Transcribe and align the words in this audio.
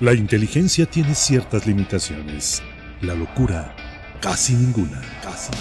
La 0.00 0.12
inteligencia 0.12 0.86
tiene 0.86 1.14
ciertas 1.14 1.68
limitaciones. 1.68 2.60
La 3.00 3.14
locura, 3.14 3.76
casi 4.20 4.54
ninguna. 4.54 5.00
Casi 5.22 5.52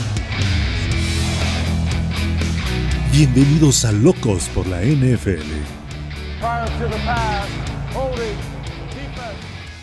Bienvenidos 3.11 3.85
a 3.85 3.91
Locos 3.91 4.49
por 4.49 4.65
la 4.65 4.81
NFL. 4.81 5.43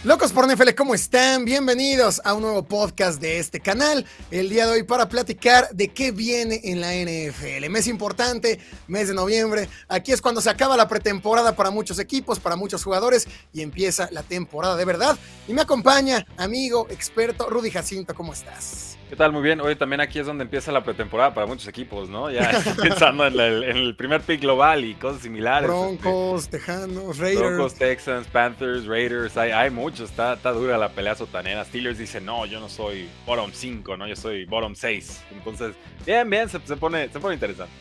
Locos 0.02 0.32
por 0.32 0.50
NFL, 0.50 0.70
¿cómo 0.74 0.94
están? 0.94 1.44
Bienvenidos 1.44 2.22
a 2.24 2.32
un 2.32 2.40
nuevo 2.40 2.62
podcast 2.62 3.20
de 3.20 3.38
este 3.38 3.60
canal. 3.60 4.06
El 4.30 4.48
día 4.48 4.64
de 4.64 4.72
hoy 4.72 4.82
para 4.82 5.10
platicar 5.10 5.68
de 5.74 5.88
qué 5.88 6.10
viene 6.10 6.58
en 6.64 6.80
la 6.80 6.94
NFL. 6.94 7.68
Mes 7.68 7.86
importante, 7.86 8.58
mes 8.88 9.08
de 9.08 9.14
noviembre. 9.14 9.68
Aquí 9.88 10.12
es 10.12 10.22
cuando 10.22 10.40
se 10.40 10.48
acaba 10.48 10.74
la 10.74 10.88
pretemporada 10.88 11.54
para 11.54 11.70
muchos 11.70 11.98
equipos, 11.98 12.40
para 12.40 12.56
muchos 12.56 12.82
jugadores 12.82 13.28
y 13.52 13.60
empieza 13.60 14.08
la 14.10 14.22
temporada 14.22 14.74
de 14.74 14.86
verdad. 14.86 15.18
Y 15.46 15.52
me 15.52 15.60
acompaña, 15.60 16.26
amigo, 16.38 16.86
experto, 16.88 17.50
Rudy 17.50 17.70
Jacinto, 17.70 18.14
¿cómo 18.14 18.32
estás? 18.32 18.96
¿Qué 19.10 19.16
tal? 19.16 19.32
Muy 19.32 19.42
bien. 19.42 19.60
Hoy 19.60 19.74
también 19.74 20.00
aquí 20.00 20.20
es 20.20 20.26
donde 20.26 20.44
empieza 20.44 20.70
la 20.70 20.84
pretemporada 20.84 21.34
para 21.34 21.44
muchos 21.44 21.66
equipos, 21.66 22.08
¿no? 22.08 22.30
Ya 22.30 22.48
pensando 22.80 23.26
en 23.26 23.40
el, 23.40 23.96
primer 23.96 24.20
pick 24.20 24.40
global 24.40 24.84
y 24.84 24.94
cosas 24.94 25.22
similares. 25.22 25.68
Broncos, 25.68 26.48
Tejanos, 26.48 27.18
Raiders. 27.18 27.40
Broncos, 27.40 27.74
Texans, 27.74 28.28
Panthers, 28.28 28.86
Raiders. 28.86 29.36
Hay, 29.36 29.50
hay 29.50 29.68
muchos. 29.68 30.10
Está, 30.10 30.34
está 30.34 30.52
dura 30.52 30.78
la 30.78 30.90
pelea 30.90 31.16
sotanera. 31.16 31.64
Steelers 31.64 31.98
dice, 31.98 32.20
no, 32.20 32.46
yo 32.46 32.60
no 32.60 32.68
soy 32.68 33.08
bottom 33.26 33.50
5, 33.52 33.96
¿no? 33.96 34.06
Yo 34.06 34.14
soy 34.14 34.44
bottom 34.44 34.76
6. 34.76 35.24
Entonces, 35.32 35.74
bien, 36.06 36.30
bien, 36.30 36.48
se, 36.48 36.60
pone, 36.60 37.08
se 37.08 37.18
pone 37.18 37.34
interesante. 37.34 37.72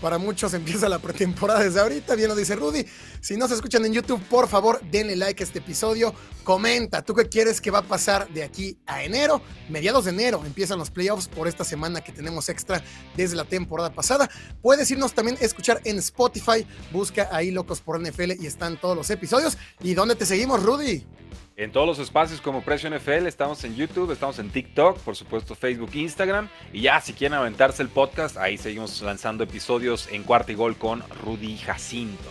Para 0.00 0.18
muchos 0.18 0.54
empieza 0.54 0.88
la 0.88 1.00
pretemporada 1.00 1.64
desde 1.64 1.80
ahorita, 1.80 2.14
bien 2.14 2.28
lo 2.28 2.36
dice 2.36 2.54
Rudy. 2.54 2.86
Si 3.20 3.36
no 3.36 3.48
se 3.48 3.54
escuchan 3.54 3.84
en 3.84 3.92
YouTube, 3.92 4.22
por 4.28 4.48
favor, 4.48 4.80
denle 4.90 5.16
like 5.16 5.42
a 5.42 5.46
este 5.46 5.58
episodio. 5.58 6.14
Comenta, 6.44 7.02
¿tú 7.02 7.14
qué 7.14 7.28
quieres 7.28 7.60
que 7.60 7.72
va 7.72 7.80
a 7.80 7.82
pasar 7.82 8.28
de 8.28 8.44
aquí 8.44 8.78
a 8.86 9.02
enero? 9.02 9.42
Mediados 9.68 10.04
de 10.04 10.12
enero 10.12 10.42
empiezan 10.46 10.78
los 10.78 10.90
playoffs 10.90 11.26
por 11.26 11.48
esta 11.48 11.64
semana 11.64 12.00
que 12.00 12.12
tenemos 12.12 12.48
extra 12.48 12.82
desde 13.16 13.34
la 13.34 13.44
temporada 13.44 13.92
pasada. 13.92 14.30
Puedes 14.62 14.88
irnos 14.90 15.14
también 15.14 15.36
a 15.40 15.44
escuchar 15.44 15.80
en 15.84 15.98
Spotify. 15.98 16.64
Busca 16.92 17.28
ahí 17.32 17.50
Locos 17.50 17.80
por 17.80 18.00
NFL 18.00 18.40
y 18.40 18.46
están 18.46 18.80
todos 18.80 18.96
los 18.96 19.10
episodios. 19.10 19.58
¿Y 19.80 19.94
dónde 19.94 20.14
te 20.14 20.26
seguimos, 20.26 20.62
Rudy? 20.62 21.04
En 21.58 21.72
todos 21.72 21.86
los 21.86 21.98
espacios 21.98 22.40
como 22.40 22.62
Precio 22.62 22.88
NFL. 22.88 23.26
Estamos 23.26 23.62
en 23.64 23.74
YouTube, 23.74 24.12
estamos 24.12 24.38
en 24.38 24.48
TikTok, 24.48 24.98
por 25.00 25.16
supuesto 25.16 25.56
Facebook, 25.56 25.90
Instagram. 25.92 26.48
Y 26.72 26.82
ya, 26.82 27.00
si 27.00 27.12
quieren 27.12 27.36
aventarse 27.36 27.82
el 27.82 27.88
podcast, 27.88 28.36
ahí 28.36 28.56
seguimos 28.56 29.02
lanzando 29.02 29.42
episodios 29.42 30.08
en 30.12 30.22
cuarto 30.22 30.52
y 30.52 30.54
gol 30.54 30.76
con 30.76 31.02
Rudy 31.24 31.58
Jacinto. 31.58 32.30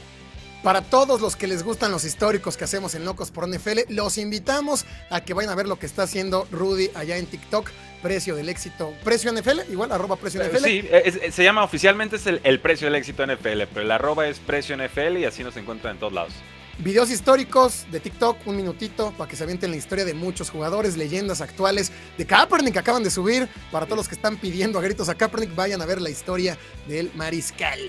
Para 0.63 0.81
todos 0.81 1.21
los 1.21 1.35
que 1.35 1.45
les 1.45 1.63
gustan 1.63 1.91
los 1.91 2.05
históricos 2.05 2.57
que 2.57 2.63
hacemos 2.63 2.95
en 2.95 3.05
Locos 3.05 3.29
por 3.29 3.47
NFL, 3.47 3.79
los 3.89 4.17
invitamos 4.17 4.85
a 5.09 5.21
que 5.21 5.33
vayan 5.33 5.51
a 5.51 5.55
ver 5.55 5.67
lo 5.67 5.77
que 5.77 5.85
está 5.85 6.03
haciendo 6.03 6.47
Rudy 6.49 6.89
allá 6.95 7.17
en 7.17 7.25
TikTok. 7.25 7.69
Precio 8.01 8.35
del 8.35 8.47
éxito. 8.47 8.93
Precio 9.03 9.33
NFL, 9.33 9.71
igual, 9.71 9.91
arroba 9.91 10.15
precio 10.15 10.41
NFL. 10.41 10.63
Sí, 10.63 10.87
se 11.31 11.43
llama 11.43 11.63
oficialmente 11.63 12.15
es 12.15 12.27
el, 12.27 12.39
el, 12.43 12.59
precio 12.59 12.85
del 12.87 12.95
éxito 12.95 13.25
NFL, 13.25 13.63
pero 13.73 13.81
el 13.81 13.91
arroba 13.91 14.27
es 14.27 14.39
precio 14.39 14.77
NFL 14.77 15.17
y 15.17 15.25
así 15.25 15.43
nos 15.43 15.57
encuentran 15.57 15.95
en 15.95 15.99
todos 15.99 16.13
lados. 16.13 16.33
Videos 16.79 17.09
históricos 17.09 17.87
de 17.91 17.99
TikTok, 17.99 18.45
un 18.45 18.55
minutito, 18.55 19.11
para 19.17 19.27
que 19.27 19.35
se 19.35 19.43
avienten 19.43 19.71
la 19.71 19.77
historia 19.77 20.05
de 20.05 20.13
muchos 20.13 20.51
jugadores, 20.51 20.95
leyendas 20.95 21.41
actuales 21.41 21.91
de 22.19 22.27
Kaepernick 22.27 22.73
que 22.73 22.79
acaban 22.79 23.01
de 23.01 23.09
subir. 23.09 23.49
Para 23.71 23.87
todos 23.87 23.97
los 23.97 24.07
que 24.07 24.13
están 24.13 24.37
pidiendo 24.37 24.77
a 24.77 24.83
gritos 24.83 25.09
a 25.09 25.15
Kaepernick, 25.15 25.55
vayan 25.55 25.81
a 25.81 25.87
ver 25.87 25.99
la 25.99 26.11
historia 26.11 26.55
del 26.87 27.11
mariscal. 27.15 27.79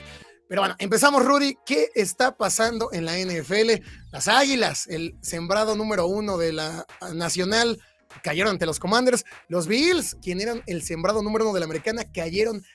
Pero 0.49 0.63
bueno, 0.63 0.75
empezamos, 0.79 1.23
Rudy. 1.23 1.59
¿Qué 1.67 1.91
está 1.95 2.35
pasando 2.39 2.89
en 2.93 3.05
la 3.05 3.19
NFL? 3.19 3.85
Las 4.11 4.27
Águilas, 4.27 4.87
el 4.87 5.19
sembrado 5.21 5.77
número 5.77 6.07
uno 6.07 6.39
de 6.39 6.55
la 6.55 6.87
Nacional, 7.13 7.79
cayeron 8.23 8.53
ante 8.53 8.65
los 8.65 8.81
Commanders. 8.81 9.27
Los 9.49 9.67
Bills, 9.67 10.17
quien 10.23 10.41
eran 10.41 10.63
el 10.67 10.83
sembrado 10.83 11.23
número 11.23 11.45
uno 11.45 11.53
de 11.53 11.61
la 11.61 11.67
Americana, 11.67 12.11
cayeron 12.11 12.57
ante 12.57 12.67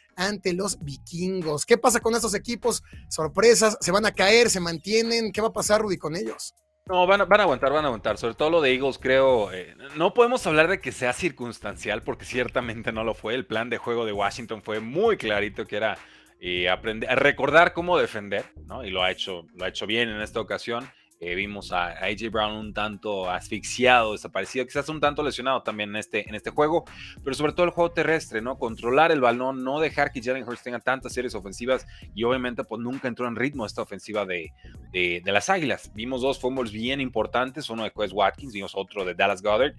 los 0.53 0.84
vikingos. 0.84 1.66
¿Qué 1.66 1.78
pasa 1.78 2.00
con 2.00 2.16
estos 2.16 2.34
equipos? 2.34 2.84
Sorpresas, 3.09 3.78
se 3.79 3.91
van 3.91 4.06
a 4.06 4.12
caer, 4.12 4.50
se 4.50 4.59
mantienen. 4.59 5.31
¿Qué 5.31 5.41
va 5.41 5.47
a 5.47 5.53
pasar, 5.53 5.81
Rudy, 5.81 5.97
con 5.97 6.16
ellos? 6.16 6.53
No, 6.85 7.07
van 7.07 7.22
a, 7.22 7.24
aguantar, 7.24 7.72
van 7.72 7.85
a 7.85 7.88
aguantar. 7.88 8.18
Sobre 8.18 8.35
todo 8.35 8.50
lo 8.50 8.62
de 8.62 8.74
Eagles, 8.74 8.97
creo. 9.00 9.53
Eh, 9.53 9.75
no 9.96 10.13
podemos 10.13 10.46
hablar 10.47 10.68
de 10.68 10.81
que 10.81 10.91
sea 10.91 11.13
circunstancial, 11.13 12.03
porque 12.03 12.25
ciertamente 12.25 12.91
no 12.91 13.03
lo 13.03 13.13
fue. 13.13 13.35
El 13.35 13.46
plan 13.46 13.69
de 13.69 13.78
juego 13.78 14.06
de 14.06 14.12
Washington 14.12 14.62
fue 14.62 14.81
muy 14.81 15.16
clarito, 15.16 15.66
que 15.66 15.78
era 15.78 15.97
eh, 16.41 16.69
aprender, 16.69 17.09
recordar 17.19 17.72
cómo 17.72 17.97
defender, 17.97 18.44
¿no? 18.66 18.84
Y 18.84 18.91
lo 18.91 19.01
ha 19.01 19.12
hecho, 19.12 19.45
lo 19.56 19.63
ha 19.63 19.69
hecho 19.69 19.88
bien 19.88 20.09
en 20.09 20.22
esta 20.22 20.41
ocasión. 20.41 20.90
Eh, 21.25 21.35
vimos 21.35 21.72
a, 21.72 21.91
AJ 22.03 22.29
Brown 22.31 22.51
un 22.51 22.73
tanto 22.73 23.29
asfixiado, 23.29 24.11
desaparecido, 24.11 24.66
quizás 24.66 24.89
un 24.89 25.00
tanto 25.00 25.23
lesionado 25.23 25.63
también 25.63 25.91
en 25.91 25.95
este, 25.95 26.28
en 26.28 26.35
este 26.35 26.50
juego, 26.50 26.84
pero 27.23 27.34
sobre 27.34 27.53
todo 27.53 27.66
el 27.66 27.72
juego 27.72 27.91
terrestre, 27.91 28.41
¿no? 28.41 28.59
Controlar 28.59 29.09
el 29.09 29.22
balón, 29.22 29.63
no 29.63 29.79
dejar 29.79 30.12
que 30.12 30.22
Jalen 30.22 30.44
Hurts 30.44 30.63
tenga 30.63 30.79
tantas 30.79 31.13
series 31.13 31.33
ofensivas 31.33 31.88
y 32.13 32.25
obviamente 32.25 32.66
pues 32.66 32.81
nunca 32.81 33.07
entró 33.07 33.25
en 33.25 33.38
ritmo 33.38 33.66
esta 33.66 33.81
ofensiva 33.81 34.25
de, 34.25 34.51
de, 34.91 35.22
las 35.25 35.50
Águilas. 35.50 35.94
Vimos 35.95 36.22
dos 36.22 36.41
fumbles 36.41 36.73
bien 36.73 37.00
importantes, 37.00 37.69
uno 37.69 37.83
de 37.85 37.91
Quest 37.91 38.13
Watkins, 38.13 38.51
vimos 38.51 38.73
otro 38.75 39.06
de 39.06 39.13
Dallas 39.13 39.41
Goddard 39.41 39.75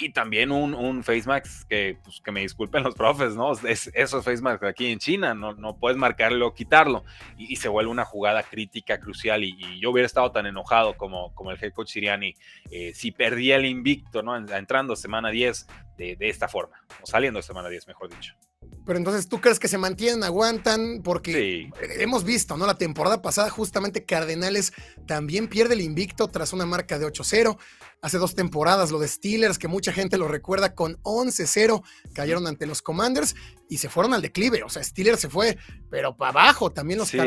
y 0.00 0.10
también 0.10 0.50
un, 0.50 0.74
un 0.74 1.04
face 1.04 1.26
mask 1.26 1.68
que, 1.68 1.98
pues, 2.02 2.22
que 2.22 2.32
me 2.32 2.40
disculpen 2.40 2.82
los 2.82 2.94
profes, 2.94 3.34
¿no? 3.34 3.52
Es, 3.52 3.90
esos 3.94 4.24
face 4.24 4.42
mask 4.42 4.64
aquí 4.64 4.86
en 4.86 4.98
China, 4.98 5.34
no, 5.34 5.52
no 5.52 5.76
puedes 5.76 5.98
marcarlo 5.98 6.54
quitarlo 6.54 7.04
y, 7.36 7.56
se 7.56 7.68
vuelve 7.68 7.90
una 7.90 8.04
jugada 8.04 8.42
crítica, 8.42 8.98
crucial 8.98 9.44
y, 9.44 9.56
y 9.58 9.80
yo 9.80 9.90
hubiera 9.90 10.06
estado 10.06 10.30
tan 10.32 10.46
enojado 10.46 10.85
como, 10.94 11.34
como 11.34 11.50
el 11.50 11.58
head 11.62 11.72
coach 11.72 11.92
Siriani 11.92 12.34
eh, 12.70 12.92
si 12.94 13.12
perdía 13.12 13.56
el 13.56 13.66
invicto, 13.66 14.22
¿no? 14.22 14.36
Entrando 14.36 14.96
semana 14.96 15.30
10 15.30 15.66
de, 15.96 16.16
de 16.16 16.28
esta 16.28 16.48
forma, 16.48 16.76
o 17.02 17.06
saliendo 17.06 17.38
de 17.38 17.42
semana 17.42 17.68
10, 17.68 17.86
mejor 17.88 18.08
dicho. 18.10 18.34
Pero 18.84 18.98
entonces, 18.98 19.28
¿tú 19.28 19.40
crees 19.40 19.58
que 19.58 19.68
se 19.68 19.78
mantienen, 19.78 20.22
aguantan? 20.22 21.02
Porque 21.02 21.70
hemos 21.98 22.24
visto, 22.24 22.56
¿no? 22.56 22.66
La 22.66 22.78
temporada 22.78 23.20
pasada, 23.20 23.50
justamente 23.50 24.04
Cardenales 24.04 24.72
también 25.06 25.48
pierde 25.48 25.74
el 25.74 25.80
invicto 25.80 26.28
tras 26.28 26.52
una 26.52 26.66
marca 26.66 26.98
de 26.98 27.06
8-0 27.06 27.58
hace 28.02 28.18
dos 28.18 28.34
temporadas, 28.34 28.90
lo 28.90 28.98
de 28.98 29.08
Steelers, 29.08 29.58
que 29.58 29.68
mucha 29.68 29.92
gente 29.92 30.18
lo 30.18 30.28
recuerda 30.28 30.74
con 30.74 30.96
11-0, 31.02 31.82
cayeron 32.12 32.46
ante 32.46 32.66
los 32.66 32.82
Commanders 32.82 33.34
y 33.68 33.78
se 33.78 33.88
fueron 33.88 34.14
al 34.14 34.22
declive. 34.22 34.62
O 34.62 34.68
sea, 34.68 34.82
Steelers 34.82 35.20
se 35.20 35.28
fue, 35.28 35.58
pero 35.90 36.16
para 36.16 36.30
abajo 36.30 36.70
también 36.70 36.98
los 36.98 37.08
sí, 37.08 37.18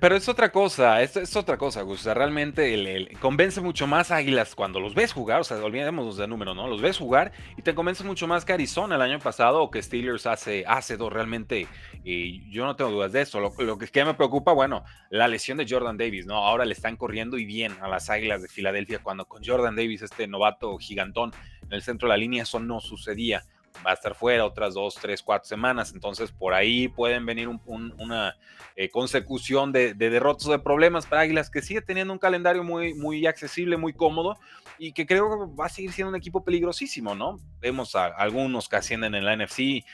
Pero 0.00 0.16
es 0.16 0.28
otra 0.28 0.52
cosa, 0.52 1.02
es, 1.02 1.16
es 1.16 1.34
otra 1.34 1.58
cosa, 1.58 1.82
Gus. 1.82 2.00
O 2.00 2.02
sea, 2.04 2.14
realmente 2.14 2.74
el, 2.74 3.18
convence 3.18 3.60
mucho 3.60 3.86
más 3.86 4.10
Águilas 4.10 4.54
cuando 4.54 4.80
los 4.80 4.94
ves 4.94 5.12
jugar, 5.12 5.40
o 5.40 5.44
sea, 5.44 5.56
olvidémonos 5.58 6.16
del 6.16 6.30
número, 6.30 6.54
¿no? 6.54 6.68
Los 6.68 6.80
ves 6.80 6.98
jugar 6.98 7.32
y 7.56 7.62
te 7.62 7.74
convence 7.74 8.04
mucho 8.04 8.26
más 8.26 8.44
que 8.44 8.52
Arizona 8.52 8.96
el 8.96 9.02
año 9.02 9.18
pasado 9.18 9.62
o 9.62 9.70
que 9.70 9.82
Steelers 9.82 10.26
hace, 10.26 10.64
hace 10.66 10.96
dos 10.96 11.12
realmente. 11.12 11.66
Y 12.04 12.48
yo 12.52 12.64
no 12.64 12.76
tengo 12.76 12.90
dudas 12.90 13.12
de 13.12 13.22
eso. 13.22 13.40
Lo, 13.40 13.52
lo 13.58 13.78
que, 13.78 13.88
que 13.88 14.04
me 14.04 14.14
preocupa, 14.14 14.52
bueno, 14.52 14.84
la 15.10 15.26
lesión 15.26 15.58
de 15.58 15.66
Jordan 15.68 15.96
Davis, 15.96 16.26
¿no? 16.26 16.36
Ahora 16.36 16.64
le 16.64 16.72
están 16.72 16.96
corriendo 16.96 17.38
y 17.38 17.44
bien 17.44 17.72
a 17.80 17.88
las 17.88 18.10
Águilas 18.10 18.42
de 18.42 18.48
Filadelfia 18.48 19.00
cuando 19.00 19.24
con 19.24 19.42
Jordan 19.44 19.74
Davis 19.74 19.85
este 19.94 20.26
novato 20.26 20.76
gigantón 20.78 21.32
en 21.62 21.72
el 21.72 21.82
centro 21.82 22.08
de 22.08 22.14
la 22.14 22.16
línea, 22.16 22.42
eso 22.42 22.60
no 22.60 22.80
sucedía. 22.80 23.44
Va 23.86 23.90
a 23.90 23.94
estar 23.94 24.14
fuera 24.14 24.44
otras 24.46 24.74
dos, 24.74 24.94
tres, 24.94 25.22
cuatro 25.22 25.46
semanas. 25.46 25.92
Entonces, 25.92 26.32
por 26.32 26.54
ahí 26.54 26.88
pueden 26.88 27.26
venir 27.26 27.48
una 27.48 28.36
eh, 28.74 28.88
consecución 28.88 29.70
de, 29.70 29.92
de 29.92 30.08
derrotas 30.10 30.46
o 30.46 30.52
de 30.52 30.58
problemas 30.58 31.06
para 31.06 31.22
Águilas, 31.22 31.50
que 31.50 31.60
sigue 31.60 31.82
teniendo 31.82 32.12
un 32.12 32.18
calendario 32.18 32.64
muy, 32.64 32.94
muy 32.94 33.26
accesible, 33.26 33.76
muy 33.76 33.92
cómodo 33.92 34.38
y 34.78 34.92
que 34.92 35.06
creo 35.06 35.28
que 35.28 35.54
va 35.54 35.66
a 35.66 35.68
seguir 35.68 35.92
siendo 35.92 36.10
un 36.10 36.16
equipo 36.16 36.44
peligrosísimo, 36.44 37.14
¿no? 37.14 37.38
Vemos 37.60 37.94
a 37.94 38.06
algunos 38.06 38.68
que 38.68 38.76
ascienden 38.76 39.14
en 39.14 39.24
la 39.24 39.36
NFC, 39.36 39.58
eh, 39.60 39.84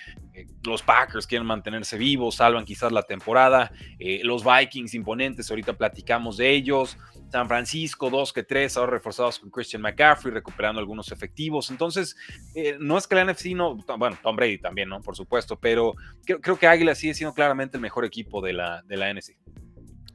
los 0.64 0.82
Packers 0.82 1.26
quieren 1.26 1.46
mantenerse 1.46 1.96
vivos, 1.96 2.36
salvan 2.36 2.64
quizás 2.64 2.92
la 2.92 3.02
temporada, 3.02 3.72
eh, 3.98 4.20
los 4.24 4.44
Vikings 4.44 4.94
imponentes, 4.94 5.50
ahorita 5.50 5.74
platicamos 5.74 6.36
de 6.36 6.50
ellos, 6.50 6.98
San 7.32 7.48
Francisco, 7.48 8.10
dos 8.10 8.30
que 8.30 8.42
tres, 8.42 8.76
ahora 8.76 8.92
reforzados 8.92 9.38
con 9.38 9.50
Christian 9.50 9.80
McCaffrey, 9.80 10.34
recuperando 10.34 10.78
algunos 10.78 11.10
efectivos. 11.10 11.70
Entonces, 11.70 12.14
eh, 12.54 12.76
no 12.78 12.98
es 12.98 13.06
que 13.06 13.14
la 13.14 13.24
NFC 13.24 13.46
no, 13.54 13.76
bueno, 13.96 14.18
Tom 14.22 14.36
Brady 14.36 14.58
también, 14.58 14.90
¿no? 14.90 15.00
Por 15.00 15.16
supuesto, 15.16 15.58
pero 15.58 15.94
creo, 16.26 16.58
que 16.58 16.66
Águila 16.66 16.94
sigue 16.94 17.14
siendo 17.14 17.32
claramente 17.32 17.78
el 17.78 17.80
mejor 17.80 18.04
equipo 18.04 18.42
de 18.42 18.52
la, 18.52 18.82
de 18.82 18.96
la 18.98 19.12
NFC. 19.12 19.38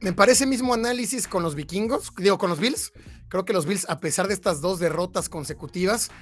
Me 0.00 0.12
parece 0.12 0.46
mismo 0.46 0.72
análisis 0.74 1.26
con 1.26 1.42
los 1.42 1.56
vikingos, 1.56 2.12
digo, 2.16 2.38
con 2.38 2.50
los 2.50 2.60
Bills. 2.60 2.92
Creo 3.28 3.44
que 3.44 3.52
los 3.52 3.66
Bills, 3.66 3.90
a 3.90 3.98
pesar 3.98 4.28
de 4.28 4.34
estas 4.34 4.60
dos 4.60 4.78
derrotas 4.78 5.28
consecutivas, 5.28 6.12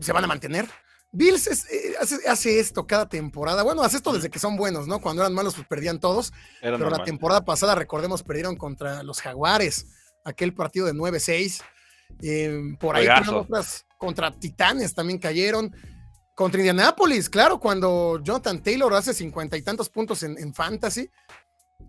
se 0.00 0.12
van 0.14 0.24
a 0.24 0.26
mantener. 0.26 0.66
Bills 1.12 1.46
eh, 1.70 1.94
hace, 2.26 2.58
esto 2.58 2.86
cada 2.86 3.10
temporada. 3.10 3.62
Bueno, 3.62 3.82
hace 3.82 3.98
esto 3.98 4.10
desde 4.10 4.30
que 4.30 4.38
son 4.38 4.56
buenos, 4.56 4.88
¿no? 4.88 5.02
Cuando 5.02 5.20
eran 5.20 5.34
malos, 5.34 5.54
pues 5.54 5.66
perdían 5.66 6.00
todos. 6.00 6.32
pero 6.62 6.88
la 6.88 7.04
temporada 7.04 7.44
pasada, 7.44 7.74
recordemos, 7.74 8.22
perdieron 8.22 8.56
contra 8.56 9.02
los 9.02 9.20
Jaguares 9.20 9.86
aquel 10.26 10.52
partido 10.52 10.86
de 10.86 10.92
9-6. 10.92 11.62
Em, 12.22 12.76
por 12.76 12.96
ahí 12.96 13.06
otras 13.08 13.86
contra 13.98 14.30
Titanes 14.30 14.94
también 14.94 15.18
cayeron. 15.18 15.74
Contra 16.34 16.60
Indianapolis, 16.60 17.30
claro, 17.30 17.58
cuando 17.58 18.20
Jonathan 18.22 18.62
Taylor 18.62 18.92
hace 18.92 19.14
cincuenta 19.14 19.56
y 19.56 19.62
tantos 19.62 19.88
puntos 19.88 20.22
en, 20.22 20.52
Fantasy. 20.52 21.10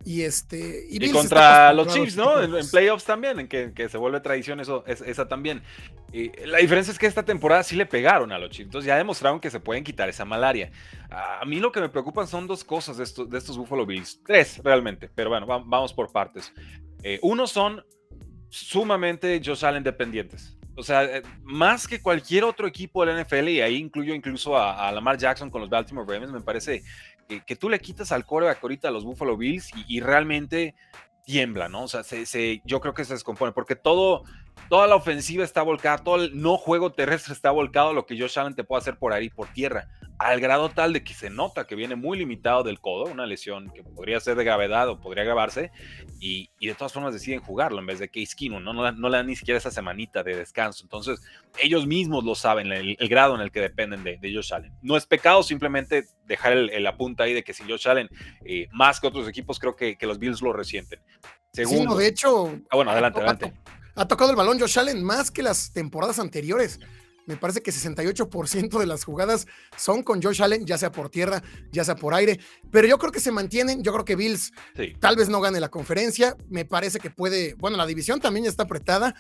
Y 0.06 0.22
este. 0.22 0.86
Y, 0.90 1.12
contra 1.12 1.74
los 1.74 1.94
Chiefs, 1.94 2.16
¿no? 2.16 2.42
En, 2.42 2.70
playoffs 2.70 3.04
también, 3.04 3.42
en 3.42 3.50
que, 3.50 3.90
se 3.90 3.98
vuelve 3.98 4.22
tradición 4.22 4.62
eso, 4.62 4.86
esa 4.86 5.28
también. 5.28 5.64
Y 6.14 6.32
la 6.46 6.60
diferencia 6.60 6.94
es 6.94 7.00
que 7.00 7.08
esta 7.08 7.24
temporada 7.24 7.62
sí 7.62 7.76
le 7.76 7.86
pegaron 7.86 8.32
a 8.32 8.40
los 8.40 8.52
Chiefs. 8.52 8.68
Entonces 8.68 8.88
ya 8.88 8.96
demostraron 8.96 9.42
que 9.42 9.52
se 9.52 9.60
pueden 9.60 9.84
quitar 9.84 10.08
esa 10.08 10.24
malaria. 10.24 10.72
A 11.10 11.44
mí 11.46 11.60
lo 11.60 11.74
que 11.74 11.82
me 11.82 11.90
preocupan 11.90 12.26
son 12.26 12.48
dos 12.48 12.64
cosas 12.64 12.96
de 12.96 13.04
estos, 13.04 13.30
de 13.30 13.38
estos 13.38 13.58
Buffalo 13.58 13.86
Bills. 13.86 14.22
Tres, 14.26 14.62
realmente. 14.64 15.10
Pero 15.14 15.30
bueno, 15.30 15.46
vamos 15.46 15.94
por 15.94 16.10
partes. 16.10 16.54
Eh, 17.04 17.20
uno 17.22 17.48
son 17.48 17.84
sumamente 18.50 19.42
Josh 19.44 19.66
Allen 19.66 19.84
dependientes. 19.84 20.58
O 20.76 20.84
sea, 20.84 21.04
eh, 21.04 21.24
más 21.44 21.88
que 21.88 22.02
cualquier 22.02 22.44
otro 22.44 22.68
equipo 22.68 23.04
del 23.04 23.24
NFL, 23.24 23.50
y 23.50 23.62
ahí 23.62 23.78
incluyo 23.78 24.14
incluso 24.14 24.56
a, 24.56 24.88
a 24.88 24.92
Lamar 24.92 25.18
Jackson 25.18 25.50
con 25.50 25.62
los 25.62 25.70
Baltimore 25.70 26.06
Ravens, 26.08 26.32
me 26.32 26.42
parece 26.42 26.84
que, 27.28 27.56
tú 27.56 27.70
le 27.70 27.80
quitas 27.80 28.12
al 28.12 28.26
coreback 28.26 28.60
ahorita 28.62 28.88
a 28.88 28.92
los 28.92 29.04
Buffalo 29.04 29.38
Bills 29.38 29.72
y, 29.88 30.00
realmente 30.00 30.76
tiembla, 31.26 31.68
¿no? 31.68 31.84
O 31.84 31.88
sea, 31.88 32.04
se, 32.04 32.62
yo 32.64 32.80
creo 32.80 32.94
que 32.94 33.04
se 33.04 33.14
descompone, 33.14 33.52
porque 33.52 33.76
todo, 33.76 34.24
toda 34.70 34.88
la 34.88 34.96
ofensiva 34.96 35.44
está 35.44 35.62
volcada, 35.62 36.00
todo 36.00 36.18
el 36.18 36.42
no 36.42 36.58
juego 36.58 36.92
terrestre 36.92 37.34
está 37.34 37.52
volcado 37.52 37.94
lo 37.94 38.06
que 38.06 38.20
Josh 38.20 38.40
Allen 38.40 38.56
te 38.56 38.64
puede 38.64 38.82
hacer 38.82 38.98
por 38.98 39.14
ahí, 39.14 39.30
por 39.30 39.48
tierra 39.50 39.88
al 40.18 40.40
grado 40.40 40.70
tal 40.70 40.94
de 40.94 41.04
que 41.04 41.14
se 41.14 41.30
nota 41.30 41.68
que 41.68 41.76
viene 41.76 41.96
muy 41.96 42.18
limitado 42.18 42.64
del 42.64 42.80
codo, 42.80 43.06
una 43.06 43.26
lesión 43.26 43.70
que 43.70 43.84
podría 43.84 44.20
ser 44.20 44.36
de 44.36 44.44
gravedad 44.44 44.90
o 44.90 45.00
podría 45.00 45.22
agravarse, 45.22 45.72
y, 46.20 46.50
de 46.60 46.74
todas 46.74 46.92
formas 46.92 47.14
deciden 47.14 47.40
jugarlo 47.40 47.80
en 47.80 47.86
vez 47.86 48.00
de 48.00 48.10
Case 48.10 48.36
Keenum, 48.36 48.64
¿no? 48.64 48.74
No, 48.74 49.10
le 49.10 49.18
dan 49.18 49.28
ni 49.28 49.36
siquiera 49.36 49.60
esa 49.60 49.70
semanita 49.70 50.24
de 50.24 50.36
descanso. 50.36 50.84
Entonces, 50.84 51.22
ellos 51.62 51.86
mismos 51.86 52.24
lo 52.24 52.34
saben, 52.34 52.72
el, 52.72 52.96
grado 53.08 53.36
en 53.36 53.42
el 53.42 53.52
que 53.52 53.62
dependen 53.62 54.04
de, 54.04 54.18
de, 54.18 54.34
Josh 54.34 54.54
Allen. 54.54 54.74
No 54.82 54.98
es 54.98 55.06
pecado 55.06 55.44
simplemente 55.44 56.06
dejar 56.26 56.54
el, 56.54 56.84
la 56.84 56.98
punta 56.98 57.24
ahí 57.24 57.34
de 57.34 57.44
que 57.44 57.54
si 57.54 57.64
Josh 57.64 57.88
Allen, 57.88 58.10
eh, 58.44 58.68
más 58.72 59.00
que 59.00 59.08
otros 59.08 59.28
equipos, 59.28 59.60
creo 59.60 59.76
que, 59.76 59.98
los 60.02 60.18
Bills 60.18 60.42
lo 60.42 60.54
resienten. 60.54 61.00
Segundo, 61.52 61.96
sí, 61.96 62.04
de 62.04 62.08
hecho. 62.08 62.60
Ah, 62.70 62.76
bueno, 62.76 62.92
adelante, 62.92 63.20
adelante. 63.20 63.54
Ha 63.98 64.08
tocado 64.08 64.30
el 64.30 64.36
balón 64.36 64.60
Josh 64.60 64.78
Allen 64.78 65.04
más 65.04 65.32
que 65.32 65.42
las 65.42 65.74
temporadas 65.74 66.20
anteriores. 66.20 66.80
Me 67.26 67.36
parece 67.36 67.62
que 67.62 67.72
68% 67.72 68.80
de 68.80 68.86
las 68.86 69.04
jugadas 69.04 69.48
son 69.76 70.04
con 70.04 70.22
Josh 70.22 70.44
Allen, 70.44 70.68
ya 70.68 70.78
sea 70.78 70.92
por 70.92 71.10
tierra, 71.10 71.42
ya 71.72 71.84
sea 71.84 71.96
por 71.96 72.14
aire. 72.14 72.40
Pero 72.72 72.88
yo 72.88 73.00
creo 73.00 73.12
que 73.12 73.20
se 73.20 73.32
mantienen. 73.32 73.84
Yo 73.84 73.92
creo 73.92 74.06
que 74.06 74.16
Bills 74.16 74.54
tal 75.00 75.16
vez 75.16 75.30
no 75.30 75.42
gane 75.42 75.60
la 75.60 75.70
conferencia. 75.70 76.38
Me 76.48 76.64
parece 76.64 77.00
que 77.00 77.10
puede. 77.10 77.56
Bueno, 77.56 77.76
la 77.76 77.88
división 77.88 78.22
también 78.22 78.44
ya 78.44 78.52
está 78.52 78.64
apretada. 78.64 79.16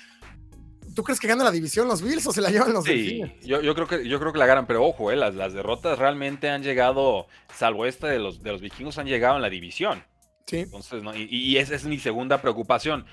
¿Tú 0.93 1.03
crees 1.03 1.19
que 1.19 1.27
gana 1.27 1.43
la 1.43 1.51
división 1.51 1.87
los 1.87 2.03
Bills 2.03 2.27
o 2.27 2.31
se 2.31 2.41
la 2.41 2.49
llevan 2.49 2.71
los 2.71 2.85
Sí, 2.85 3.21
yo, 3.41 3.61
yo, 3.61 3.73
creo 3.73 3.87
que, 3.87 4.07
yo 4.07 4.19
creo 4.19 4.31
que 4.31 4.39
la 4.39 4.45
ganan, 4.45 4.67
pero 4.67 4.85
ojo, 4.85 5.11
eh, 5.11 5.15
las, 5.15 5.35
las 5.35 5.53
derrotas 5.53 5.99
realmente 5.99 6.49
han 6.49 6.63
llegado, 6.63 7.27
salvo 7.53 7.85
esta 7.85 8.07
de 8.07 8.19
los, 8.19 8.41
de 8.41 8.51
los 8.51 8.61
vikingos, 8.61 8.97
han 8.97 9.07
llegado 9.07 9.35
en 9.35 9.41
la 9.41 9.49
división. 9.49 10.03
Sí. 10.47 10.59
Entonces, 10.59 11.03
¿no? 11.03 11.15
y, 11.15 11.27
y 11.29 11.57
esa 11.57 11.75
es 11.75 11.83
mi 11.83 11.99
segunda 11.99 12.41
preocupación 12.41 13.05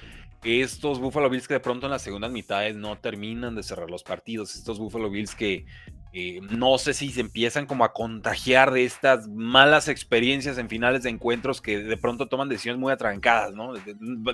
estos 0.45 1.01
Buffalo 1.01 1.31
Bills 1.31 1.49
que 1.49 1.55
de 1.55 1.61
pronto 1.61 1.87
en 1.87 1.93
las 1.93 2.03
segundas 2.03 2.31
mitades 2.31 2.77
no 2.77 2.99
terminan 2.99 3.55
de 3.55 3.63
cerrar 3.63 3.91
los 3.91 4.03
partidos, 4.03 4.55
estos 4.55 4.79
Buffalo 4.79 5.11
Bills 5.11 5.35
que 5.35 5.67
eh, 6.13 6.41
no 6.51 6.79
sé 6.79 6.95
si 6.95 7.11
se 7.11 7.21
empiezan 7.21 7.67
como 7.67 7.85
a 7.85 7.93
contagiar 7.93 8.71
de 8.71 8.85
estas 8.85 9.27
malas 9.27 9.89
experiencias 9.89 10.59
en 10.59 10.69
finales 10.69 11.03
de 11.03 11.11
encuentros 11.11 11.61
que 11.61 11.79
de 11.79 11.97
pronto 11.97 12.29
toman 12.29 12.49
decisiones 12.49 12.81
muy 12.81 12.93
atrancadas, 12.93 13.53
¿no? 13.53 13.73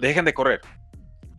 Dejen 0.01 0.27
de 0.27 0.35
correr, 0.35 0.61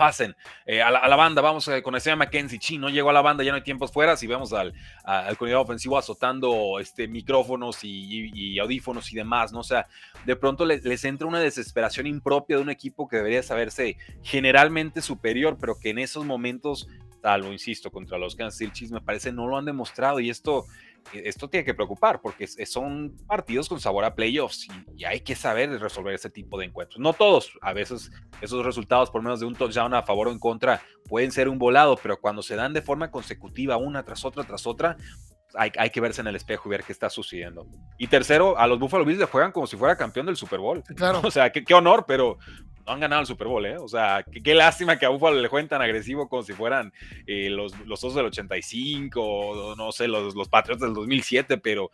pasen 0.01 0.35
eh, 0.65 0.81
a, 0.81 0.89
la, 0.89 1.15
banda, 1.15 1.43
vamos 1.43 1.67
eh, 1.67 1.83
con 1.83 1.95
ese 1.95 2.15
Mackenzie, 2.15 2.57
chi, 2.57 2.79
no 2.79 2.89
llegó 2.89 3.11
a 3.11 3.13
la 3.13 3.21
banda, 3.21 3.43
ya 3.43 3.51
no 3.51 3.57
hay 3.57 3.61
tiempos 3.61 3.91
fuera, 3.91 4.17
si 4.17 4.25
vemos 4.25 4.51
al, 4.51 4.73
al 5.03 5.37
ofensivo 5.57 5.95
azotando 5.95 6.79
este, 6.79 7.07
micrófonos 7.07 7.83
y, 7.83 8.57
audífonos 8.57 9.13
y 9.13 9.15
demás, 9.15 9.53
¿no? 9.53 9.59
O 9.59 9.63
sea, 9.63 9.85
de 10.25 10.35
pronto 10.35 10.65
les, 10.65 11.05
entra 11.05 11.27
una 11.27 11.39
desesperación 11.39 12.07
impropia 12.07 12.55
de 12.55 12.63
un 12.63 12.71
equipo 12.71 13.07
que 13.07 13.17
debería 13.17 13.43
saberse 13.43 13.95
generalmente 14.23 15.03
superior, 15.03 15.57
pero 15.61 15.77
que 15.77 15.91
en 15.91 15.99
esos 15.99 16.25
momentos, 16.25 16.87
salvo, 17.21 17.51
insisto, 17.51 17.91
contra 17.91 18.17
los 18.17 18.35
Kansas 18.35 18.57
City 18.57 18.91
me 18.91 19.01
parece 19.01 19.31
no 19.31 19.45
lo 19.45 19.55
han 19.55 19.65
demostrado. 19.65 20.19
Y 20.19 20.31
esto 20.31 20.65
esto 21.13 21.49
tiene 21.49 21.65
que 21.65 21.73
preocupar 21.73 22.21
porque 22.21 22.47
son 22.47 23.15
partidos 23.27 23.67
con 23.67 23.79
sabor 23.79 24.05
a 24.05 24.15
playoffs 24.15 24.67
y, 24.95 25.03
hay 25.03 25.21
que 25.21 25.35
saber 25.35 25.79
resolver 25.79 26.13
ese 26.13 26.29
tipo 26.29 26.57
de 26.59 26.65
encuentros. 26.65 26.99
No 26.99 27.13
todos, 27.13 27.57
a 27.61 27.73
veces 27.73 28.11
esos 28.39 28.65
resultados 28.65 29.09
por 29.09 29.21
menos 29.21 29.39
de 29.39 29.45
un 29.45 29.55
touchdown 29.55 29.93
a 29.93 30.03
favor 30.03 30.27
o 30.27 30.31
en 30.31 30.39
contra 30.39 30.81
pueden 31.09 31.31
ser 31.31 31.49
un 31.49 31.57
volado, 31.57 31.97
pero 32.01 32.19
cuando 32.19 32.41
se 32.41 32.55
dan 32.55 32.73
de 32.73 32.81
forma 32.81 33.11
consecutiva 33.11 33.77
una 33.77 34.03
tras 34.03 34.23
otra 34.23 34.43
tras 34.43 34.65
otra, 34.67 34.95
hay, 35.55 35.71
hay, 35.77 35.89
que 35.89 35.99
verse 35.99 36.21
en 36.21 36.27
el 36.27 36.35
espejo 36.35 36.69
y 36.69 36.71
ver 36.71 36.83
qué 36.83 36.93
está 36.93 37.09
sucediendo. 37.09 37.67
Y 37.97 38.07
tercero, 38.07 38.57
a 38.57 38.67
los 38.67 38.79
Buffalo 38.79 39.03
Bills 39.03 39.19
le 39.19 39.25
juegan 39.25 39.51
como 39.51 39.67
si 39.67 39.75
fuera 39.75 39.97
campeón 39.97 40.25
del 40.25 40.37
Super 40.37 40.59
Bowl. 40.59 40.83
Claro. 40.95 41.21
O 41.25 41.31
sea, 41.31 41.51
qué, 41.51 41.63
qué 41.63 41.73
honor, 41.73 42.05
pero 42.07 42.37
no 42.85 42.93
han 42.93 42.99
ganado 42.99 43.21
el 43.21 43.27
Super 43.27 43.47
Bowl, 43.47 43.65
¿eh? 43.65 43.77
O 43.77 43.87
sea, 43.87 44.23
qué, 44.23 44.53
lástima 44.53 44.97
que 44.97 45.05
a 45.05 45.09
Buffalo 45.09 45.39
le 45.39 45.47
jueguen 45.47 45.69
tan 45.69 45.81
agresivo 45.81 46.27
como 46.27 46.43
si 46.43 46.53
fueran 46.53 46.93
eh, 47.27 47.49
los, 47.49 47.77
los 47.85 48.03
Osos 48.03 48.15
del 48.15 48.25
85, 48.25 49.21
o 49.21 49.75
no 49.75 49.91
sé, 49.91 50.07
los, 50.07 50.35
los 50.35 50.49
Patriots 50.49 50.81
del 50.81 50.93
2007, 50.93 51.57
pero 51.57 51.91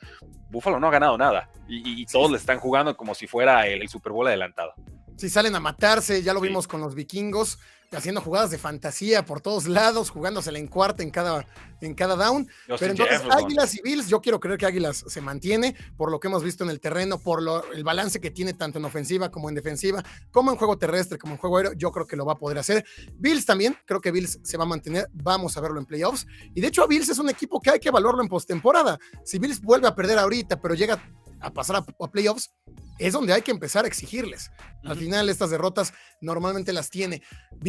Buffalo 0.50 0.80
no 0.80 0.88
ha 0.88 0.92
ganado 0.92 1.18
nada 1.18 1.50
y, 1.68 2.06
todos 2.06 2.32
le 2.32 2.38
están 2.38 2.60
jugando 2.60 2.96
como 2.96 3.14
si 3.14 3.28
fuera 3.28 3.68
el, 3.68 3.88
Super 3.90 4.12
Bowl 4.12 4.28
adelantado. 4.28 4.74
Si 5.18 5.30
salen 5.30 5.56
a 5.56 5.60
matarse, 5.60 6.22
ya 6.22 6.34
lo 6.34 6.42
vimos 6.42 6.68
con 6.68 6.80
los 6.80 6.96
vikingos 6.96 7.60
haciendo 7.92 8.22
jugadas 8.22 8.52
de 8.52 8.58
fantasía 8.58 9.26
por 9.26 9.42
todos 9.42 9.68
lados, 9.68 10.10
jugándosela 10.10 10.60
en 10.60 10.68
cuarta 10.68 11.04
en 11.04 11.12
cada, 11.12 11.46
en 11.82 11.94
cada 11.94 12.16
down. 12.16 12.48
Pero 12.68 12.92
entonces, 12.92 13.22
Águilas 13.30 13.76
y 13.76 13.82
Bills, 13.82 14.08
yo 14.08 14.22
quiero 14.22 14.40
creer 14.40 14.58
que 14.58 14.66
Águilas 14.66 15.04
se 15.08 15.22
mantiene 15.22 15.76
por 15.96 16.12
lo 16.12 16.20
que 16.20 16.28
hemos 16.28 16.44
visto 16.44 16.64
en 16.64 16.70
el 16.70 16.80
terreno, 16.80 17.18
por 17.18 17.42
lo, 17.42 17.72
el 17.72 17.84
balance 17.84 18.20
que 18.20 18.32
tiene 18.32 18.54
tanto 18.54 18.80
en 18.80 18.86
ofensiva 18.86 19.30
como 19.30 19.50
en 19.50 19.56
defensiva, 19.56 20.04
como 20.32 20.52
en 20.52 20.58
juego 20.58 20.78
terrestre, 20.78 21.18
como 21.18 21.34
en 21.34 21.40
juego 21.40 21.58
aéreo, 21.58 21.74
yo 21.74 21.92
creo 21.92 22.08
que 22.08 22.16
lo 22.16 22.26
va 22.26 22.34
a 22.34 22.38
poder 22.38 22.58
hacer. 22.58 22.86
Bills 23.16 23.46
también, 23.46 23.78
creo 23.86 24.02
que 24.02 24.12
Bills 24.12 24.40
se 24.44 24.58
va 24.58 24.64
a 24.64 24.68
mantener, 24.68 25.10
vamos 25.14 25.58
a 25.58 25.62
verlo 25.62 25.80
en 25.80 25.86
playoffs. 25.86 26.28
Y 26.54 26.62
de 26.62 26.68
hecho, 26.68 26.88
Bills 26.88 27.10
es 27.10 27.20
un 27.20 27.30
equipo 27.30 27.60
que 27.62 27.72
hay 27.72 27.80
que 27.80 27.90
evaluarlo 27.90 28.22
en 28.22 28.28
postemporada. 28.28 29.00
Si 29.24 29.40
Bills 29.40 29.62
vuelve 29.62 29.88
a 29.88 29.96
perder 29.96 30.20
ahorita, 30.20 30.60
pero 30.60 30.74
llega 30.74 31.02
a 31.40 31.54
pasar 31.54 31.78
a, 31.78 32.08
playoffs, 32.08 32.52
es 33.00 33.14
donde 33.14 33.34
hay 33.34 33.42
que 33.42 33.52
empezar 33.52 33.86
a 33.86 33.88
exigirles. 33.88 34.50
Al 34.84 34.98
final, 34.98 35.30
estas 35.30 35.50
derrotas 35.50 35.94
normalmente 36.22 36.74
las 36.74 36.90
tiene. 36.90 37.22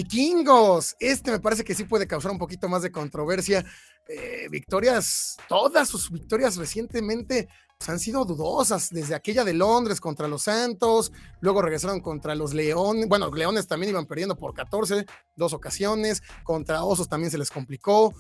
Vikingos, 0.09 0.97
este 1.01 1.31
me 1.31 1.39
parece 1.39 1.65
que 1.65 1.75
sí 1.75 1.85
puede 1.85 2.07
causar 2.07 2.31
un 2.31 2.39
poquito 2.39 2.67
más 2.69 2.81
de 2.81 2.91
controversia. 2.91 3.65
Eh, 4.09 4.49
victorias, 4.51 5.37
todas 5.51 5.87
sus 5.87 6.11
victorias 6.11 6.57
recientemente 6.57 7.47
pues, 7.77 7.91
han 7.91 7.99
sido 7.99 8.25
dudosas, 8.25 8.89
desde 8.89 9.15
aquella 9.15 9.45
de 9.45 9.53
Londres 9.53 10.01
contra 10.01 10.27
los 10.27 10.45
Santos, 10.45 11.13
luego 11.41 11.61
regresaron 11.61 12.01
contra 12.01 12.35
los 12.35 12.55
Leones, 12.55 13.07
bueno, 13.07 13.31
Leones 13.31 13.69
también 13.69 13.91
iban 13.91 14.07
perdiendo 14.07 14.35
por 14.35 14.55
14, 14.55 15.05
dos 15.37 15.53
ocasiones, 15.53 16.23
contra 16.43 16.85
Osos 16.85 17.11
también 17.11 17.31
se 17.31 17.37
les 17.37 17.51
complicó, 17.51 18.15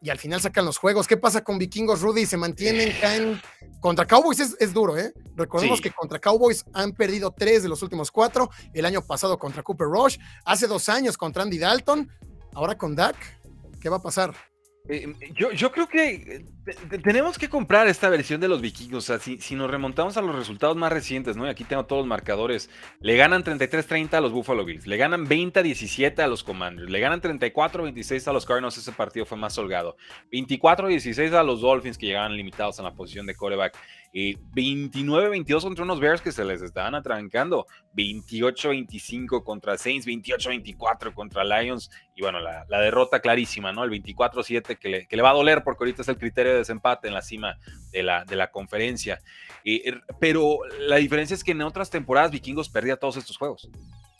y 0.00 0.10
al 0.10 0.18
final 0.18 0.40
sacan 0.40 0.64
los 0.64 0.78
juegos. 0.78 1.06
¿Qué 1.06 1.16
pasa 1.16 1.42
con 1.42 1.58
Vikingos, 1.58 2.00
Rudy? 2.00 2.26
¿Se 2.26 2.36
mantienen, 2.36 2.92
caen? 3.00 3.40
Contra 3.80 4.06
Cowboys 4.06 4.40
es, 4.58 4.72
duro, 4.72 4.96
¿eh? 4.96 5.12
Recordemos 5.34 5.80
que 5.80 5.90
contra 5.90 6.18
Cowboys 6.18 6.64
han 6.72 6.92
perdido 6.92 7.32
tres 7.32 7.62
de 7.62 7.68
los 7.68 7.82
últimos 7.82 8.10
cuatro. 8.10 8.50
El 8.72 8.84
año 8.84 9.02
pasado 9.02 9.38
contra 9.38 9.62
Cooper 9.62 9.86
Rush, 9.86 10.18
hace 10.44 10.66
dos 10.66 10.88
años 10.88 11.16
contra 11.16 11.42
Andy 11.42 11.58
Dalton, 11.58 12.10
ahora 12.54 12.76
con 12.76 12.96
Dak. 12.96 13.16
¿Qué 13.80 13.88
va 13.88 13.96
a 13.96 14.02
pasar? 14.02 14.34
Eh, 14.88 15.12
yo, 15.34 15.50
yo, 15.50 15.72
creo 15.72 15.88
que 15.88 16.44
eh, 16.66 16.98
tenemos 17.02 17.38
que 17.38 17.48
comprar 17.48 17.88
esta 17.88 18.08
versión 18.08 18.40
de 18.40 18.48
los 18.48 18.60
vikingos. 18.60 19.10
O 19.10 19.18
sea, 19.18 19.18
si, 19.18 19.54
nos 19.54 19.70
remontamos 19.70 20.16
a 20.16 20.22
los 20.22 20.34
resultados 20.34 20.76
más 20.76 20.92
recientes, 20.92 21.36
¿no? 21.36 21.46
Y 21.46 21.50
aquí 21.50 21.64
tengo 21.64 21.84
todos 21.86 22.00
los 22.00 22.08
marcadores. 22.08 22.70
Le 23.00 23.16
ganan 23.16 23.42
33-30 23.42 24.14
a 24.14 24.20
los 24.20 24.32
Buffalo 24.32 24.64
Bills, 24.64 24.86
le 24.86 24.96
ganan 24.96 25.26
20-17 25.26 26.20
a 26.20 26.26
los 26.28 26.44
Commanders, 26.44 26.90
le 26.90 27.00
ganan 27.00 27.20
34-26 27.20 28.28
a 28.28 28.32
los 28.32 28.46
Cardinals. 28.46 28.78
Ese 28.78 28.92
partido 28.92 29.26
fue 29.26 29.38
más 29.38 29.58
holgado. 29.58 29.96
24-16 30.32 31.32
a 31.32 31.42
los 31.42 31.60
Dolphins, 31.60 31.98
que 31.98 32.06
llegaban 32.06 32.36
limitados 32.36 32.78
en 32.78 32.84
la 32.84 32.94
posición 32.94 33.26
de 33.26 33.34
coreback. 33.34 33.76
29-22 34.16 35.62
contra 35.62 35.84
unos 35.84 36.00
Bears 36.00 36.22
que 36.22 36.32
se 36.32 36.44
les 36.44 36.62
estaban 36.62 36.94
atrancando, 36.94 37.66
28-25 37.94 39.44
contra 39.44 39.76
Saints, 39.76 40.06
28-24 40.06 41.12
contra 41.12 41.44
Lions, 41.44 41.90
y 42.14 42.22
bueno, 42.22 42.40
la, 42.40 42.64
derrota 42.66 43.20
clarísima, 43.20 43.72
¿no? 43.72 43.84
El 43.84 43.90
24-7 43.90 44.78
que 44.78 45.06
le, 45.16 45.22
va 45.22 45.30
a 45.30 45.34
doler 45.34 45.62
porque 45.62 45.84
ahorita 45.84 46.00
es 46.00 46.08
el 46.08 46.16
criterio 46.16 46.52
de 46.52 46.58
desempate 46.58 47.08
en 47.08 47.14
la 47.14 47.20
cima 47.20 47.58
de 47.92 48.02
la, 48.02 48.24
de 48.24 48.36
la 48.36 48.50
conferencia. 48.50 49.20
pero 50.18 50.60
la 50.80 50.96
diferencia 50.96 51.34
es 51.34 51.44
que 51.44 51.52
en 51.52 51.60
otras 51.60 51.90
temporadas 51.90 52.30
Vikingos 52.30 52.70
perdía 52.70 52.96
todos 52.96 53.18
estos 53.18 53.36
juegos. 53.36 53.68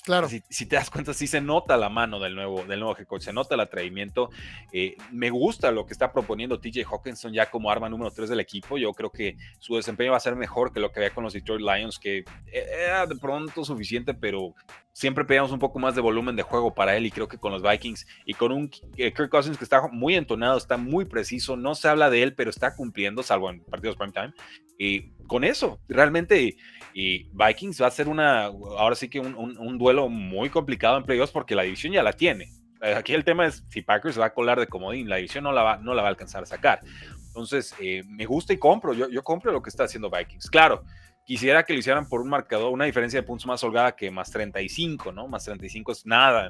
Claro. 0.06 0.28
Si, 0.28 0.66
te 0.66 0.76
das 0.76 0.88
cuenta, 0.88 1.12
sí 1.12 1.26
se 1.26 1.40
nota 1.40 1.76
la 1.76 1.88
mano 1.88 2.20
del 2.20 2.36
nuevo, 2.36 2.62
del 2.62 2.78
nuevo 2.78 2.96
head 2.96 3.08
se 3.18 3.32
nota 3.32 3.56
el 3.56 3.60
atrevimiento. 3.60 4.30
Eh, 4.70 4.96
me 5.10 5.30
gusta 5.30 5.72
lo 5.72 5.84
que 5.84 5.92
está 5.92 6.12
proponiendo 6.12 6.60
TJ 6.60 6.84
Hawkinson 6.84 7.32
ya 7.32 7.50
como 7.50 7.72
arma 7.72 7.88
número 7.88 8.12
3 8.12 8.28
del 8.28 8.38
equipo. 8.38 8.78
Yo 8.78 8.92
creo 8.92 9.10
que 9.10 9.36
su 9.58 9.74
desempeño 9.74 10.12
va 10.12 10.18
a 10.18 10.20
ser 10.20 10.36
mejor 10.36 10.72
que 10.72 10.78
lo 10.78 10.92
que 10.92 11.00
había 11.00 11.12
con 11.12 11.24
los 11.24 11.32
Detroit 11.32 11.60
Lions, 11.60 11.98
que 11.98 12.24
era 12.52 13.04
de 13.04 13.16
pronto 13.16 13.64
suficiente, 13.64 14.14
pero 14.14 14.54
siempre 14.92 15.24
pedíamos 15.24 15.50
un 15.50 15.58
poco 15.58 15.80
más 15.80 15.96
de 15.96 16.00
volumen 16.00 16.36
de 16.36 16.42
juego 16.42 16.72
para 16.72 16.96
él 16.96 17.04
y 17.04 17.10
creo 17.10 17.26
que 17.26 17.36
con 17.36 17.50
los 17.50 17.62
Vikings 17.62 18.06
y 18.24 18.34
con 18.34 18.52
un 18.52 18.70
eh, 18.96 19.12
Kirk 19.12 19.28
Cousins 19.28 19.58
que 19.58 19.64
está 19.64 19.88
muy 19.88 20.14
entonado, 20.14 20.56
está 20.56 20.76
muy 20.76 21.04
preciso, 21.04 21.56
no 21.56 21.74
se 21.74 21.88
habla 21.88 22.10
de 22.10 22.22
él, 22.22 22.34
pero 22.34 22.50
está 22.50 22.76
cumpliendo, 22.76 23.24
salvo 23.24 23.50
en 23.50 23.60
partidos 23.64 23.96
prime 23.96 24.12
time. 24.12 24.32
Y 24.78 25.10
con 25.26 25.44
eso, 25.44 25.80
realmente, 25.88 26.56
y 26.94 27.24
Vikings 27.32 27.82
va 27.82 27.88
a 27.88 27.90
ser 27.90 28.08
una, 28.08 28.44
ahora 28.44 28.94
sí 28.94 29.08
que 29.08 29.20
un, 29.20 29.78
duelo 29.78 30.08
muy 30.08 30.50
complicado 30.50 30.96
en 30.96 31.04
playoffs 31.04 31.32
porque 31.32 31.54
la 31.54 31.62
división 31.62 31.92
ya 31.92 32.02
la 32.02 32.12
tiene. 32.12 32.52
Eh, 32.82 32.94
aquí 32.94 33.14
el 33.14 33.24
tema 33.24 33.46
es 33.46 33.64
si 33.70 33.82
Packers 33.82 34.18
va 34.18 34.26
a 34.26 34.34
colar 34.34 34.60
de 34.60 34.66
comodín, 34.66 35.08
la 35.08 35.16
división 35.16 35.44
no 35.44 35.52
la 35.52 35.62
va, 35.62 35.76
no 35.78 35.94
la 35.94 36.02
va 36.02 36.08
a 36.08 36.10
alcanzar 36.10 36.42
a 36.42 36.46
sacar. 36.46 36.80
Entonces, 37.28 37.74
eh, 37.80 38.02
me 38.06 38.24
gusta 38.24 38.52
y 38.52 38.58
compro, 38.58 38.92
yo, 38.92 39.08
yo 39.08 39.22
compro 39.22 39.52
lo 39.52 39.62
que 39.62 39.70
está 39.70 39.84
haciendo 39.84 40.10
Vikings. 40.10 40.48
Claro, 40.48 40.84
Quisiera 41.26 41.64
que 41.64 41.72
lo 41.72 41.80
hicieran 41.80 42.08
por 42.08 42.20
un 42.20 42.28
marcador, 42.28 42.72
una 42.72 42.84
diferencia 42.84 43.20
de 43.20 43.26
puntos 43.26 43.48
más 43.48 43.64
holgada 43.64 43.96
que 43.96 44.12
más 44.12 44.30
35, 44.30 45.10
¿no? 45.10 45.26
Más 45.26 45.42
35 45.42 45.90
es 45.90 46.06
nada 46.06 46.48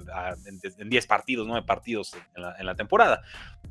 en, 0.76 0.90
10 0.90 1.06
partidos, 1.06 1.46
9 1.46 1.66
partidos 1.66 2.14
en 2.34 2.66
la, 2.66 2.74
temporada. 2.74 3.22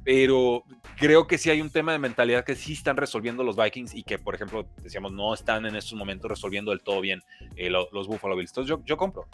Pero 0.04 0.64
creo 0.98 1.28
que 1.28 1.38
sí 1.38 1.52
hay 1.52 1.62
un 1.62 1.70
tema 1.70 1.92
de 1.92 2.00
mentalidad 2.00 2.44
que 2.44 2.56
sí 2.56 2.74
están 2.74 2.98
resolviendo 2.98 3.44
los 3.44 3.56
Vikings 3.56 3.94
y 3.94 4.02
que, 4.02 4.18
por 4.18 4.34
ejemplo, 4.34 4.68
decíamos, 4.82 5.12
no 5.12 5.32
están 5.36 5.68
en 5.68 5.76
estos 5.76 5.94
momentos 5.94 6.28
resolviendo 6.28 6.72
del 6.72 6.82
todo 6.82 7.02
bien 7.02 7.22
eh, 7.56 7.70
los, 7.70 8.08
Buffalo 8.08 8.36
Bills. 8.36 8.50
Entonces 8.50 8.70
yo, 8.70 8.84
yo 8.84 8.98
compro. 8.98 9.28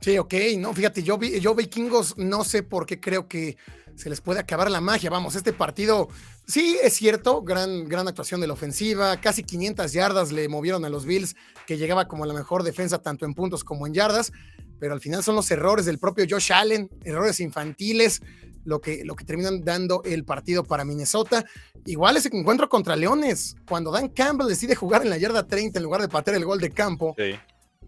Sí, 0.00 0.18
ok, 0.18 0.34
no, 0.58 0.74
fíjate, 0.74 1.04
yo, 1.04 1.16
yo 1.20 1.54
vikingos 1.54 2.18
no 2.18 2.42
sé 2.42 2.64
por 2.64 2.86
qué 2.86 2.98
creo 2.98 3.28
que 3.28 3.56
se 3.96 4.10
les 4.10 4.20
puede 4.20 4.40
acabar 4.40 4.70
la 4.70 4.80
magia. 4.80 5.10
Vamos, 5.10 5.34
este 5.36 5.52
partido, 5.52 6.08
sí, 6.46 6.78
es 6.82 6.94
cierto, 6.94 7.42
gran, 7.42 7.84
gran 7.88 8.08
actuación 8.08 8.40
de 8.40 8.46
la 8.46 8.52
ofensiva, 8.52 9.20
casi 9.20 9.42
500 9.42 9.92
yardas 9.92 10.32
le 10.32 10.48
movieron 10.48 10.84
a 10.84 10.88
los 10.88 11.04
Bills, 11.04 11.36
que 11.66 11.78
llegaba 11.78 12.08
como 12.08 12.26
la 12.26 12.34
mejor 12.34 12.62
defensa 12.62 12.98
tanto 13.00 13.24
en 13.24 13.34
puntos 13.34 13.64
como 13.64 13.86
en 13.86 13.94
yardas, 13.94 14.32
pero 14.78 14.94
al 14.94 15.00
final 15.00 15.22
son 15.22 15.36
los 15.36 15.50
errores 15.50 15.86
del 15.86 15.98
propio 15.98 16.26
Josh 16.28 16.52
Allen, 16.52 16.90
errores 17.04 17.40
infantiles, 17.40 18.20
lo 18.64 18.80
que, 18.80 19.04
lo 19.04 19.14
que 19.14 19.24
terminan 19.24 19.64
dando 19.64 20.02
el 20.04 20.24
partido 20.24 20.64
para 20.64 20.84
Minnesota. 20.84 21.44
Igual 21.84 22.16
ese 22.16 22.30
encuentro 22.32 22.68
contra 22.68 22.96
Leones, 22.96 23.56
cuando 23.68 23.90
Dan 23.90 24.08
Campbell 24.08 24.48
decide 24.48 24.74
jugar 24.74 25.02
en 25.02 25.10
la 25.10 25.18
yarda 25.18 25.46
30 25.46 25.78
en 25.78 25.82
lugar 25.82 26.00
de 26.00 26.08
patear 26.08 26.36
el 26.36 26.44
gol 26.44 26.60
de 26.60 26.70
campo. 26.70 27.14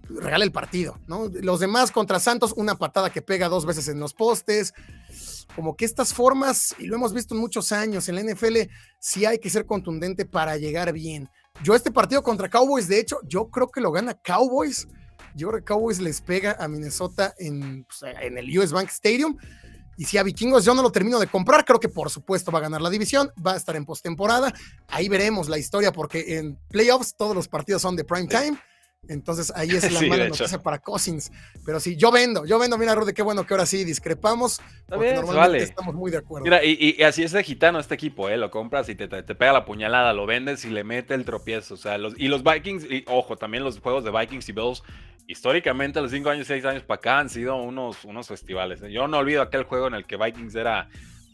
regala 0.08 0.44
el 0.44 0.52
partido, 0.52 0.98
¿no? 1.06 1.28
Los 1.28 1.60
demás 1.60 1.90
contra 1.90 2.20
Santos, 2.20 2.54
una 2.56 2.76
patada 2.76 3.10
que 3.10 3.22
pega 3.22 3.48
dos 3.48 3.66
veces 3.66 3.88
en 3.88 3.98
los 3.98 4.14
postes, 4.14 4.72
como 5.54 5.76
que 5.76 5.84
estas 5.84 6.12
formas, 6.12 6.74
y 6.78 6.86
lo 6.86 6.96
hemos 6.96 7.12
visto 7.12 7.34
en 7.34 7.40
muchos 7.40 7.72
años 7.72 8.08
en 8.08 8.16
la 8.16 8.22
NFL, 8.22 8.70
sí 8.98 9.24
hay 9.24 9.38
que 9.38 9.50
ser 9.50 9.66
contundente 9.66 10.26
para 10.26 10.56
llegar 10.56 10.92
bien. 10.92 11.28
Yo 11.62 11.74
este 11.74 11.90
partido 11.90 12.22
contra 12.22 12.50
Cowboys, 12.50 12.88
de 12.88 13.00
hecho, 13.00 13.18
yo 13.24 13.48
creo 13.48 13.70
que 13.70 13.80
lo 13.80 13.90
gana 13.90 14.14
Cowboys. 14.14 14.86
Yo 15.34 15.48
creo 15.48 15.60
que 15.60 15.64
Cowboys 15.64 16.00
les 16.00 16.20
pega 16.20 16.56
a 16.58 16.68
Minnesota 16.68 17.34
en, 17.38 17.84
pues, 17.84 18.14
en 18.20 18.38
el 18.38 18.58
US 18.58 18.72
Bank 18.72 18.88
Stadium. 18.90 19.36
Y 19.98 20.04
si 20.04 20.18
a 20.18 20.22
Vikingos 20.22 20.64
yo 20.64 20.74
no 20.74 20.82
lo 20.82 20.92
termino 20.92 21.18
de 21.18 21.26
comprar, 21.26 21.64
creo 21.64 21.80
que 21.80 21.88
por 21.88 22.10
supuesto 22.10 22.52
va 22.52 22.58
a 22.58 22.62
ganar 22.62 22.82
la 22.82 22.90
división, 22.90 23.30
va 23.44 23.54
a 23.54 23.56
estar 23.56 23.76
en 23.76 23.86
postemporada. 23.86 24.52
Ahí 24.88 25.08
veremos 25.08 25.48
la 25.48 25.56
historia 25.56 25.90
porque 25.92 26.38
en 26.38 26.58
playoffs 26.68 27.16
todos 27.16 27.34
los 27.34 27.48
partidos 27.48 27.80
son 27.80 27.96
de 27.96 28.04
prime 28.04 28.28
time. 28.28 28.58
Entonces 29.08 29.52
ahí 29.54 29.70
es 29.72 29.90
la 29.92 30.02
mala 30.02 30.28
noticia 30.28 30.62
para 30.62 30.78
Cousins. 30.78 31.32
Pero 31.64 31.80
sí, 31.80 31.96
yo 31.96 32.10
vendo, 32.10 32.44
yo 32.44 32.58
vendo. 32.58 32.78
Mira, 32.78 32.94
Rudy, 32.94 33.12
qué 33.12 33.22
bueno 33.22 33.46
que 33.46 33.54
ahora 33.54 33.66
sí 33.66 33.84
discrepamos. 33.84 34.60
porque 34.88 35.14
normalmente 35.14 35.64
estamos 35.64 35.94
muy 35.94 36.10
de 36.10 36.18
acuerdo. 36.18 36.44
Mira, 36.44 36.64
y, 36.64 37.02
así 37.02 37.22
es 37.22 37.32
de 37.32 37.42
gitano 37.42 37.78
este 37.78 37.94
equipo, 37.94 38.28
¿eh? 38.28 38.36
Lo 38.36 38.50
compras 38.50 38.88
y 38.88 38.94
te, 38.94 39.08
pega 39.08 39.52
la 39.52 39.64
puñalada, 39.64 40.12
lo 40.12 40.26
vendes 40.26 40.64
y 40.64 40.70
le 40.70 40.84
mete 40.84 41.14
el 41.14 41.24
tropiezo. 41.24 41.74
O 41.74 41.76
sea, 41.76 41.98
los, 41.98 42.14
y 42.18 42.28
los 42.28 42.42
Vikings, 42.42 42.84
y 42.84 43.04
ojo, 43.08 43.36
también 43.36 43.64
los 43.64 43.80
juegos 43.80 44.04
de 44.04 44.10
Vikings 44.10 44.48
y 44.48 44.52
Bills, 44.52 44.82
históricamente, 45.26 46.00
los 46.00 46.10
5 46.10 46.30
años, 46.30 46.46
6 46.46 46.64
años 46.64 46.82
para 46.82 46.98
acá 46.98 47.18
han 47.18 47.28
sido 47.28 47.56
unos, 47.56 48.04
unos 48.04 48.28
festivales. 48.28 48.82
¿eh? 48.82 48.92
Yo 48.92 49.08
no 49.08 49.18
olvido 49.18 49.42
aquel 49.42 49.64
juego 49.64 49.88
en 49.88 49.94
el 49.94 50.06
que 50.06 50.16
Vikings 50.16 50.54
era 50.54 50.88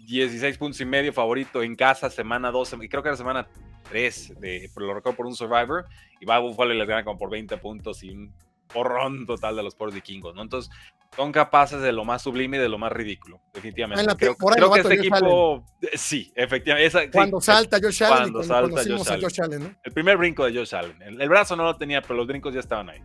16 0.07 0.59
puntos 0.59 0.81
y 0.81 0.85
medio 0.85 1.13
favorito 1.13 1.63
en 1.63 1.77
casa, 1.77 2.11
semana 2.11 2.51
12, 2.51 2.77
y 2.83 2.89
creo 2.89 3.03
que 3.03 3.09
era 3.11 3.17
semana 3.17 3.47
3, 3.83 4.41
de, 4.41 4.71
lo 4.77 4.95
recuerdo 4.95 5.17
por 5.17 5.27
un 5.27 5.37
Survivor, 5.37 5.87
y 6.21 6.25
va 6.25 6.37
a 6.37 6.39
Buffalo 6.39 6.75
y 6.75 6.79
les 6.79 6.89
gana 6.89 7.05
como 7.05 7.19
por 7.19 7.31
20 7.31 7.57
puntos 7.59 8.03
y 8.03 8.11
un 8.11 8.33
porrón 8.73 9.27
total 9.27 9.57
de 9.57 9.63
los 9.63 9.75
pobres 9.75 9.95
vikingos, 9.95 10.35
¿no? 10.35 10.43
Entonces, 10.43 10.71
son 11.15 11.31
capaces 11.31 11.81
de 11.81 11.93
lo 11.93 12.05
más 12.05 12.23
sublime 12.23 12.57
y 12.57 12.61
de 12.61 12.69
lo 12.69 12.79
más 12.79 12.91
ridículo, 12.91 13.41
definitivamente. 13.53 14.17
creo, 14.17 14.37
que 14.73 14.81
este 14.81 14.95
equipo, 14.95 15.65
sí, 15.95 16.33
efectivamente. 16.35 17.11
cuando 17.11 17.41
salta 17.41 17.79
Josh 17.83 18.05
Allen, 18.05 18.33
cuando, 18.33 18.43
salta 18.43 19.19
Josh 19.21 19.41
Allen. 19.43 19.63
¿no? 19.63 19.75
El 19.85 19.93
primer 19.93 20.17
brinco 20.17 20.45
de 20.45 20.55
Josh 20.55 20.75
Allen. 20.75 20.97
El, 21.03 21.29
brazo 21.29 21.55
no 21.55 21.65
lo 21.65 21.77
tenía, 21.77 22.01
pero 22.01 22.15
los 22.15 22.27
brincos 22.27 22.55
ya 22.55 22.61
estaban 22.61 22.89
ahí. 22.89 23.01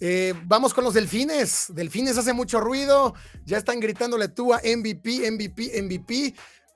Eh, 0.00 0.34
vamos 0.44 0.74
con 0.74 0.84
los 0.84 0.94
delfines. 0.94 1.72
Delfines 1.74 2.18
hace 2.18 2.32
mucho 2.32 2.60
ruido. 2.60 3.14
Ya 3.44 3.58
están 3.58 3.80
gritándole 3.80 4.28
tú 4.28 4.52
a 4.52 4.58
MVP, 4.58 5.30
MVP, 5.30 5.82
MVP. 5.82 6.34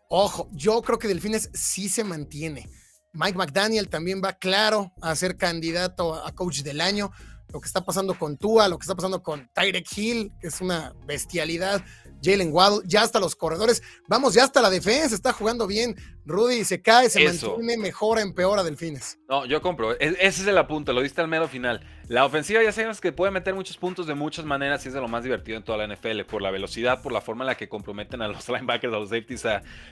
Ojo, 0.08 0.48
yo 0.52 0.82
creo 0.82 0.98
que 0.98 1.08
Delfines 1.08 1.50
sí 1.52 1.88
se 1.88 2.04
mantiene. 2.04 2.68
Mike 3.12 3.36
McDaniel 3.36 3.88
también 3.88 4.22
va 4.24 4.32
claro 4.32 4.92
a 5.00 5.14
ser 5.14 5.36
candidato 5.36 6.14
a 6.14 6.32
coach 6.32 6.62
del 6.62 6.80
año. 6.80 7.10
Lo 7.52 7.60
que 7.60 7.66
está 7.66 7.84
pasando 7.84 8.18
con 8.18 8.38
Tua, 8.38 8.68
lo 8.68 8.78
que 8.78 8.84
está 8.84 8.94
pasando 8.94 9.22
con 9.22 9.50
Tyrek 9.52 9.86
Hill, 9.96 10.32
que 10.40 10.46
es 10.46 10.60
una 10.62 10.94
bestialidad. 11.06 11.84
Jalen 12.22 12.52
Waddle, 12.52 12.82
ya 12.86 13.02
hasta 13.02 13.18
los 13.18 13.34
corredores. 13.34 13.82
Vamos, 14.06 14.34
ya 14.34 14.44
hasta 14.44 14.62
la 14.62 14.70
defensa 14.70 15.14
está 15.14 15.32
jugando 15.32 15.66
bien. 15.66 15.96
Rudy 16.24 16.64
se 16.64 16.80
cae, 16.80 17.10
se 17.10 17.24
mantiene, 17.24 17.76
mejora, 17.76 18.22
empeora 18.22 18.62
Delfines. 18.62 19.18
No, 19.28 19.44
yo 19.44 19.60
compro. 19.60 19.92
E-, 19.94 20.16
ese 20.20 20.42
es 20.42 20.46
el 20.46 20.56
apunte, 20.56 20.92
lo 20.92 21.02
diste 21.02 21.20
al 21.20 21.28
mero 21.28 21.48
final. 21.48 21.84
La 22.06 22.24
ofensiva 22.24 22.62
ya 22.62 22.72
sabemos 22.72 23.00
que 23.00 23.10
puede 23.10 23.32
meter 23.32 23.54
muchos 23.54 23.76
puntos 23.76 24.06
de 24.06 24.14
muchas 24.14 24.44
maneras 24.44 24.84
y 24.84 24.88
es 24.88 24.94
de 24.94 25.00
lo 25.00 25.08
más 25.08 25.24
divertido 25.24 25.56
en 25.56 25.64
toda 25.64 25.78
la 25.78 25.92
NFL, 25.92 26.22
por 26.22 26.42
la 26.42 26.50
velocidad, 26.50 27.02
por 27.02 27.10
la 27.10 27.20
forma 27.20 27.42
en 27.44 27.46
la 27.46 27.54
que 27.56 27.68
comprometen 27.68 28.22
a 28.22 28.28
los 28.28 28.48
linebackers, 28.48 28.92
a 28.92 28.98
los 28.98 29.08
safeties. 29.08 29.44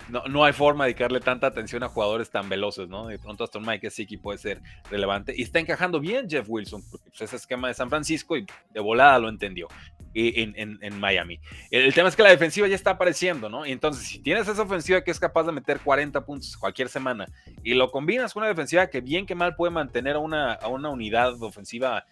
no, 0.09 0.25
no, 0.29 0.45
hay 0.45 0.53
forma 0.53 0.85
de 0.85 0.91
dedicarle 0.91 1.21
tanta 1.21 1.49
atención 1.49 1.83
a 1.83 1.89
jugadores 1.89 2.31
tan 2.31 2.49
veloces, 2.49 2.89
¿no? 2.89 3.07
De 3.07 3.19
pronto 3.19 3.45
hasta 3.45 3.59
un 3.59 3.67
Mike 3.67 3.91
sí 3.91 4.05
puede 4.19 4.39
ser 4.39 4.61
relevante. 4.91 5.35
Y 5.37 5.43
está 5.43 5.59
encajando 5.59 5.99
bien 5.99 6.29
Jeff 6.29 6.47
Wilson, 6.49 6.83
porque 6.91 7.11
pues, 7.11 7.23
ese 7.23 7.37
esquema 7.37 7.69
de 7.69 7.75
San 7.75 7.89
Francisco 7.89 8.37
y 8.37 8.47
de 8.73 8.81
volada 8.81 9.19
lo 9.19 9.29
entendió 9.29 9.69
en, 10.15 10.55
en, 10.57 10.79
en 10.81 11.01
Miami. 11.01 11.41
El, 11.71 11.95
tema 11.95 12.09
es 12.09 12.17
que 12.17 12.23
la 12.23 12.31
defensiva 12.31 12.67
ya 12.67 12.75
está 12.75 12.93
apareciendo, 12.93 13.49
¿no? 13.49 13.67
Y 13.67 13.73
entonces, 13.73 14.07
si 14.07 14.19
tienes 14.19 14.49
esa 14.49 14.63
ofensiva 14.63 15.03
que 15.03 15.11
es 15.11 15.21
capaz 15.21 15.45
de 15.45 15.53
meter 15.53 15.81
40 15.81 16.25
puntos 16.25 16.57
cualquier 16.57 16.89
semana 16.89 17.27
y 17.63 17.75
lo 17.75 17.91
combinas 17.91 18.33
con 18.33 18.43
una 18.43 18.49
defensiva 18.49 18.89
que 18.89 19.01
bien 19.01 19.27
que 19.27 19.35
mal 19.35 19.55
puede 19.55 19.71
mantener 19.71 20.17
a 20.17 20.19
una, 20.19 20.55
a 20.55 20.69
una 20.69 20.89
unidad 20.91 21.41
ofensiva 21.43 22.05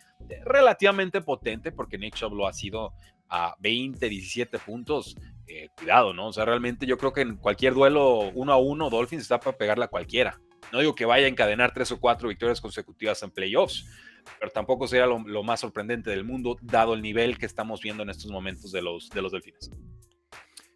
relativamente 0.44 1.20
potente, 1.20 1.72
porque 1.72 1.98
Nick 1.98 2.14
Chubb 2.14 2.34
lo 2.34 2.46
ha 2.46 2.52
sido 2.52 2.92
a 3.28 3.54
20, 3.60 4.08
17 4.08 4.58
puntos. 4.58 5.16
Eh, 5.46 5.70
cuidado, 5.76 6.12
¿no? 6.12 6.26
O 6.26 6.32
sea, 6.32 6.44
realmente 6.44 6.84
yo 6.84 6.98
creo 6.98 7.12
que 7.12 7.22
en 7.22 7.36
cualquier 7.36 7.72
duelo 7.72 8.30
uno 8.34 8.52
a 8.52 8.58
uno, 8.58 8.90
Dolphins 8.90 9.22
está 9.22 9.40
para 9.40 9.56
pegarle 9.56 9.86
a 9.86 9.88
cualquiera. 9.88 10.38
No 10.72 10.80
digo 10.80 10.94
que 10.94 11.06
vaya 11.06 11.24
a 11.24 11.28
encadenar 11.30 11.72
tres 11.72 11.90
o 11.92 11.98
cuatro 11.98 12.28
victorias 12.28 12.60
consecutivas 12.60 13.22
en 13.22 13.30
playoffs, 13.30 13.86
pero 14.38 14.50
tampoco 14.50 14.87
sería 14.87 15.06
lo, 15.06 15.42
más 15.42 15.61
sorprendente 15.61 16.11
del 16.11 16.25
mundo, 16.25 16.56
dado 16.62 16.94
el 16.94 17.02
nivel 17.02 17.38
que 17.38 17.47
estamos 17.47 17.80
viendo 17.80 18.02
en 18.02 18.11
estos 18.11 18.30
momentos 18.30 18.73
de 18.73 18.82
los, 18.82 19.08
de 19.11 19.23
los 19.23 19.32
Delfines. 19.32 19.70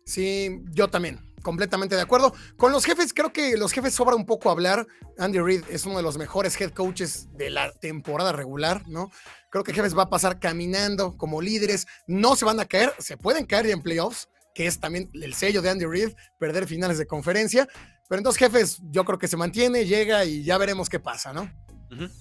Sí, 0.05 0.61
yo 0.73 0.89
también, 0.89 1.21
completamente 1.43 1.95
de 1.95 2.03
acuerdo. 2.03 2.35
Con 2.57 2.73
los 2.73 2.85
jefes, 2.85 3.15
creo 3.15 3.33
que 3.33 3.57
los 3.57 3.73
jefes 3.73 3.95
sobra 3.95 4.17
un 4.17 4.27
poco 4.27 4.51
hablar. 4.51 4.87
Andy 5.19 5.39
Reid 5.39 5.65
es 5.71 5.87
uno 5.87 5.97
de 5.97 6.03
los 6.03 6.19
mejores 6.19 6.61
head 6.61 6.73
coaches 6.73 7.29
de 7.37 7.51
la 7.51 7.73
temporada 7.73 8.33
regular, 8.33 8.87
¿no? 8.89 9.11
Creo 9.51 9.65
que 9.65 9.73
jefes 9.73 9.97
va 9.97 10.05
a 10.05 10.11
pasar 10.11 10.41
caminando 10.41 11.17
como 11.17 11.41
líderes. 11.41 11.87
No 12.07 12.37
se 12.37 12.45
van 12.45 12.59
a 12.59 12.65
caer, 12.65 12.93
se 12.99 13.17
pueden 13.17 13.47
caer 13.47 13.67
en 13.67 13.83
playoffs, 13.83 14.29
que 14.55 14.67
es 14.67 14.81
también 14.81 15.11
el 15.15 15.35
sello 15.35 15.63
de 15.63 15.71
Andy 15.71 15.87
Reid, 15.87 16.11
perder 16.39 16.67
finales 16.67 16.99
de 16.99 17.07
conferencia. 17.07 17.69
Pero 18.09 18.19
entonces, 18.19 18.39
jefes, 18.39 18.79
yo 18.91 19.05
creo 19.05 19.19
que 19.19 19.29
se 19.29 19.37
mantiene, 19.37 19.87
llega 19.87 20.25
y 20.25 20.43
ya 20.43 20.59
veremos 20.59 20.89
qué 20.89 21.01
pasa, 21.01 21.33
¿no? 21.33 21.51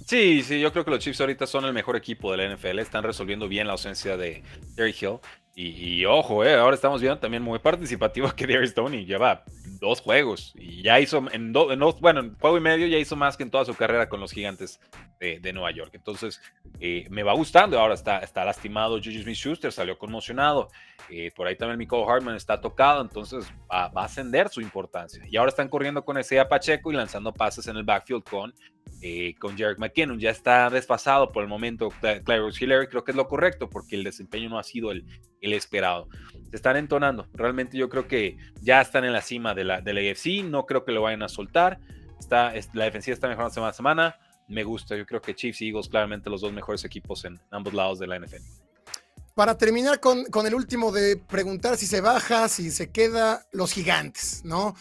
Sí, 0.06 0.44
sí, 0.44 0.60
yo 0.60 0.72
creo 0.72 0.84
que 0.84 0.92
los 0.92 1.00
Chiefs 1.00 1.22
ahorita 1.22 1.48
son 1.48 1.66
el 1.66 1.74
mejor 1.74 1.96
equipo 1.96 2.32
de 2.32 2.38
la 2.38 2.56
NFL, 2.56 2.80
están 2.80 3.04
resolviendo 3.04 3.48
bien 3.48 3.68
la 3.68 3.74
ausencia 3.74 4.18
de 4.18 4.44
Terry 4.76 4.96
Hill. 5.00 5.20
Y, 5.54 6.06
ojo, 6.06 6.46
eh, 6.46 6.56
ahora 6.56 6.76
estamos 6.76 7.02
viendo 7.02 7.20
también 7.20 7.44
muy 7.44 7.60
participativo 7.60 8.32
que 8.36 8.48
Darius 8.48 8.74
Tony 8.74 9.06
lleva 9.06 9.44
dos 9.82 10.00
juegos 10.00 10.54
y 10.56 10.82
ya 10.82 11.00
hizo 11.00 11.26
en, 11.32 11.52
dos, 11.52 12.00
bueno, 12.00 12.22
en 12.22 12.36
juego 12.36 12.58
y 12.58 12.62
medio 12.62 12.88
ya 12.88 12.98
hizo 12.98 13.18
más 13.18 13.36
que 13.36 13.44
en 13.44 13.52
toda 13.52 13.66
su 13.66 13.76
carrera 13.76 14.08
con 14.08 14.22
los 14.22 14.32
gigantes 14.32 14.80
de, 15.20 15.54
Nueva 15.54 15.72
York. 15.72 15.92
Entonces, 15.94 16.42
eh, 16.80 17.06
me 17.10 17.22
va 17.22 17.34
gustando. 17.34 17.78
Ahora 17.80 17.94
está, 17.94 18.20
está 18.20 18.46
lastimado 18.46 18.98
Juju 18.98 19.22
Smith 19.22 19.36
Schuster, 19.36 19.72
salió 19.72 19.98
conmocionado. 19.98 20.70
Eh, 21.10 21.32
por 21.36 21.46
ahí 21.46 21.56
también 21.58 21.78
Michael 21.78 22.06
Hartman 22.08 22.36
está 22.36 22.60
tocado, 22.60 23.02
entonces 23.02 23.46
va, 23.70 23.90
va, 23.90 24.04
a 24.04 24.06
ascender 24.06 24.50
su 24.50 24.62
importancia. 24.62 25.24
Y 25.30 25.38
ahora 25.38 25.50
están 25.50 25.68
corriendo 25.68 26.04
con 26.04 26.18
ese 26.18 26.44
Pacheco 26.46 26.92
y 26.92 26.96
lanzando 26.96 27.34
pases 27.34 27.68
en 27.68 27.76
el 27.78 27.84
backfield 27.84 28.24
con 28.24 28.54
eh, 29.02 29.36
con 29.40 29.58
Jarek 29.58 29.80
McKinnon. 29.80 30.20
Ya 30.20 30.30
está 30.30 30.70
desfasado 30.70 31.32
por 31.32 31.44
el 31.44 31.50
momento 31.50 31.90
Clyde 32.02 32.52
Hillary, 32.60 32.88
creo 32.88 33.04
que 33.04 33.12
es 33.12 33.18
lo 33.18 33.28
correcto 33.28 33.70
porque 33.70 33.96
el 33.96 34.04
desempeño 34.04 34.50
no 34.50 34.60
ha 34.60 34.64
sido 34.64 34.92
el, 34.92 35.06
el, 35.42 35.54
esperado. 35.54 36.08
Se 36.50 36.56
están 36.56 36.78
entonando. 36.78 37.28
Realmente 37.34 37.78
yo 37.78 37.90
creo 37.90 38.08
que 38.08 38.38
ya 38.62 38.82
están 38.82 39.04
en 39.04 39.14
la 39.14 39.22
cima 39.22 39.54
de 39.54 39.64
la, 39.64 39.82
de 39.82 39.94
la 39.94 40.02
AFC. 40.02 40.44
No 40.44 40.66
creo 40.66 40.86
que 40.86 40.92
lo 40.92 41.02
vayan 41.02 41.24
a 41.24 41.30
soltar. 41.30 41.80
Está, 42.20 42.54
la 42.74 42.86
defensiva 42.86 43.16
está 43.16 43.28
mejorando 43.28 43.54
semana 43.54 43.72
a 43.72 43.74
semana. 43.74 44.16
Me 44.48 44.64
gusta. 44.64 44.96
Yo 44.96 45.06
creo 45.06 45.22
que 45.22 45.34
Chiefs 45.34 45.62
y 45.62 45.70
Eagles 45.70 45.90
claramente 45.90 46.30
los 46.30 46.42
dos 46.42 46.54
mejores 46.54 46.86
equipos 46.86 47.26
en 47.26 47.40
ambos 47.50 47.74
lados 47.74 48.00
de 48.00 48.08
la 48.08 48.20
NFL. 48.20 48.44
Para 49.34 49.58
terminar 49.58 50.00
con, 50.00 50.26
con 50.26 50.46
el 50.46 50.54
último 50.54 50.92
de 50.92 51.16
preguntar 51.16 51.78
si 51.78 51.88
se 51.88 52.02
baja, 52.02 52.50
si 52.50 52.70
se 52.70 52.92
queda, 52.92 53.48
los 53.52 53.72
gigantes, 53.72 54.44
¿no? 54.44 54.76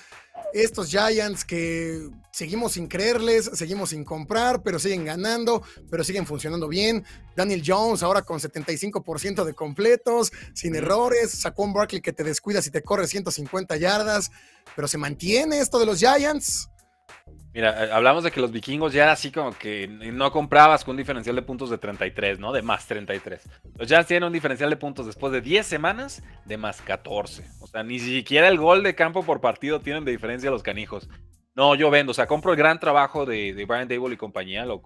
Estos 0.53 0.91
Giants 0.91 1.45
que 1.45 2.09
seguimos 2.33 2.73
sin 2.73 2.87
creerles, 2.87 3.51
seguimos 3.55 3.91
sin 3.91 4.05
comprar, 4.05 4.63
pero 4.63 4.79
siguen 4.79 5.05
ganando, 5.05 5.63
pero 5.91 6.05
siguen 6.05 6.27
funcionando 6.27 6.69
bien. 6.69 7.05
Daniel 7.37 7.63
Jones 7.65 8.03
ahora 8.03 8.23
con 8.23 8.41
75% 8.41 9.45
de 9.45 9.55
completos, 9.55 10.33
sin 10.55 10.75
errores. 10.75 11.31
Sacó 11.31 11.65
un 11.65 11.73
Barkley 11.73 12.01
que 12.01 12.13
te 12.13 12.25
descuida 12.25 12.63
si 12.63 12.71
te 12.71 12.83
corre 12.83 13.07
150 13.07 13.77
yardas, 13.77 14.31
pero 14.75 14.89
se 14.89 14.99
mantiene 14.99 15.59
esto 15.59 15.79
de 15.79 15.87
los 15.87 15.99
Giants. 15.99 16.70
Mira, 17.53 17.85
eh, 17.85 17.91
hablamos 17.93 18.23
de 18.23 18.31
que 18.31 18.41
los 18.41 18.53
vikingos 18.53 18.93
ya 18.93 19.05
era 19.05 19.13
así 19.13 19.33
como 19.33 19.53
que 19.53 19.89
no 19.89 20.31
comprabas 20.31 20.85
con 20.85 20.93
un 20.93 20.99
diferencial 20.99 21.35
de 21.35 21.43
puntos 21.43 21.71
de 21.71 21.79
33, 21.79 22.39
¿no? 22.39 22.53
De 22.53 22.63
más 22.63 22.87
33. 22.87 23.49
Los 23.77 23.89
Giants 23.89 24.07
tienen 24.07 24.27
un 24.27 24.33
diferencial 24.33 24.71
de 24.71 24.77
puntos 24.77 25.07
después 25.07 25.33
de 25.33 25.41
10 25.41 25.67
semanas 25.67 26.23
de 26.45 26.57
más 26.57 26.81
14. 26.83 27.45
O 27.61 27.67
sea, 27.67 27.83
ni 27.83 27.99
siquiera 27.99 28.49
el 28.49 28.59
gol 28.59 28.83
de 28.83 28.95
campo 28.95 29.25
por 29.25 29.41
partido 29.41 29.81
tienen 29.81 30.05
de 30.05 30.13
diferencia 30.13 30.51
los 30.51 30.63
canijos. 30.63 31.09
No, 31.57 31.75
yo 31.75 31.91
vendo, 31.91 32.13
o 32.13 32.15
sea, 32.15 32.29
compro 32.29 32.53
el 32.53 32.59
gran 32.59 32.79
trabajo 32.79 33.27
de, 33.27 33.53
Brian 33.69 33.89
Dable 33.89 34.15
y 34.15 34.17
compañía, 34.17 34.65
lo, 34.65 34.81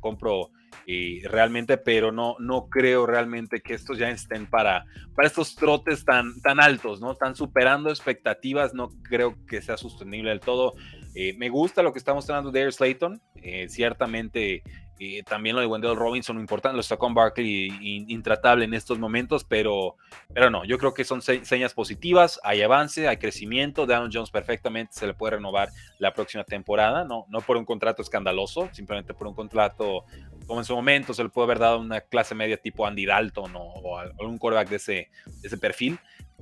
compro 0.00 0.50
y 0.86 1.20
realmente, 1.24 1.76
pero 1.76 2.12
no, 2.12 2.36
no 2.38 2.68
creo 2.68 3.06
realmente 3.06 3.60
que 3.60 3.74
estos 3.74 3.98
ya 3.98 4.08
estén 4.08 4.46
para, 4.46 4.84
para 5.16 5.26
estos 5.26 5.56
trotes 5.56 6.04
tan, 6.04 6.40
tan 6.42 6.60
altos, 6.60 7.00
¿no? 7.00 7.12
Están 7.12 7.34
superando 7.34 7.90
expectativas, 7.90 8.72
no 8.72 8.90
creo 9.02 9.34
que 9.46 9.60
sea 9.60 9.76
sostenible 9.76 10.30
del 10.30 10.40
todo. 10.40 10.74
Eh, 11.14 11.34
me 11.38 11.48
gusta 11.48 11.82
lo 11.82 11.92
que 11.92 11.98
está 11.98 12.12
mostrando 12.12 12.50
Dare 12.50 12.72
Slayton. 12.72 13.20
Eh, 13.36 13.68
ciertamente 13.68 14.62
eh, 14.98 15.22
también 15.24 15.56
lo 15.56 15.60
de 15.60 15.66
Wendell 15.66 15.96
Robinson, 15.96 16.38
importante, 16.38 16.76
lo 16.76 16.82
sacó 16.82 17.06
con 17.06 17.14
Barkley 17.14 17.68
intratable 18.08 18.64
en 18.64 18.74
estos 18.74 18.98
momentos, 18.98 19.44
pero, 19.44 19.96
pero 20.32 20.50
no, 20.50 20.64
yo 20.64 20.78
creo 20.78 20.94
que 20.94 21.04
son 21.04 21.20
señas 21.20 21.74
positivas, 21.74 22.40
hay 22.44 22.62
avance, 22.62 23.08
hay 23.08 23.16
crecimiento, 23.16 23.86
Daniel 23.86 24.10
Jones 24.12 24.30
perfectamente 24.30 24.92
se 24.92 25.06
le 25.06 25.14
puede 25.14 25.36
renovar 25.36 25.68
la 25.98 26.14
próxima 26.14 26.44
temporada, 26.44 27.04
no, 27.04 27.26
no 27.28 27.40
por 27.40 27.56
un 27.56 27.64
contrato 27.64 28.02
escandaloso, 28.02 28.70
simplemente 28.72 29.14
por 29.14 29.26
un 29.26 29.34
contrato 29.34 30.04
como 30.46 30.60
en 30.60 30.64
su 30.64 30.74
momento 30.74 31.12
se 31.12 31.24
le 31.24 31.28
puede 31.28 31.46
haber 31.46 31.58
dado 31.58 31.80
una 31.80 32.00
clase 32.00 32.34
media 32.34 32.56
tipo 32.56 32.86
Andy 32.86 33.04
Dalton 33.04 33.52
o, 33.56 33.98
algún 33.98 34.38
quarterback 34.38 34.68
de 34.68 34.76
ese, 34.76 35.10
de 35.26 35.48
ese 35.48 35.58
perfil 35.58 35.98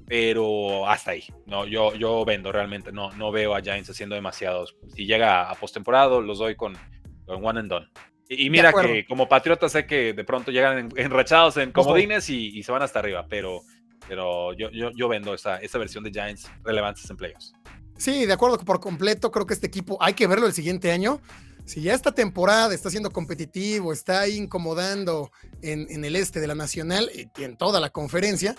pero 0.06 0.88
hasta 0.88 1.12
ahí. 1.12 1.24
No, 1.46 1.66
yo, 1.66 1.94
yo 1.94 2.24
vendo 2.24 2.52
realmente, 2.52 2.92
no, 2.92 3.12
no 3.12 3.32
veo 3.32 3.54
a 3.54 3.62
Giants 3.62 3.90
haciendo 3.90 4.14
demasiados. 4.14 4.76
Si 4.94 5.06
llega 5.06 5.50
a 5.50 5.54
postemporada, 5.54 6.20
los 6.20 6.38
doy 6.38 6.54
con, 6.54 6.76
one 7.26 7.60
and 7.60 7.70
done. 7.70 7.88
Y, 8.28 8.50
mira 8.50 8.72
que 8.72 9.04
como 9.06 9.28
patriota 9.28 9.68
sé 9.68 9.86
que 9.86 10.14
de 10.14 10.24
pronto 10.24 10.50
llegan 10.50 10.88
enrachados 10.96 11.56
en 11.58 11.70
comodines 11.72 12.28
y, 12.30 12.62
se 12.62 12.72
van 12.72 12.82
hasta 12.82 12.98
arriba, 12.98 13.26
pero, 13.28 13.62
pero 14.08 14.54
yo, 14.54 14.70
yo, 14.70 14.90
yo 14.92 15.08
vendo 15.08 15.34
esa, 15.34 15.58
esa 15.58 15.78
versión 15.78 16.02
de 16.04 16.10
Giants 16.10 16.50
relevantes 16.64 17.08
en 17.10 17.16
playoffs. 17.16 17.52
Sí, 17.96 18.26
de 18.26 18.32
acuerdo 18.32 18.58
por 18.58 18.80
completo. 18.80 19.30
Creo 19.30 19.46
que 19.46 19.54
este 19.54 19.66
equipo 19.66 19.96
hay 20.00 20.14
que 20.14 20.26
verlo 20.26 20.46
el 20.46 20.52
siguiente 20.52 20.90
año. 20.90 21.20
Si 21.64 21.80
ya 21.80 21.94
esta 21.94 22.12
temporada 22.12 22.74
está 22.74 22.90
siendo 22.90 23.10
competitivo, 23.10 23.92
está 23.92 24.26
incomodando 24.26 25.30
en, 25.62 25.86
en 25.88 26.04
el 26.04 26.16
este 26.16 26.40
de 26.40 26.48
la 26.48 26.54
Nacional 26.54 27.10
y 27.14 27.44
en 27.44 27.56
toda 27.56 27.78
la 27.78 27.90
conferencia, 27.90 28.56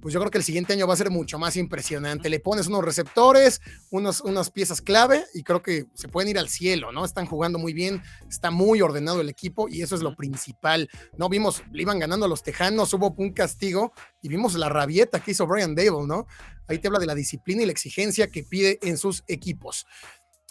pues 0.00 0.14
yo 0.14 0.20
creo 0.20 0.30
que 0.30 0.38
el 0.38 0.44
siguiente 0.44 0.72
año 0.72 0.86
va 0.86 0.94
a 0.94 0.96
ser 0.96 1.10
mucho 1.10 1.38
más 1.38 1.56
impresionante. 1.56 2.28
Le 2.28 2.40
pones 2.40 2.66
unos 2.66 2.84
receptores, 2.84 3.60
unos, 3.90 4.20
unas 4.20 4.50
piezas 4.50 4.80
clave 4.80 5.24
y 5.34 5.42
creo 5.42 5.62
que 5.62 5.86
se 5.94 6.08
pueden 6.08 6.30
ir 6.30 6.38
al 6.38 6.48
cielo, 6.48 6.92
¿no? 6.92 7.04
Están 7.04 7.26
jugando 7.26 7.58
muy 7.58 7.72
bien, 7.72 8.02
está 8.28 8.50
muy 8.50 8.80
ordenado 8.80 9.20
el 9.20 9.28
equipo 9.28 9.68
y 9.68 9.82
eso 9.82 9.94
es 9.94 10.02
lo 10.02 10.14
principal. 10.14 10.88
No 11.16 11.28
vimos, 11.28 11.62
le 11.72 11.82
iban 11.82 11.98
ganando 11.98 12.26
a 12.26 12.28
los 12.28 12.42
Tejanos, 12.42 12.92
hubo 12.94 13.14
un 13.18 13.32
castigo 13.32 13.92
y 14.20 14.28
vimos 14.28 14.54
la 14.54 14.68
rabieta 14.68 15.20
que 15.20 15.32
hizo 15.32 15.46
Brian 15.46 15.74
Dable, 15.74 16.06
¿no? 16.06 16.26
Ahí 16.68 16.78
te 16.78 16.88
habla 16.88 16.98
de 16.98 17.06
la 17.06 17.14
disciplina 17.14 17.62
y 17.62 17.66
la 17.66 17.72
exigencia 17.72 18.28
que 18.28 18.44
pide 18.44 18.78
en 18.82 18.98
sus 18.98 19.24
equipos. 19.26 19.86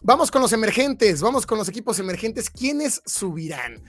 Vamos 0.03 0.29
con 0.29 0.41
los 0.41 0.53
emergentes, 0.53 1.21
vamos 1.21 1.45
con 1.45 1.57
los 1.57 1.69
equipos 1.69 1.97
emergentes. 1.99 2.49
¿Quiénes 2.49 3.01
subirán? 3.05 3.83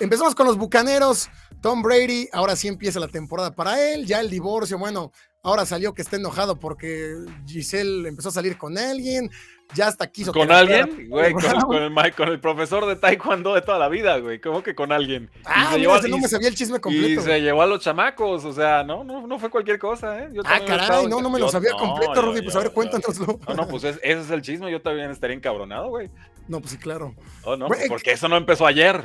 Empezamos 0.00 0.34
con 0.34 0.46
los 0.46 0.56
Bucaneros. 0.56 1.28
Tom 1.60 1.82
Brady, 1.82 2.26
ahora 2.32 2.56
sí 2.56 2.68
empieza 2.68 2.98
la 2.98 3.08
temporada 3.08 3.54
para 3.54 3.92
él. 3.92 4.06
Ya 4.06 4.20
el 4.20 4.30
divorcio, 4.30 4.78
bueno, 4.78 5.12
ahora 5.42 5.66
salió 5.66 5.92
que 5.92 6.00
está 6.00 6.16
enojado 6.16 6.58
porque 6.58 7.14
Giselle 7.46 8.08
empezó 8.08 8.30
a 8.30 8.32
salir 8.32 8.56
con 8.56 8.78
alguien. 8.78 9.30
Ya 9.74 9.88
hasta 9.88 10.10
quiso. 10.10 10.32
¿Con 10.32 10.50
alguien? 10.50 11.08
Güey, 11.10 11.32
con, 12.16 12.28
el, 12.30 12.40
profesor 12.40 12.86
de 12.86 12.96
Taekwondo 12.96 13.54
de 13.54 13.60
toda 13.60 13.78
la 13.78 13.88
vida, 13.90 14.16
güey. 14.18 14.40
¿Cómo 14.40 14.62
que 14.62 14.74
con 14.74 14.90
alguien? 14.90 15.30
Ah, 15.44 15.76
no 15.78 16.18
me 16.18 16.28
sabía 16.28 16.48
el 16.48 16.54
chisme 16.54 16.80
completo. 16.80 17.20
Y 17.20 17.22
se 17.22 17.40
llevó 17.42 17.60
a 17.60 17.66
los 17.66 17.80
chamacos, 17.80 18.44
o 18.46 18.52
sea, 18.54 18.82
no, 18.82 19.04
no, 19.04 19.26
no 19.26 19.38
fue 19.38 19.50
cualquier 19.50 19.78
cosa, 19.78 20.18
¿eh? 20.18 20.30
ah, 20.44 20.60
caray, 20.66 21.06
no, 21.06 21.20
no 21.20 21.28
me 21.28 21.38
lo 21.38 21.50
sabía 21.50 21.72
completo, 21.72 22.22
Rudy. 22.22 22.40
Pues 22.42 22.56
a 22.56 22.60
ver, 22.60 22.72
cuéntanoslo. 22.72 23.38
No, 23.46 23.54
no, 23.54 23.68
pues 23.68 23.84
ese 23.84 24.00
es 24.02 24.30
el 24.30 24.40
chisme. 24.40 24.72
Yo 24.72 24.80
también 24.80 25.10
estaría 25.10 25.36
encabronado, 25.36 25.88
güey. 25.90 26.10
No, 26.48 26.58
pues 26.58 26.72
sí, 26.72 26.78
claro. 26.78 27.14
Oh, 27.44 27.54
no, 27.56 27.68
porque 27.88 28.12
eso 28.12 28.28
no 28.28 28.38
empezó 28.38 28.66
ayer. 28.66 29.04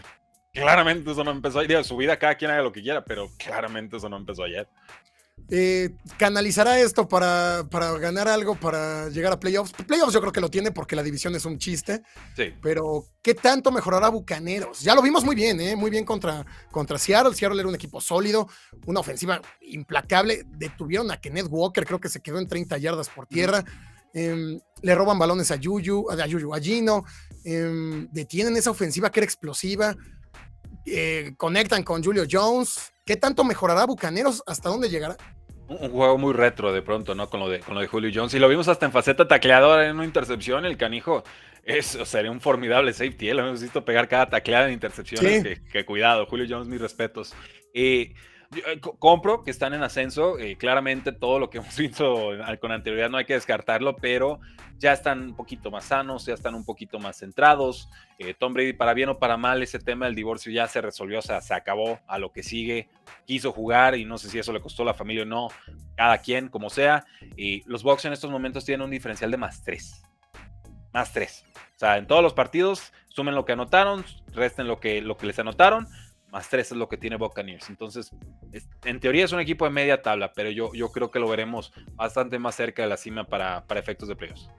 Claramente 0.55 1.11
eso 1.11 1.23
no 1.23 1.31
empezó 1.31 1.59
ayer. 1.59 1.83
Su 1.83 1.97
vida, 1.97 2.17
cada 2.17 2.35
quien 2.35 2.49
haga 2.49 2.63
lo 2.63 2.71
que 2.71 2.81
quiera, 2.81 3.03
pero 3.03 3.29
claramente 3.37 3.97
eso 3.97 4.09
no 4.09 4.17
empezó 4.17 4.43
ayer. 4.43 4.67
Eh, 5.49 5.91
canalizará 6.17 6.79
esto 6.79 7.07
para, 7.07 7.67
para, 7.69 7.91
ganar 7.99 8.27
algo, 8.27 8.55
para 8.55 9.09
llegar 9.09 9.33
a 9.33 9.39
playoffs. 9.39 9.73
Playoffs 9.73 10.13
yo 10.13 10.21
creo 10.21 10.31
que 10.31 10.41
lo 10.41 10.49
tiene 10.49 10.71
porque 10.71 10.95
la 10.95 11.03
división 11.03 11.35
es 11.35 11.45
un 11.45 11.59
chiste. 11.59 12.01
Sí. 12.35 12.53
Pero, 12.61 13.05
¿qué 13.21 13.35
tanto 13.35 13.71
mejorará 13.71 14.09
Bucaneros? 14.09 14.79
Ya 14.81 14.95
lo 14.95 15.01
vimos 15.01 15.23
muy 15.23 15.35
bien, 15.35 15.59
¿eh? 15.59 15.75
Muy 15.75 15.91
bien 15.91 16.05
contra, 16.05 16.45
contra 16.71 16.97
Seattle. 16.97 17.35
Seattle 17.35 17.59
era 17.59 17.69
un 17.69 17.75
equipo 17.75 18.01
sólido, 18.01 18.47
una 18.85 19.01
ofensiva 19.01 19.41
implacable. 19.61 20.45
Detuvieron 20.47 21.11
a 21.11 21.19
Kenneth 21.19 21.47
Walker, 21.49 21.85
creo 21.85 21.99
que 21.99 22.09
se 22.09 22.21
quedó 22.21 22.39
en 22.39 22.47
30 22.47 22.77
yardas 22.77 23.09
por 23.09 23.27
tierra. 23.27 23.63
Em, 24.13 24.59
le 24.81 24.95
roban 24.95 25.19
balones 25.19 25.51
a 25.51 25.57
Yuyu, 25.57 26.09
a, 26.09 26.25
Yuyu, 26.25 26.55
a 26.55 26.59
Gino. 26.59 27.03
Em, 27.43 28.07
detienen 28.11 28.55
esa 28.57 28.71
ofensiva 28.71 29.11
que 29.11 29.19
era 29.19 29.25
explosiva. 29.25 29.95
Eh, 30.85 31.33
conectan 31.37 31.83
con 31.83 32.03
Julio 32.03 32.23
Jones. 32.29 32.93
¿Qué 33.05 33.15
tanto 33.15 33.43
mejorará 33.43 33.85
Bucaneros? 33.85 34.43
¿Hasta 34.45 34.69
dónde 34.69 34.89
llegará? 34.89 35.17
Un, 35.67 35.89
juego 35.89 36.17
muy 36.17 36.33
retro 36.33 36.71
de 36.71 36.81
pronto, 36.81 37.15
¿no? 37.15 37.29
Con 37.29 37.39
lo 37.39 37.49
de, 37.49 37.59
con 37.59 37.75
lo 37.75 37.81
de 37.81 37.87
Julio 37.87 38.11
Jones. 38.13 38.33
Y 38.33 38.39
lo 38.39 38.47
vimos 38.47 38.67
hasta 38.67 38.85
en 38.85 38.91
faceta 38.91 39.27
tacleadora 39.27 39.87
en 39.87 39.95
una 39.95 40.05
intercepción. 40.05 40.65
El 40.65 40.77
canijo 40.77 41.23
es, 41.63 41.97
sería 42.05 42.31
un 42.31 42.39
formidable 42.39 42.93
safety. 42.93 43.29
¿eh? 43.29 43.33
Lo 43.33 43.47
hemos 43.47 43.61
visto 43.61 43.83
pegar 43.83 44.07
cada 44.07 44.29
tacleada 44.29 44.67
en 44.67 44.73
intercepciones. 44.73 45.59
Que, 45.71 45.85
cuidado, 45.85 46.27
Julio 46.27 46.45
Jones, 46.47 46.67
mis 46.67 46.79
respetos. 46.79 47.33
Eh, 47.73 48.13
eh, 48.55 48.79
compro 48.79 49.43
que 49.43 49.51
están 49.51 49.73
en 49.73 49.83
ascenso. 49.83 50.39
Eh, 50.39 50.57
claramente 50.57 51.11
todo 51.11 51.39
lo 51.39 51.49
que 51.49 51.57
hemos 51.59 51.75
visto 51.77 52.31
con 52.59 52.71
anterioridad 52.71 53.09
no 53.09 53.17
hay 53.17 53.25
que 53.25 53.33
descartarlo, 53.33 53.95
pero 53.95 54.39
ya 54.77 54.93
están 54.93 55.21
un 55.21 55.35
poquito 55.35 55.71
más 55.71 55.85
sanos, 55.85 56.25
ya 56.25 56.33
están 56.33 56.55
un 56.55 56.65
poquito 56.65 56.99
más 56.99 57.17
centrados. 57.17 57.89
Eh, 58.19 58.33
Tom 58.33 58.53
Brady, 58.53 58.73
para 58.73 58.93
bien 58.93 59.09
o 59.09 59.19
para 59.19 59.37
mal, 59.37 59.63
ese 59.63 59.79
tema 59.79 60.05
del 60.05 60.15
divorcio 60.15 60.51
ya 60.51 60.67
se 60.67 60.81
resolvió, 60.81 61.19
o 61.19 61.21
sea, 61.21 61.41
se 61.41 61.53
acabó 61.53 61.99
a 62.07 62.17
lo 62.17 62.31
que 62.31 62.43
sigue. 62.43 62.89
Quiso 63.25 63.51
jugar 63.51 63.95
y 63.97 64.05
no 64.05 64.17
sé 64.17 64.29
si 64.29 64.39
eso 64.39 64.53
le 64.53 64.61
costó 64.61 64.83
a 64.83 64.87
la 64.87 64.93
familia 64.93 65.23
o 65.23 65.25
no, 65.25 65.47
cada 65.95 66.17
quien, 66.19 66.49
como 66.49 66.69
sea. 66.69 67.05
Y 67.37 67.63
los 67.69 67.83
Bucks 67.83 68.05
en 68.05 68.13
estos 68.13 68.31
momentos 68.31 68.65
tienen 68.65 68.85
un 68.85 68.91
diferencial 68.91 69.31
de 69.31 69.37
más 69.37 69.63
tres. 69.63 70.03
Más 70.93 71.11
tres. 71.11 71.45
O 71.75 71.79
sea, 71.79 71.97
en 71.97 72.07
todos 72.07 72.23
los 72.23 72.33
partidos, 72.33 72.93
sumen 73.09 73.35
lo 73.35 73.45
que 73.45 73.53
anotaron, 73.53 74.05
resten 74.33 74.67
lo 74.67 74.79
que, 74.79 75.01
lo 75.01 75.17
que 75.17 75.25
les 75.25 75.39
anotaron 75.39 75.87
más 76.35 76.49
3 76.49 76.73
es 76.73 76.77
lo 76.77 76.89
que 76.89 76.97
tiene 76.97 77.15
Buccaneers. 77.15 77.69
Entonces, 77.69 78.11
en 78.83 78.99
teoría 78.99 79.23
es 79.23 79.31
un 79.31 79.39
equipo 79.39 79.63
de 79.63 79.71
media 79.71 80.01
tabla, 80.01 80.33
pero 80.33 80.51
yo, 80.51 80.73
yo 80.73 80.91
creo 80.91 81.09
que 81.09 81.17
lo 81.17 81.29
veremos 81.29 81.71
bastante 81.93 82.39
más 82.39 82.55
cerca 82.55 82.81
de 82.81 82.89
la 82.89 82.97
cima 82.97 83.23
para, 83.23 83.65
para 83.65 83.79
efectos 83.79 84.09
de 84.09 84.17
playoffs. 84.17 84.49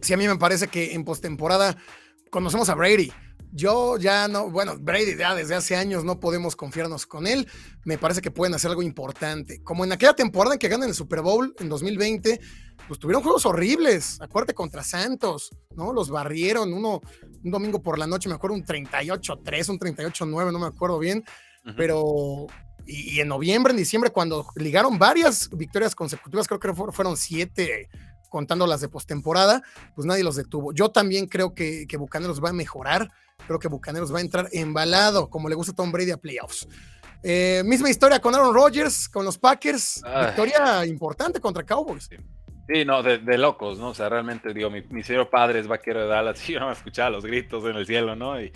Sí, 0.00 0.14
a 0.14 0.16
mí 0.16 0.26
me 0.26 0.34
parece 0.34 0.66
que 0.66 0.92
en 0.94 1.04
postemporada 1.04 1.76
conocemos 2.30 2.68
a 2.68 2.74
Brady. 2.74 3.12
Yo 3.52 3.98
ya 3.98 4.28
no, 4.28 4.48
bueno, 4.48 4.76
Brady 4.78 5.16
ya 5.16 5.34
desde 5.34 5.56
hace 5.56 5.74
años 5.74 6.04
no 6.04 6.20
podemos 6.20 6.54
confiarnos 6.54 7.06
con 7.06 7.26
él. 7.26 7.48
Me 7.84 7.98
parece 7.98 8.20
que 8.20 8.30
pueden 8.30 8.54
hacer 8.54 8.70
algo 8.70 8.82
importante. 8.82 9.62
Como 9.64 9.84
en 9.84 9.92
aquella 9.92 10.14
temporada 10.14 10.54
en 10.54 10.60
que 10.60 10.68
ganan 10.68 10.88
el 10.88 10.94
Super 10.94 11.20
Bowl 11.20 11.54
en 11.58 11.68
2020, 11.68 12.40
pues 12.86 13.00
tuvieron 13.00 13.22
juegos 13.22 13.46
horribles. 13.46 14.20
Acuérdate 14.20 14.54
contra 14.54 14.84
Santos, 14.84 15.50
¿no? 15.74 15.92
Los 15.92 16.10
barrieron 16.10 16.72
uno 16.72 17.00
un 17.42 17.50
domingo 17.50 17.82
por 17.82 17.98
la 17.98 18.06
noche, 18.06 18.28
me 18.28 18.36
acuerdo 18.36 18.56
un 18.56 18.64
38-3, 18.64 19.68
un 19.68 19.78
38-9, 19.78 20.52
no 20.52 20.58
me 20.58 20.66
acuerdo 20.66 20.98
bien. 20.98 21.24
Pero 21.76 22.46
y, 22.86 23.20
en 23.20 23.28
noviembre, 23.28 23.72
en 23.72 23.76
diciembre, 23.76 24.10
cuando 24.10 24.46
ligaron 24.56 24.98
varias 24.98 25.48
victorias 25.50 25.94
consecutivas, 25.94 26.48
creo 26.48 26.60
que 26.60 26.72
fueron 26.92 27.16
siete 27.16 27.88
contando 28.30 28.66
las 28.66 28.80
de 28.80 28.88
postemporada, 28.88 29.62
pues 29.94 30.06
nadie 30.06 30.24
los 30.24 30.36
detuvo. 30.36 30.72
Yo 30.72 30.88
también 30.90 31.26
creo 31.26 31.52
que, 31.52 31.86
que 31.86 31.98
Bucaneros 31.98 32.42
va 32.42 32.48
a 32.48 32.54
mejorar, 32.54 33.10
creo 33.46 33.58
que 33.58 33.68
Bucaneros 33.68 34.14
va 34.14 34.18
a 34.18 34.22
entrar 34.22 34.48
embalado, 34.52 35.28
como 35.28 35.50
le 35.50 35.54
gusta 35.54 35.72
a 35.72 35.74
Tom 35.74 35.92
Brady 35.92 36.12
a 36.12 36.16
playoffs. 36.16 36.66
Eh, 37.22 37.62
misma 37.66 37.90
historia 37.90 38.18
con 38.18 38.34
Aaron 38.34 38.54
Rodgers, 38.54 39.08
con 39.08 39.24
los 39.24 39.36
Packers, 39.36 40.02
victoria 40.26 40.86
importante 40.86 41.40
contra 41.40 41.64
Cowboys. 41.64 42.08
Sí. 42.08 42.84
no, 42.84 43.02
de, 43.02 43.18
locos, 43.38 43.78
¿no? 43.78 43.88
O 43.88 43.94
sea, 43.94 44.08
realmente, 44.08 44.54
digo, 44.54 44.70
mi, 44.70 45.02
señor 45.02 45.28
padre 45.28 45.60
es 45.60 45.66
vaquero 45.66 46.00
de 46.00 46.06
Dallas 46.06 46.48
y 46.48 46.54
yo 46.54 46.60
no 46.60 46.68
me 46.68 46.72
escuchaba 46.72 47.10
los 47.10 47.24
gritos 47.24 47.64
en 47.64 47.76
el 47.76 47.86
cielo, 47.86 48.16
¿no? 48.16 48.40
Y 48.40 48.52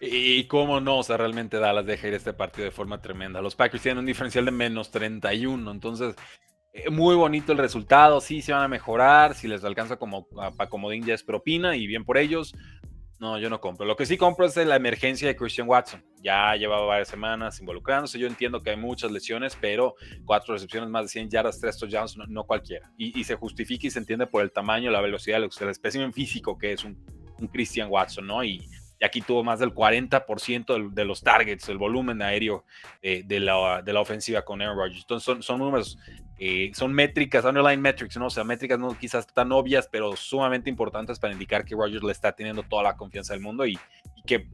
Y 0.00 0.46
cómo 0.46 0.80
no, 0.80 0.98
o 0.98 1.02
sea, 1.02 1.16
realmente 1.16 1.58
Dallas 1.58 1.86
deja 1.86 2.08
ir 2.08 2.14
este 2.14 2.32
partido 2.32 2.64
de 2.64 2.70
forma 2.70 3.02
tremenda. 3.02 3.42
Los 3.42 3.54
Packers 3.54 3.82
tienen 3.82 3.98
un 3.98 4.06
diferencial 4.06 4.44
de 4.46 4.50
menos 4.50 4.90
31, 4.90 5.70
entonces 5.70 6.14
muy 6.90 7.14
bonito 7.14 7.52
el 7.52 7.58
resultado. 7.58 8.20
Sí, 8.20 8.42
se 8.42 8.52
van 8.52 8.62
a 8.62 8.68
mejorar, 8.68 9.34
si 9.34 9.48
les 9.48 9.64
alcanza 9.64 9.96
como 9.96 10.26
para 10.28 10.68
comodín 10.68 11.04
ya 11.04 11.14
es 11.14 11.22
propina 11.22 11.76
y 11.76 11.86
bien 11.86 12.04
por 12.04 12.18
ellos. 12.18 12.54
No, 13.18 13.38
yo 13.38 13.48
no 13.48 13.60
compro. 13.60 13.86
Lo 13.86 13.96
que 13.96 14.04
sí 14.04 14.18
compro 14.18 14.44
es 14.44 14.56
la 14.56 14.76
emergencia 14.76 15.26
de 15.26 15.36
Christian 15.36 15.66
Watson. 15.66 16.04
Ya 16.22 16.54
llevaba 16.54 16.84
varias 16.84 17.08
semanas 17.08 17.58
involucrándose. 17.60 18.18
Yo 18.18 18.26
entiendo 18.26 18.62
que 18.62 18.70
hay 18.70 18.76
muchas 18.76 19.10
lesiones, 19.10 19.56
pero 19.58 19.94
cuatro 20.26 20.52
recepciones, 20.52 20.90
más 20.90 21.04
de 21.04 21.08
100 21.08 21.30
yardas, 21.30 21.58
tres 21.58 21.78
touchdowns, 21.78 22.16
no, 22.18 22.26
no 22.26 22.44
cualquiera. 22.44 22.90
Y, 22.98 23.24
se 23.24 23.34
justifica 23.34 23.86
y 23.86 23.90
se 23.90 24.00
entiende 24.00 24.26
por 24.26 24.42
el 24.42 24.52
tamaño, 24.52 24.90
la 24.90 25.00
velocidad, 25.00 25.42
el 25.42 25.68
espécimen 25.68 26.12
físico 26.12 26.58
que 26.58 26.72
es 26.72 26.84
un, 26.84 26.98
Christian 27.52 27.88
Watson, 27.90 28.26
¿no? 28.26 28.44
Y, 28.44 28.68
aquí 29.02 29.20
tuvo 29.20 29.44
más 29.44 29.60
del 29.60 29.74
40% 29.74 30.90
de, 30.92 31.04
los 31.04 31.22
targets, 31.22 31.68
el 31.68 31.78
volumen 31.78 32.22
aéreo 32.22 32.64
eh, 33.02 33.22
de, 33.24 33.40
la, 33.40 33.82
de, 33.82 33.92
la, 33.92 34.00
ofensiva 34.00 34.42
con 34.42 34.60
Aaron 34.60 34.76
Rodgers. 34.76 35.02
Entonces 35.02 35.24
son, 35.24 35.42
son 35.42 35.58
números, 35.58 35.98
eh, 36.38 36.70
son 36.74 36.92
métricas, 36.92 37.44
underline 37.44 37.80
metrics, 37.80 38.16
¿no? 38.18 38.26
O 38.26 38.30
sea, 38.30 38.44
métricas 38.44 38.78
no 38.78 38.96
quizás 38.98 39.26
tan 39.26 39.52
obvias, 39.52 39.88
pero 39.90 40.16
sumamente 40.16 40.68
importantes 40.68 41.18
para 41.18 41.32
indicar 41.32 41.64
que 41.64 41.74
Rodgers 41.74 42.02
le 42.02 42.12
está 42.12 42.32
teniendo 42.32 42.62
toda 42.62 42.82
la 42.82 42.96
confianza 42.96 43.32
del 43.32 43.42
mundo 43.42 43.66
y, 43.66 43.78
que, 44.26 44.48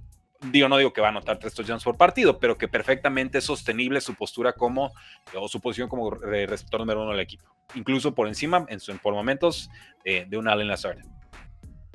digo, 0.52 0.68
no 0.68 0.76
digo 0.76 0.92
que 0.92 1.00
va 1.00 1.08
a 1.08 1.10
anotar 1.10 1.38
tres 1.38 1.54
touchdowns 1.54 1.82
por 1.82 1.96
partido, 1.96 2.38
pero 2.38 2.56
que 2.56 2.68
perfectamente 2.68 3.38
es 3.38 3.44
sostenible 3.44 4.00
su 4.00 4.14
postura 4.14 4.52
como, 4.52 4.92
o 5.34 5.48
su 5.48 5.60
posición 5.60 5.88
como 5.88 6.10
receptor 6.10 6.80
número 6.80 7.02
uno 7.02 7.10
del 7.10 7.20
equipo. 7.20 7.52
Incluso 7.74 8.14
por 8.14 8.28
encima, 8.28 8.64
en, 8.68 8.80
por 8.98 9.14
momentos, 9.14 9.68
eh, 10.04 10.26
de 10.28 10.36
un 10.36 10.48
Allen 10.48 10.68
Lazard. 10.68 10.98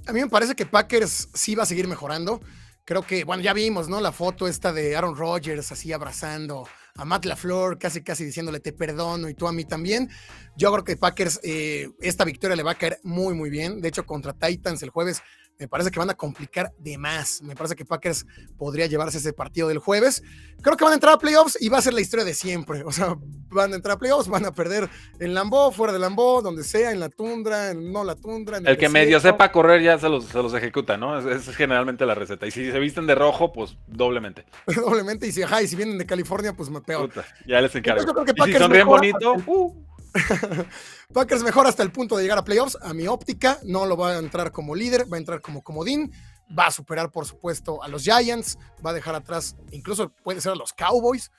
A 0.06 0.12
mí 0.12 0.20
me 0.20 0.28
parece 0.28 0.56
que 0.56 0.66
Packers 0.66 1.30
sí 1.34 1.56
va 1.56 1.64
a 1.64 1.66
seguir 1.66 1.88
mejorando. 1.88 2.42
Creo 2.84 3.04
que, 3.04 3.24
bueno, 3.24 3.44
ya 3.44 3.54
vimos, 3.54 3.90
¿no? 3.90 4.00
La 4.00 4.14
foto 4.14 4.48
esta 4.48 4.72
de 4.72 4.96
Aaron 4.96 5.16
Rodgers 5.16 5.72
así 5.72 5.92
abrazando 5.92 6.68
a 6.98 7.06
Matt 7.06 7.26
LaFleur, 7.26 7.78
casi 7.78 8.04
casi 8.04 8.26
diciéndole 8.26 8.60
te 8.60 8.74
perdono 8.74 9.30
y 9.30 9.34
tú 9.34 9.48
a 9.48 9.54
mí 9.54 9.66
también. 9.66 10.10
Yo 10.56 10.72
creo 10.72 10.84
que 10.84 10.98
Packers 10.98 11.40
eh, 11.44 11.90
esta 12.02 12.26
victoria 12.26 12.56
le 12.56 12.64
va 12.64 12.72
a 12.72 12.78
caer 12.78 13.00
muy, 13.04 13.34
muy 13.34 13.50
bien. 13.50 13.82
De 13.82 13.88
hecho, 13.88 14.06
contra 14.06 14.34
Titans 14.34 14.82
el 14.84 14.90
jueves 14.90 15.22
me 15.60 15.68
parece 15.68 15.92
que 15.92 16.00
van 16.00 16.10
a 16.10 16.14
complicar 16.14 16.74
de 16.78 16.98
más. 16.98 17.42
Me 17.42 17.56
parece 17.56 17.76
que 17.76 17.86
Packers 17.86 18.26
podría 18.58 18.86
llevarse 18.86 19.18
ese 19.18 19.34
partido 19.34 19.68
del 19.68 19.80
jueves. 19.80 20.24
Creo 20.62 20.78
que 20.78 20.84
van 20.84 20.92
a 20.92 20.96
entrar 20.96 21.14
a 21.14 21.18
playoffs 21.18 21.58
y 21.60 21.70
va 21.70 21.80
a 21.80 21.82
ser 21.82 21.94
la 21.94 22.02
historia 22.02 22.26
de 22.26 22.34
siempre. 22.34 22.84
O 22.84 22.92
sea, 22.92 23.16
van 23.50 23.74
a 23.74 23.76
entrar 23.76 23.96
a 23.96 24.00
playoffs, 24.00 24.28
van 24.28 24.46
a 24.46 24.52
perder 24.52 24.90
en 25.20 25.34
Lambo, 25.34 25.72
fuera 25.72 25.94
de 25.94 26.00
Lambo, 26.00 26.42
donde 26.42 26.64
sea, 26.64 26.92
en 26.92 27.00
la 27.00 27.10
tundra, 27.10 27.72
en 27.72 27.92
no 27.92 28.04
la 28.04 28.16
tundra. 28.16 28.58
el, 28.58 28.78
que 28.78 28.90
medio 28.90 29.20
sepa 29.20 29.52
correr 29.52 29.82
ya 29.82 29.98
se 29.98 30.10
los, 30.10 30.26
se 30.26 30.42
los 30.42 30.54
ejecuta, 30.54 30.98
¿no? 30.98 31.18
Esa 31.18 31.52
es, 31.52 31.56
generalmente 31.56 32.06
la 32.06 32.16
receta. 32.16 32.46
Y 32.46 32.52
si 32.52 32.72
se 32.72 32.80
visten 32.80 33.08
de 33.08 33.16
rojo, 33.16 33.52
pues 33.52 33.78
doblemente. 33.88 34.46
doblemente. 34.76 35.28
Y 35.28 35.32
si, 35.32 35.44
ajá, 35.44 35.62
y 35.62 35.68
si 35.68 35.76
vienen 35.76 35.98
de 35.98 36.06
California, 36.06 36.54
pues 36.54 36.70
peor. 36.86 37.12
ya 37.46 37.62
les 37.62 37.74
encargo. 37.76 38.04
y 38.36 38.42
si 38.44 38.54
sonríen 38.54 38.88
bonito, 38.88 39.36
uh. 39.46 39.87
Packers 41.14 41.44
mejor 41.44 41.68
hasta 41.68 41.84
el 41.84 41.92
punto 41.92 42.18
de 42.18 42.24
llegar 42.24 42.38
a 42.38 42.44
playoffs. 42.44 42.78
A 42.82 42.94
mi 42.94 43.08
óptica, 43.08 43.60
no 43.64 43.86
lo 43.86 43.98
va 43.98 44.12
a 44.12 44.20
entrar 44.20 44.52
como 44.52 44.76
líder, 44.76 45.12
va 45.12 45.18
a 45.18 45.20
entrar 45.20 45.42
como 45.42 45.62
comodín. 45.62 46.12
Va 46.58 46.68
a 46.68 46.72
superar, 46.72 47.12
por 47.12 47.26
supuesto, 47.26 47.84
a 47.84 47.88
los 47.88 48.04
Giants. 48.04 48.58
Va 48.86 48.92
a 48.92 48.94
dejar 48.94 49.16
atrás, 49.16 49.56
incluso 49.72 50.10
puede 50.24 50.42
ser 50.42 50.54
a 50.54 50.56
los 50.56 50.74
Cowboys. 50.74 51.32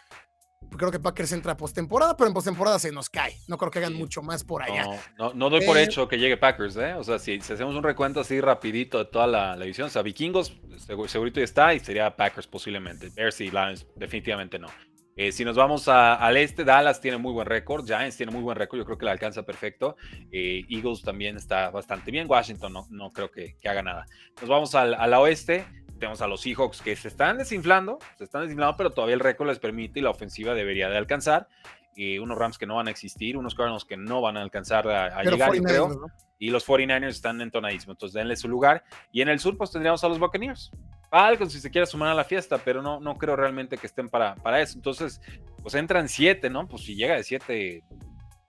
Creo 0.76 0.90
que 0.90 0.98
Packers 0.98 1.32
entra 1.32 1.52
a 1.52 1.56
postemporada, 1.56 2.16
pero 2.16 2.28
en 2.28 2.34
postemporada 2.34 2.78
se 2.78 2.92
nos 2.92 3.08
cae. 3.08 3.38
No 3.46 3.56
creo 3.56 3.70
que 3.70 3.78
hagan 3.78 3.94
mucho 3.94 4.22
más 4.22 4.44
por 4.44 4.62
allá. 4.62 4.84
No, 5.16 5.32
no, 5.32 5.48
doy 5.48 5.64
por 5.64 5.78
hecho 5.78 6.08
que 6.08 6.18
llegue 6.18 6.36
Packers, 6.36 6.76
¿eh? 6.76 6.94
O 6.94 7.04
sea, 7.04 7.18
si, 7.18 7.38
hacemos 7.38 7.74
un 7.74 7.82
recuento 7.82 8.20
así 8.20 8.40
rapidito 8.40 8.98
de 8.98 9.06
toda 9.06 9.26
la, 9.26 9.56
división, 9.56 9.86
o 9.86 9.90
sea, 9.90 10.02
Vikingos 10.02 10.52
segurito 11.06 11.40
ya 11.40 11.44
está 11.44 11.74
y 11.74 11.80
sería 11.80 12.14
Packers 12.14 12.46
posiblemente. 12.46 13.08
Bears 13.14 13.40
y 13.40 13.50
Lions 13.50 13.86
definitivamente 13.96 14.58
no. 14.58 14.68
Eh, 15.20 15.32
si 15.32 15.44
nos 15.44 15.56
vamos 15.56 15.88
al 15.88 16.36
este, 16.36 16.62
Dallas 16.62 17.00
tiene 17.00 17.18
muy 17.18 17.32
buen 17.32 17.44
récord, 17.44 17.84
Giants 17.84 18.16
tiene 18.16 18.30
muy 18.30 18.40
buen 18.40 18.56
récord, 18.56 18.78
yo 18.78 18.84
creo 18.84 18.96
que 18.96 19.04
la 19.04 19.10
alcanza 19.10 19.42
perfecto. 19.42 19.96
Eh, 20.30 20.64
Eagles 20.70 21.02
también 21.02 21.36
está 21.36 21.70
bastante 21.70 22.12
bien, 22.12 22.30
Washington 22.30 22.72
no, 22.72 22.86
no 22.90 23.10
creo 23.10 23.28
que, 23.28 23.56
haga 23.68 23.82
nada. 23.82 24.06
Nos 24.40 24.48
vamos 24.48 24.76
al, 24.76 25.12
oeste, 25.14 25.66
tenemos 25.98 26.22
a 26.22 26.28
los 26.28 26.40
Seahawks 26.42 26.80
que 26.80 26.94
se 26.94 27.08
están 27.08 27.36
desinflando, 27.36 27.98
se 28.16 28.22
están 28.22 28.42
desinflando, 28.42 28.76
pero 28.76 28.90
todavía 28.90 29.14
el 29.14 29.20
récord 29.20 29.48
les 29.48 29.58
permite 29.58 29.98
y 29.98 30.02
la 30.04 30.10
ofensiva 30.10 30.54
debería 30.54 30.88
de 30.88 30.96
alcanzar. 30.96 31.48
Eh, 31.96 32.20
unos 32.20 32.38
Rams 32.38 32.56
que 32.56 32.66
no 32.66 32.76
van 32.76 32.86
a 32.86 32.92
existir, 32.92 33.36
unos 33.36 33.56
Cardinals 33.56 33.84
que 33.84 33.96
no 33.96 34.20
van 34.20 34.36
a 34.36 34.42
alcanzar 34.42 34.86
a, 34.86 35.20
llegar, 35.24 35.50
creo. 35.50 36.00
Y 36.38 36.50
los 36.50 36.64
49ers 36.64 37.08
están 37.08 37.40
entonadísimos, 37.40 37.96
entonces 37.96 38.14
denle 38.14 38.36
su 38.36 38.48
lugar. 38.48 38.84
Y 39.10 39.20
en 39.20 39.28
el 39.30 39.40
sur, 39.40 39.58
pues 39.58 39.72
tendríamos 39.72 40.04
a 40.04 40.08
los 40.08 40.20
Buccaneers. 40.20 40.70
Algo 41.10 41.48
si 41.48 41.60
se 41.60 41.70
quiere 41.70 41.86
sumar 41.86 42.10
a 42.10 42.14
la 42.14 42.24
fiesta, 42.24 42.58
pero 42.58 42.82
no, 42.82 43.00
no 43.00 43.16
creo 43.16 43.34
realmente 43.34 43.78
que 43.78 43.86
estén 43.86 44.08
para, 44.08 44.34
para 44.36 44.60
eso. 44.60 44.76
Entonces, 44.76 45.20
pues 45.62 45.74
entran 45.74 46.08
siete, 46.08 46.50
¿no? 46.50 46.68
Pues 46.68 46.84
si 46.84 46.94
llega 46.94 47.16
de 47.16 47.24
siete, 47.24 47.82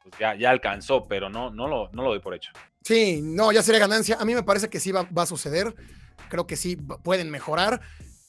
pues 0.04 0.13
ya, 0.19 0.36
ya 0.36 0.50
alcanzó, 0.50 1.06
pero 1.08 1.30
no, 1.30 1.52
no, 1.52 1.67
lo, 1.67 1.89
no 1.93 2.04
lo 2.04 2.10
doy 2.10 2.19
por 2.19 2.34
hecho. 2.34 2.52
Sí, 2.84 3.22
no, 3.22 3.52
ya 3.52 3.63
sería 3.63 3.80
ganancia. 3.80 4.17
A 4.19 4.26
mí 4.26 4.34
me 4.34 4.43
parece 4.43 4.69
que 4.69 4.80
sí 4.80 4.91
va, 4.91 5.08
a 5.15 5.26
suceder. 5.26 5.74
Creo 6.30 6.48
que 6.48 6.56
sí 6.56 6.76
pueden 6.76 7.30
mejorar. 7.30 7.82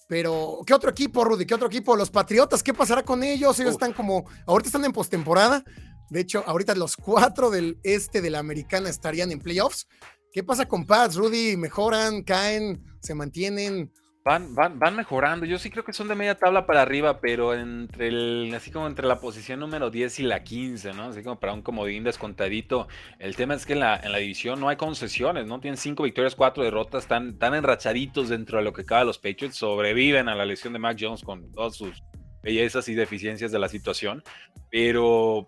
Pero, 0.09 0.61
¿qué 0.67 0.75
otro 0.75 0.91
equipo, 0.91 1.25
Rudy? 1.25 1.47
¿Qué 1.47 1.55
otro 1.55 1.69
equipo? 1.69 1.97
Los 1.97 2.11
Patriotas, 2.11 2.63
¿qué 2.63 2.75
pasará 2.75 3.05
con 3.05 3.23
ellos? 3.23 3.59
Ellos 3.61 3.73
están 3.73 3.93
como, 3.93 4.29
ahorita 4.47 4.69
están 4.69 4.85
en 4.85 4.93
postemporada. 4.93 5.65
De 6.09 6.21
hecho, 6.21 6.43
ahorita 6.47 6.75
los 6.75 6.97
cuatro 6.97 7.51
del 7.51 7.79
este 7.85 8.21
de 8.21 8.31
la 8.31 8.41
americana 8.41 8.89
estarían 8.89 9.31
en 9.31 9.39
playoffs. 9.39 9.87
¿Qué 10.33 10.43
pasa 10.43 10.67
con 10.67 10.85
Pats, 10.85 11.17
Rudy? 11.17 11.57
¿Mejoran? 11.57 12.23
¿Caen? 12.23 12.85
¿Se 13.01 13.15
mantienen? 13.15 13.93
Van, 14.31 14.55
van, 14.55 14.79
van 14.79 14.95
mejorando. 14.95 15.45
Yo 15.45 15.59
sí 15.59 15.71
creo 15.71 15.83
que 15.83 15.93
son 15.93 16.07
de 16.07 16.15
media 16.15 16.37
tabla 16.37 16.65
para 16.65 16.83
arriba, 16.83 17.21
pero 17.21 17.53
entre 17.53 18.07
el, 18.07 18.53
así 18.55 18.71
como 18.71 18.87
entre 18.87 19.09
la 19.09 19.19
posición 19.19 19.59
número 19.59 19.91
10 19.91 20.21
y 20.21 20.23
la 20.23 20.45
15, 20.45 20.93
¿no? 20.93 21.07
Así 21.07 21.25
como 21.25 21.41
para 21.41 21.53
un 21.53 21.63
comodín 21.63 22.05
descontadito. 22.05 22.87
El 23.19 23.35
tema 23.35 23.55
es 23.55 23.67
que 23.67 23.73
en 23.73 23.81
la, 23.81 23.97
en 23.97 24.13
la 24.13 24.19
división 24.19 24.61
no 24.61 24.69
hay 24.69 24.77
concesiones, 24.77 25.49
¿no? 25.49 25.59
Tienen 25.59 25.77
cinco 25.77 26.05
victorias, 26.05 26.37
cuatro 26.37 26.63
derrotas, 26.63 27.03
están 27.03 27.35
enrachaditos 27.43 28.29
dentro 28.29 28.59
de 28.59 28.63
lo 28.63 28.73
que 28.73 28.85
cabe 28.85 29.05
los 29.05 29.19
Patriots, 29.19 29.57
sobreviven 29.57 30.29
a 30.29 30.37
la 30.37 30.45
lesión 30.45 30.75
de 30.75 30.79
Mac 30.79 30.97
Jones 31.01 31.25
con 31.25 31.51
todas 31.51 31.75
sus 31.75 32.01
bellezas 32.41 32.89
y 32.89 32.95
deficiencias 32.95 33.51
de 33.51 33.59
la 33.59 33.69
situación. 33.69 34.23
Pero 34.71 35.45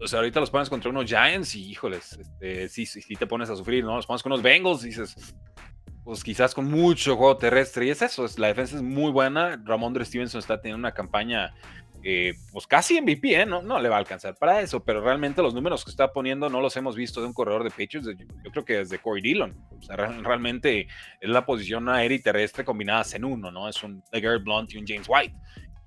o 0.00 0.08
sea, 0.08 0.18
ahorita 0.18 0.40
los 0.40 0.50
pones 0.50 0.68
contra 0.68 0.90
unos 0.90 1.04
Giants 1.04 1.54
y 1.54 1.70
híjoles, 1.70 2.18
este, 2.18 2.68
sí, 2.68 2.84
sí, 2.84 3.14
te 3.14 3.28
pones 3.28 3.48
a 3.48 3.54
sufrir, 3.54 3.84
¿no? 3.84 3.94
Los 3.94 4.06
pones 4.06 4.24
con 4.24 4.32
unos 4.32 4.42
Bengals 4.42 4.82
y 4.82 4.88
dices, 4.88 5.36
pues 6.04 6.22
quizás 6.22 6.54
con 6.54 6.70
mucho 6.70 7.16
juego 7.16 7.36
terrestre. 7.36 7.86
Y 7.86 7.90
es 7.90 8.02
eso, 8.02 8.24
es, 8.24 8.38
la 8.38 8.48
defensa 8.48 8.76
es 8.76 8.82
muy 8.82 9.10
buena. 9.10 9.60
Ramondre 9.64 10.04
Stevenson 10.04 10.38
está 10.38 10.60
teniendo 10.60 10.78
una 10.78 10.92
campaña, 10.92 11.54
eh, 12.02 12.34
pues 12.52 12.66
casi 12.66 13.00
MVP, 13.00 13.40
¿eh? 13.40 13.46
No, 13.46 13.62
no 13.62 13.80
le 13.80 13.88
va 13.88 13.96
a 13.96 14.00
alcanzar 14.00 14.36
para 14.36 14.60
eso, 14.60 14.84
pero 14.84 15.00
realmente 15.00 15.42
los 15.42 15.54
números 15.54 15.82
que 15.82 15.90
está 15.90 16.12
poniendo 16.12 16.50
no 16.50 16.60
los 16.60 16.76
hemos 16.76 16.94
visto 16.94 17.22
de 17.22 17.26
un 17.26 17.32
corredor 17.32 17.64
de 17.64 17.70
Patriots, 17.70 18.06
yo, 18.06 18.50
creo 18.52 18.64
que 18.64 18.76
desde 18.78 18.98
Corey 18.98 19.22
Dillon. 19.22 19.56
O 19.78 19.82
sea, 19.82 19.96
realmente 19.96 20.88
es 21.20 21.30
la 21.30 21.46
posición 21.46 21.88
aérea 21.88 22.16
y 22.16 22.22
terrestre 22.22 22.64
combinadas 22.64 23.14
en 23.14 23.24
uno, 23.24 23.50
¿no? 23.50 23.68
Es 23.68 23.82
un 23.82 24.02
Garrett 24.12 24.44
Blunt 24.44 24.74
y 24.74 24.78
un 24.78 24.86
James 24.86 25.06
White. 25.08 25.34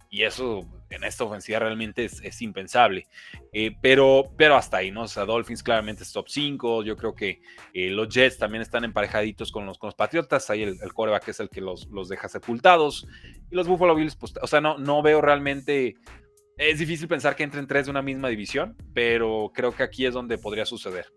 Y 0.10 0.24
eso 0.24 0.68
en 0.90 1.04
esta 1.04 1.24
ofensiva 1.24 1.60
realmente 1.60 2.06
es, 2.06 2.42
impensable. 2.42 3.08
Eh, 3.52 3.76
pero, 3.82 4.32
pero 4.38 4.56
hasta 4.56 4.78
ahí, 4.78 4.92
¿no? 4.92 5.04
O 5.04 5.08
sea, 5.08 5.26
Dolphins 5.26 5.64
claramente 5.64 6.04
es 6.04 6.12
top 6.12 6.28
5. 6.30 6.84
Yo 6.84 6.96
creo 6.96 7.14
que 7.14 7.42
eh, 7.74 7.90
los 7.90 8.10
Jets 8.10 8.38
también 8.38 8.62
están 8.62 8.84
emparejaditos 8.84 9.52
con 9.52 9.66
los, 9.66 9.78
con 9.78 9.88
los 9.88 9.96
Patriotas. 9.96 10.50
Ahí 10.50 10.64
el, 10.64 10.78
el 10.82 10.94
coreback 10.94 11.28
es 11.30 11.40
el 11.40 11.50
que 11.50 11.62
los, 11.62 11.88
los 11.88 12.10
deja 12.10 12.30
sepultados. 12.30 13.08
Y 13.52 13.56
los 13.56 13.68
Buffalo 13.68 13.96
Bills, 13.96 14.16
pues, 14.16 14.34
o 14.42 14.48
sea, 14.48 14.62
no, 14.62 14.78
no 14.78 15.02
veo 15.02 15.22
realmente. 15.22 15.96
Es 16.58 16.80
difícil 16.80 17.08
pensar 17.08 17.36
que 17.36 17.44
entren 17.44 17.68
tres 17.68 17.86
de 17.86 17.92
una 17.92 18.02
misma 18.02 18.30
división, 18.30 18.76
pero 18.94 19.52
creo 19.54 19.76
que 19.76 19.84
aquí 19.84 20.06
es 20.06 20.14
donde 20.14 20.38
podría 20.38 20.66
suceder. 20.66 21.14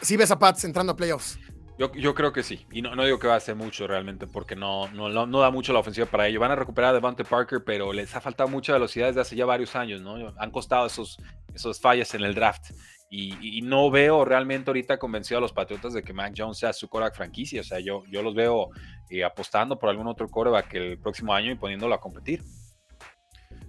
Si 0.00 0.16
ves 0.16 0.32
a 0.32 0.38
Pats 0.38 0.64
entrando 0.64 0.92
a 0.92 0.96
playoffs. 0.96 1.38
Yo, 1.78 2.14
creo 2.14 2.32
que 2.32 2.42
sí. 2.42 2.66
Y 2.70 2.82
no, 2.82 2.94
no, 2.94 3.04
digo 3.04 3.18
que 3.18 3.26
va 3.26 3.34
a 3.34 3.40
ser 3.40 3.56
mucho 3.56 3.86
realmente, 3.86 4.26
porque 4.26 4.54
no, 4.54 4.88
no, 4.92 5.26
no, 5.26 5.40
da 5.40 5.50
mucho 5.50 5.72
la 5.72 5.80
ofensiva 5.80 6.06
para 6.06 6.28
ello. 6.28 6.38
Van 6.38 6.50
a 6.50 6.56
recuperar 6.56 6.90
a 6.90 6.92
Devante 6.92 7.24
Parker, 7.24 7.64
pero 7.64 7.92
les 7.92 8.14
ha 8.14 8.20
faltado 8.20 8.48
mucha 8.48 8.74
velocidad 8.74 9.08
desde 9.08 9.22
hace 9.22 9.36
ya 9.36 9.46
varios 9.46 9.74
años, 9.74 10.00
¿no? 10.00 10.32
Han 10.38 10.50
costado 10.50 10.86
esos, 10.86 11.18
esos 11.54 11.80
fallas 11.80 12.14
en 12.14 12.22
el 12.22 12.34
draft. 12.34 12.72
Y, 13.10 13.60
no 13.62 13.90
veo 13.90 14.24
realmente 14.24 14.70
ahorita 14.70 14.98
convencido 14.98 15.38
a 15.38 15.40
los 15.40 15.52
Patriotas 15.52 15.92
de 15.92 16.02
que 16.02 16.14
Mac 16.14 16.32
Jones 16.36 16.58
sea 16.58 16.72
su 16.72 16.88
coreback 16.88 17.14
franquicia. 17.14 17.60
O 17.60 17.64
sea, 17.64 17.78
yo, 17.78 18.04
yo 18.10 18.22
los 18.22 18.34
veo 18.34 18.70
eh, 19.10 19.22
apostando 19.22 19.78
por 19.78 19.90
algún 19.90 20.06
otro 20.06 20.28
coreback 20.28 20.72
el 20.74 20.98
próximo 20.98 21.34
año 21.34 21.50
y 21.50 21.56
poniéndolo 21.56 21.94
a 21.94 22.00
competir. 22.00 22.42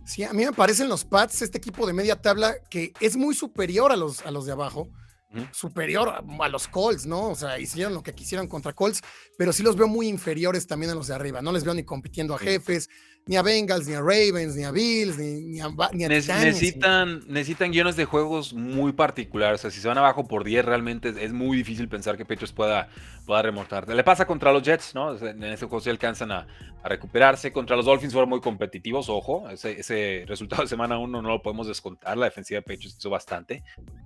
Sí, 0.06 0.24
a 0.24 0.32
mí 0.34 0.46
me 0.46 0.54
parecen 0.54 0.88
los 0.88 1.04
Pats, 1.04 1.42
este 1.42 1.58
equipo 1.58 1.86
de 1.86 1.94
media 1.94 2.16
tabla, 2.16 2.56
que 2.70 2.94
es 3.00 3.18
muy 3.18 3.36
superior 3.36 3.92
a 3.92 3.96
los, 3.96 4.26
a 4.26 4.32
los 4.32 4.46
de 4.46 4.54
abajo 4.54 4.90
superior 5.52 6.24
a, 6.40 6.50
los 6.50 6.68
Colts, 6.68 7.06
¿no? 7.06 7.30
O 7.30 7.36
sea, 7.36 7.60
hicieron 7.60 7.94
lo 7.94 8.04
que 8.04 8.14
quisieran 8.14 8.48
contra 8.48 8.74
Colts, 8.74 9.02
pero 9.38 9.54
sí 9.54 9.64
los 9.64 9.76
veo 9.76 9.88
muy 9.88 10.08
inferiores 10.08 10.68
también 10.68 10.92
a 10.92 10.96
los 10.96 11.08
de 11.08 11.16
arriba. 11.16 11.42
No 11.42 11.52
les 11.52 11.64
veo 11.64 11.74
ni 11.74 11.84
compitiendo 11.84 12.36
a 12.36 12.40
jefes, 12.40 12.90
ni 13.26 13.38
a 13.38 13.42
Bengals, 13.42 13.88
ni 13.88 13.94
a 13.94 14.02
Ravens, 14.02 14.56
ni 14.56 14.64
a 14.64 14.72
Bills, 14.72 15.18
ni, 15.18 15.60
a, 15.62 15.70
ni 15.94 16.08
necesitan, 16.08 17.22
necesitan 17.28 17.72
guiones 17.72 17.96
de 17.96 18.06
juegos 18.06 18.54
muy 18.54 18.92
particulares. 18.92 19.62
O 19.62 19.64
sea, 19.64 19.72
si 19.72 19.80
se 19.80 19.88
van 19.88 19.98
abajo 19.98 20.28
por 20.28 20.44
10, 20.44 20.66
realmente 20.66 21.14
es, 21.18 21.32
muy 21.32 21.58
difícil 21.58 21.88
pensar 21.88 22.18
que 22.18 22.26
Patriots 22.26 22.52
pueda, 22.52 22.90
pueda 23.24 23.42
remontar. 23.42 23.88
Le 23.88 24.04
pasa 24.04 24.26
contra 24.26 24.52
los 24.52 24.64
Jets, 24.64 24.94
¿no? 24.94 25.18
En 25.18 25.44
ese 25.44 25.66
juego 25.66 25.82
sí 25.82 25.90
alcanzan 25.90 26.32
a, 26.32 26.48
recuperarse. 26.84 27.52
Contra 27.54 27.76
los 27.76 27.86
Dolphins 27.86 28.14
fueron 28.14 28.30
muy 28.30 28.42
competitivos, 28.42 29.10
ojo. 29.10 29.50
Ese, 29.50 29.80
ese 29.80 30.26
resultado 30.28 30.64
de 30.64 30.68
semana 30.68 30.98
1 30.98 31.22
no 31.22 31.30
lo 31.30 31.42
podemos 31.42 31.68
descontar. 31.68 32.18
La 32.18 32.26
defensiva 32.26 32.58
de 32.58 32.62
Patriots 32.64 32.98
hizo 32.98 33.10
bastante. 33.10 33.64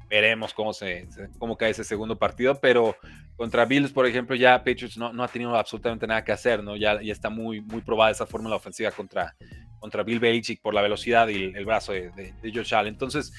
Veremos 0.09 0.53
cómo, 0.53 0.73
se, 0.73 1.07
cómo 1.39 1.57
cae 1.57 1.71
ese 1.71 1.83
segundo 1.83 2.17
partido, 2.17 2.59
pero 2.61 2.95
contra 3.35 3.65
Bills, 3.65 3.91
por 3.91 4.05
ejemplo, 4.05 4.35
ya 4.35 4.57
Patriots 4.59 4.97
no, 4.97 5.11
no 5.11 5.23
ha 5.23 5.27
tenido 5.27 5.55
absolutamente 5.55 6.07
nada 6.07 6.23
que 6.23 6.31
hacer, 6.31 6.63
¿no? 6.63 6.75
Ya, 6.75 7.01
ya 7.01 7.11
está 7.11 7.29
muy, 7.29 7.61
muy 7.61 7.81
probada 7.81 8.11
esa 8.11 8.25
fórmula 8.25 8.55
ofensiva 8.55 8.91
contra, 8.91 9.35
contra 9.79 10.03
Bill 10.03 10.19
Belichick 10.19 10.61
por 10.61 10.73
la 10.73 10.81
velocidad 10.81 11.27
y 11.27 11.45
el, 11.55 11.65
brazo 11.65 11.93
de, 11.93 12.11
de, 12.11 12.51
Josh 12.53 12.73
Allen. 12.73 12.93
Entonces, 12.93 13.33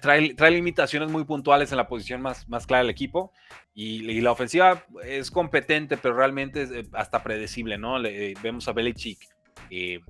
trae, 0.00 0.34
trae, 0.34 0.50
limitaciones 0.50 1.10
muy 1.10 1.24
puntuales 1.24 1.70
en 1.72 1.78
la 1.78 1.88
posición 1.88 2.20
más, 2.20 2.48
más 2.48 2.66
clara 2.66 2.82
del 2.82 2.90
equipo 2.90 3.32
y, 3.74 4.20
la 4.20 4.32
ofensiva 4.32 4.84
es 5.04 5.30
competente, 5.30 5.96
pero 5.96 6.14
realmente 6.14 6.62
es 6.62 6.70
eh, 6.70 6.88
hasta 6.92 7.22
predecible, 7.22 7.78
¿no? 7.78 7.98
Le, 7.98 8.34
vemos 8.42 8.66
a 8.68 8.72
Belichick 8.72 9.20
eh, 9.70 10.00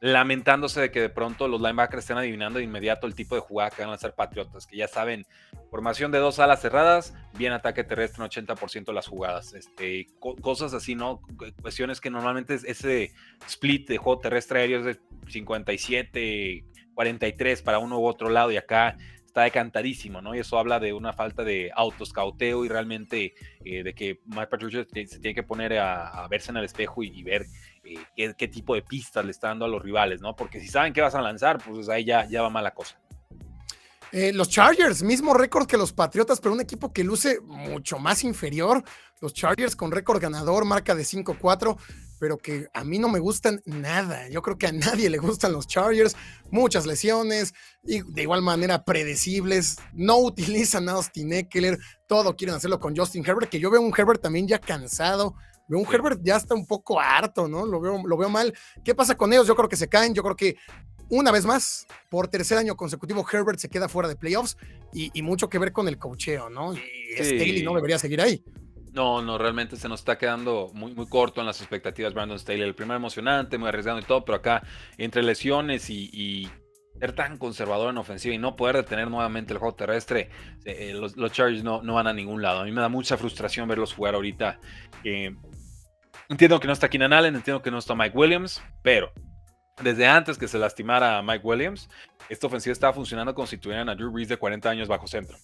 lamentándose 0.00 0.80
de 0.80 0.90
que 0.90 1.00
de 1.00 1.08
pronto 1.08 1.48
los 1.48 1.60
linebackers 1.60 2.04
estén 2.04 2.18
adivinando 2.18 2.58
de 2.58 2.64
inmediato 2.64 3.06
el 3.06 3.14
tipo 3.14 3.34
de 3.34 3.40
jugada 3.40 3.70
que 3.70 3.82
van 3.82 3.90
a 3.90 3.94
hacer 3.94 4.14
Patriotas, 4.14 4.66
que 4.66 4.76
ya 4.76 4.86
saben, 4.86 5.26
formación 5.70 6.12
de 6.12 6.18
dos 6.18 6.38
alas 6.38 6.60
cerradas, 6.60 7.14
bien 7.34 7.52
ataque 7.52 7.82
terrestre 7.82 8.22
en 8.22 8.30
80% 8.30 8.84
de 8.84 8.92
las 8.92 9.08
jugadas, 9.08 9.54
este, 9.54 10.06
cosas 10.40 10.72
así, 10.72 10.94
¿no? 10.94 11.20
Cuestiones 11.60 12.00
que 12.00 12.10
normalmente 12.10 12.54
ese 12.54 13.12
split 13.46 13.88
de 13.88 13.98
juego 13.98 14.20
terrestre 14.20 14.60
aéreo 14.60 14.80
es 14.80 14.84
de 14.84 15.00
57, 15.26 16.64
43 16.98 17.62
para 17.62 17.78
uno 17.78 18.00
u 18.00 18.06
otro 18.08 18.28
lado 18.28 18.50
y 18.50 18.56
acá 18.56 18.96
está 19.24 19.42
decantadísimo, 19.42 20.20
¿no? 20.20 20.34
Y 20.34 20.40
eso 20.40 20.58
habla 20.58 20.80
de 20.80 20.92
una 20.92 21.12
falta 21.12 21.44
de 21.44 21.70
autoscauteo 21.72 22.64
y 22.64 22.68
realmente 22.68 23.34
eh, 23.64 23.84
de 23.84 23.94
que 23.94 24.18
Mike 24.26 24.48
Patricia 24.48 24.84
se 24.84 25.20
tiene 25.20 25.32
que 25.32 25.44
poner 25.44 25.78
a, 25.78 26.26
verse 26.28 26.50
en 26.50 26.56
el 26.56 26.64
espejo 26.64 27.04
y 27.04 27.22
ver 27.22 27.46
eh, 27.84 28.34
qué, 28.36 28.48
tipo 28.48 28.74
de 28.74 28.82
pistas 28.82 29.24
le 29.24 29.30
está 29.30 29.46
dando 29.46 29.66
a 29.66 29.68
los 29.68 29.80
rivales, 29.80 30.20
¿no? 30.20 30.34
Porque 30.34 30.58
si 30.58 30.66
saben 30.66 30.92
que 30.92 31.00
vas 31.00 31.14
a 31.14 31.22
lanzar, 31.22 31.62
pues 31.64 31.88
ahí 31.88 32.04
ya, 32.04 32.28
ya 32.28 32.42
va 32.42 32.50
mala 32.50 32.74
cosa. 32.74 32.98
Eh, 34.10 34.32
los 34.32 34.48
Chargers, 34.48 35.04
mismo 35.04 35.34
récord 35.34 35.68
que 35.68 35.76
los 35.76 35.92
Patriotas, 35.92 36.40
pero 36.40 36.52
un 36.52 36.60
equipo 36.60 36.92
que 36.92 37.04
luce 37.04 37.38
mucho 37.42 38.00
más 38.00 38.24
inferior. 38.24 38.82
Los 39.20 39.34
Chargers 39.34 39.76
con 39.76 39.92
récord 39.92 40.20
ganador, 40.20 40.64
marca 40.64 40.96
de 40.96 41.04
5-4, 41.04 41.76
pero 42.18 42.38
que 42.38 42.68
a 42.72 42.84
mí 42.84 42.98
no 42.98 43.08
me 43.08 43.18
gustan 43.18 43.60
nada. 43.64 44.28
Yo 44.28 44.42
creo 44.42 44.58
que 44.58 44.66
a 44.66 44.72
nadie 44.72 45.10
le 45.10 45.18
gustan 45.18 45.52
los 45.52 45.66
Chargers. 45.66 46.16
Muchas 46.50 46.86
lesiones 46.86 47.54
y 47.84 48.02
de 48.02 48.22
igual 48.22 48.42
manera 48.42 48.84
predecibles. 48.84 49.76
No 49.92 50.18
utilizan 50.18 50.88
a 50.88 50.92
Austin 50.92 51.32
Eckler. 51.32 51.78
Todo 52.06 52.36
quieren 52.36 52.56
hacerlo 52.56 52.80
con 52.80 52.96
Justin 52.96 53.24
Herbert, 53.26 53.50
que 53.50 53.60
yo 53.60 53.70
veo 53.70 53.80
un 53.80 53.92
Herbert 53.96 54.20
también 54.20 54.48
ya 54.48 54.58
cansado. 54.58 55.34
Veo 55.68 55.80
un 55.80 55.86
Herbert 55.92 56.20
ya 56.22 56.36
está 56.36 56.54
un 56.54 56.66
poco 56.66 56.98
harto, 56.98 57.46
¿no? 57.46 57.66
Lo 57.66 57.80
veo, 57.80 58.02
lo 58.06 58.16
veo 58.16 58.30
mal. 58.30 58.54
¿Qué 58.84 58.94
pasa 58.94 59.16
con 59.16 59.32
ellos? 59.32 59.46
Yo 59.46 59.54
creo 59.54 59.68
que 59.68 59.76
se 59.76 59.88
caen. 59.88 60.14
Yo 60.14 60.22
creo 60.22 60.36
que 60.36 60.56
una 61.10 61.30
vez 61.32 61.46
más, 61.46 61.86
por 62.10 62.28
tercer 62.28 62.58
año 62.58 62.76
consecutivo, 62.76 63.24
Herbert 63.30 63.58
se 63.58 63.68
queda 63.68 63.88
fuera 63.88 64.08
de 64.08 64.16
playoffs 64.16 64.56
y, 64.92 65.22
mucho 65.22 65.48
que 65.48 65.58
ver 65.58 65.72
con 65.72 65.88
el 65.88 65.98
cocheo, 65.98 66.50
¿no? 66.50 66.74
Y 66.74 66.80
Staley 67.18 67.62
no 67.62 67.74
debería 67.74 67.98
seguir 67.98 68.20
ahí. 68.20 68.42
No, 68.92 69.22
no, 69.22 69.38
realmente 69.38 69.76
se 69.76 69.88
nos 69.88 70.00
está 70.00 70.18
quedando 70.18 70.70
muy, 70.72 70.94
muy 70.94 71.06
corto 71.08 71.40
en 71.40 71.46
las 71.46 71.60
expectativas 71.60 72.14
Brandon 72.14 72.38
Staley. 72.38 72.62
El 72.62 72.74
primer 72.74 72.96
emocionante, 72.96 73.58
muy 73.58 73.68
arriesgado 73.68 73.98
y 73.98 74.02
todo, 74.02 74.24
pero 74.24 74.36
acá 74.36 74.62
entre 74.96 75.22
lesiones 75.22 75.90
y, 75.90 76.48
ser 76.98 77.12
tan 77.12 77.38
conservador 77.38 77.90
en 77.90 77.98
ofensiva 77.98 78.34
y 78.34 78.38
no 78.38 78.56
poder 78.56 78.76
detener 78.76 79.08
nuevamente 79.08 79.52
el 79.52 79.60
juego 79.60 79.76
terrestre, 79.76 80.30
eh, 80.64 80.92
los, 80.92 81.14
Chargers 81.30 81.62
no, 81.62 81.80
no, 81.80 81.94
van 81.94 82.08
a 82.08 82.12
ningún 82.12 82.42
lado. 82.42 82.60
A 82.60 82.64
mí 82.64 82.72
me 82.72 82.80
da 82.80 82.88
mucha 82.88 83.16
frustración 83.16 83.68
verlos 83.68 83.94
jugar 83.94 84.14
ahorita. 84.14 84.58
Entiendo 86.28 86.58
que 86.58 86.66
no 86.66 86.72
está 86.72 86.88
Keenan 86.88 87.12
Allen, 87.12 87.36
entiendo 87.36 87.62
que 87.62 87.70
no 87.70 87.78
está 87.78 87.94
Mike 87.94 88.18
Williams, 88.18 88.60
pero 88.82 89.12
desde 89.82 90.06
antes 90.06 90.38
que 90.38 90.48
se 90.48 90.58
lastimara 90.58 91.18
a 91.18 91.22
Mike 91.22 91.46
Williams, 91.46 91.88
esta 92.28 92.46
ofensiva 92.46 92.72
estaba 92.72 92.92
funcionando 92.92 93.34
como 93.34 93.46
si 93.46 93.58
tuvieran 93.58 93.88
a 93.88 93.94
Drew 93.94 94.10
Brees 94.10 94.28
de 94.28 94.36
40 94.36 94.68
años 94.68 94.88
bajo 94.88 95.06
centro. 95.06 95.36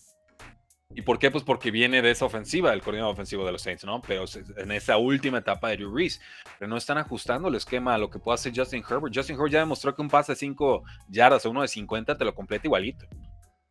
¿Y 0.95 1.03
por 1.03 1.19
qué? 1.19 1.31
Pues 1.31 1.43
porque 1.43 1.71
viene 1.71 2.03
de 2.03 2.11
esa 2.11 2.25
ofensiva, 2.25 2.73
el 2.73 2.81
coordinador 2.81 3.13
ofensivo 3.13 3.45
de 3.45 3.53
los 3.53 3.63
Saints, 3.63 3.85
¿no? 3.85 4.01
Pero 4.01 4.25
en 4.57 4.71
esa 4.71 4.97
última 4.97 5.39
etapa 5.39 5.69
de 5.69 5.79
Drew 5.79 5.91
Brees. 5.91 6.21
Pero 6.59 6.69
no 6.69 6.77
están 6.77 6.99
ajustando 6.99 7.49
el 7.49 7.57
esquema 7.57 7.95
a 7.95 7.99
lo 7.99 8.11
que 8.11 8.19
puede 8.19 8.35
hacer 8.35 8.53
Justin 8.55 8.85
Herbert. 8.89 9.15
Justin 9.15 9.37
Herbert 9.37 9.53
ya 9.53 9.59
demostró 9.61 9.95
que 9.95 10.03
un 10.03 10.09
pase 10.09 10.33
de 10.33 10.37
5 10.37 10.85
yardas 11.09 11.45
a 11.45 11.49
uno 11.49 11.63
de 11.63 11.69
50 11.69 12.17
te 12.17 12.25
lo 12.25 12.35
completa 12.35 12.67
igualito. 12.67 13.07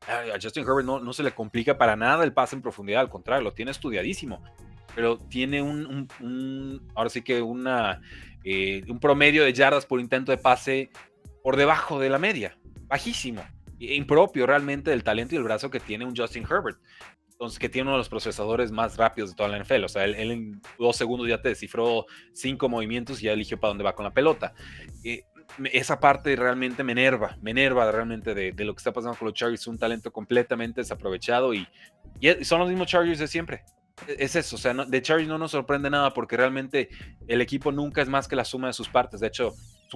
A 0.08 0.38
Justin 0.42 0.64
Herbert 0.64 0.86
no, 0.86 1.00
no 1.00 1.14
se 1.14 1.24
le 1.24 1.32
complica 1.32 1.78
para 1.78 1.96
nada 1.96 2.26
el 2.26 2.34
pase 2.34 2.58
en 2.58 2.62
profundidad, 2.62 3.00
al 3.00 3.10
contrario, 3.10 3.44
lo 3.44 3.54
tiene 3.54 3.72
estudiadísimo 3.72 4.44
pero 4.96 5.18
tiene 5.18 5.62
un, 5.62 6.88
ahora 6.96 7.10
sí 7.10 7.22
que 7.22 7.42
una, 7.42 8.02
eh, 8.44 8.84
un 8.88 9.00
promedio 9.00 9.44
de 9.44 9.54
yardas 9.54 9.86
por 9.86 10.00
intento 10.00 10.32
de 10.32 10.38
pase 10.38 10.92
por 11.42 11.58
debajo 11.58 12.00
de 12.00 12.10
la 12.10 12.20
media, 12.20 12.58
bajísimo, 12.88 13.44
impropio 13.92 14.46
realmente 14.46 14.92
del 14.92 15.04
talento 15.04 15.36
y 15.36 15.38
el 15.38 15.44
brazo 15.44 15.70
que 15.70 15.80
tiene 15.80 16.06
un 16.06 16.16
Justin 16.16 16.44
Herbert. 16.44 16.78
Entonces, 17.32 17.60
que 17.60 17.68
tiene 17.68 17.88
uno 17.88 17.94
de 17.94 17.98
los 17.98 18.10
procesadores 18.10 18.72
más 18.72 18.96
rápidos 18.98 19.32
de 19.32 19.36
toda 19.36 19.50
la 19.50 19.60
NFL. 19.60 19.84
O 19.84 19.90
sea, 19.90 20.06
él, 20.06 20.16
en 20.16 20.62
dos 20.80 20.96
segundos 20.96 21.28
ya 21.28 21.42
te 21.42 21.50
descifró 21.50 22.06
cinco 22.32 22.70
movimientos 22.70 23.22
y 23.22 23.26
ya 23.26 23.34
eligió 23.34 23.60
para 23.60 23.70
dónde 23.70 23.84
va 23.84 23.96
con 23.96 24.06
la 24.06 24.14
pelota. 24.14 24.54
Eh, 25.04 25.24
esa 25.72 26.00
parte 26.00 26.36
realmente 26.36 26.84
me 26.84 26.94
enerva, 26.94 27.38
me 27.42 27.52
enerva 27.52 27.92
realmente 27.92 28.34
de, 28.34 28.54
lo 28.64 28.74
que 28.74 28.80
está 28.80 28.94
pasando 28.94 29.18
con 29.18 29.28
los 29.28 29.36
Chargers. 29.36 29.68
Un 29.68 29.78
talento 29.78 30.12
completamente 30.12 30.82
desaprovechado 30.82 31.54
y, 31.54 31.68
y 32.20 32.46
son 32.46 32.60
los 32.60 32.70
mismos 32.70 32.88
Chargers 32.88 33.20
de 33.20 33.28
siempre. 33.28 33.64
E-, 34.08 34.16
es 34.20 34.36
eso, 34.36 34.56
o 34.56 34.60
sea, 34.60 34.74
de 34.74 35.02
Chargers 35.02 35.28
no 35.28 35.38
nos 35.38 35.52
sorprende 35.52 35.90
nada 35.90 36.14
porque 36.14 36.38
realmente 36.38 36.90
el 37.28 37.42
equipo 37.42 37.72
nunca 37.72 38.02
es 38.02 38.10
más 38.10 38.28
que 38.28 38.36
la 38.36 38.46
suma 38.46 38.68
de 38.68 38.74
sus 38.74 38.90
partes. 38.90 39.20
De 39.20 39.28
hecho, 39.28 39.54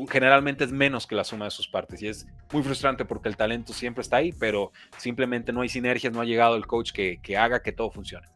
generalmente 0.10 0.64
es 0.64 0.72
menos 0.72 1.08
que 1.08 1.16
la 1.16 1.24
suma 1.24 1.46
de 1.46 1.52
sus 1.52 1.68
partes 1.68 2.02
y 2.02 2.08
es 2.08 2.28
muy 2.52 2.64
frustrante 2.64 3.06
porque 3.06 3.30
el 3.30 3.38
talento 3.38 3.74
siempre 3.74 4.02
está 4.02 4.18
ahí, 4.18 4.32
pero 4.32 4.72
simplemente 4.98 5.52
no 5.52 5.62
hay 5.62 5.70
sinergias, 5.70 6.14
no 6.14 6.22
ha 6.22 6.26
llegado 6.26 6.56
el 6.56 6.68
coach 6.68 6.92
que, 6.92 7.20
que 7.22 7.38
haga 7.38 7.62
que 7.62 7.72
todo 7.72 7.90
funcione. 7.90 8.28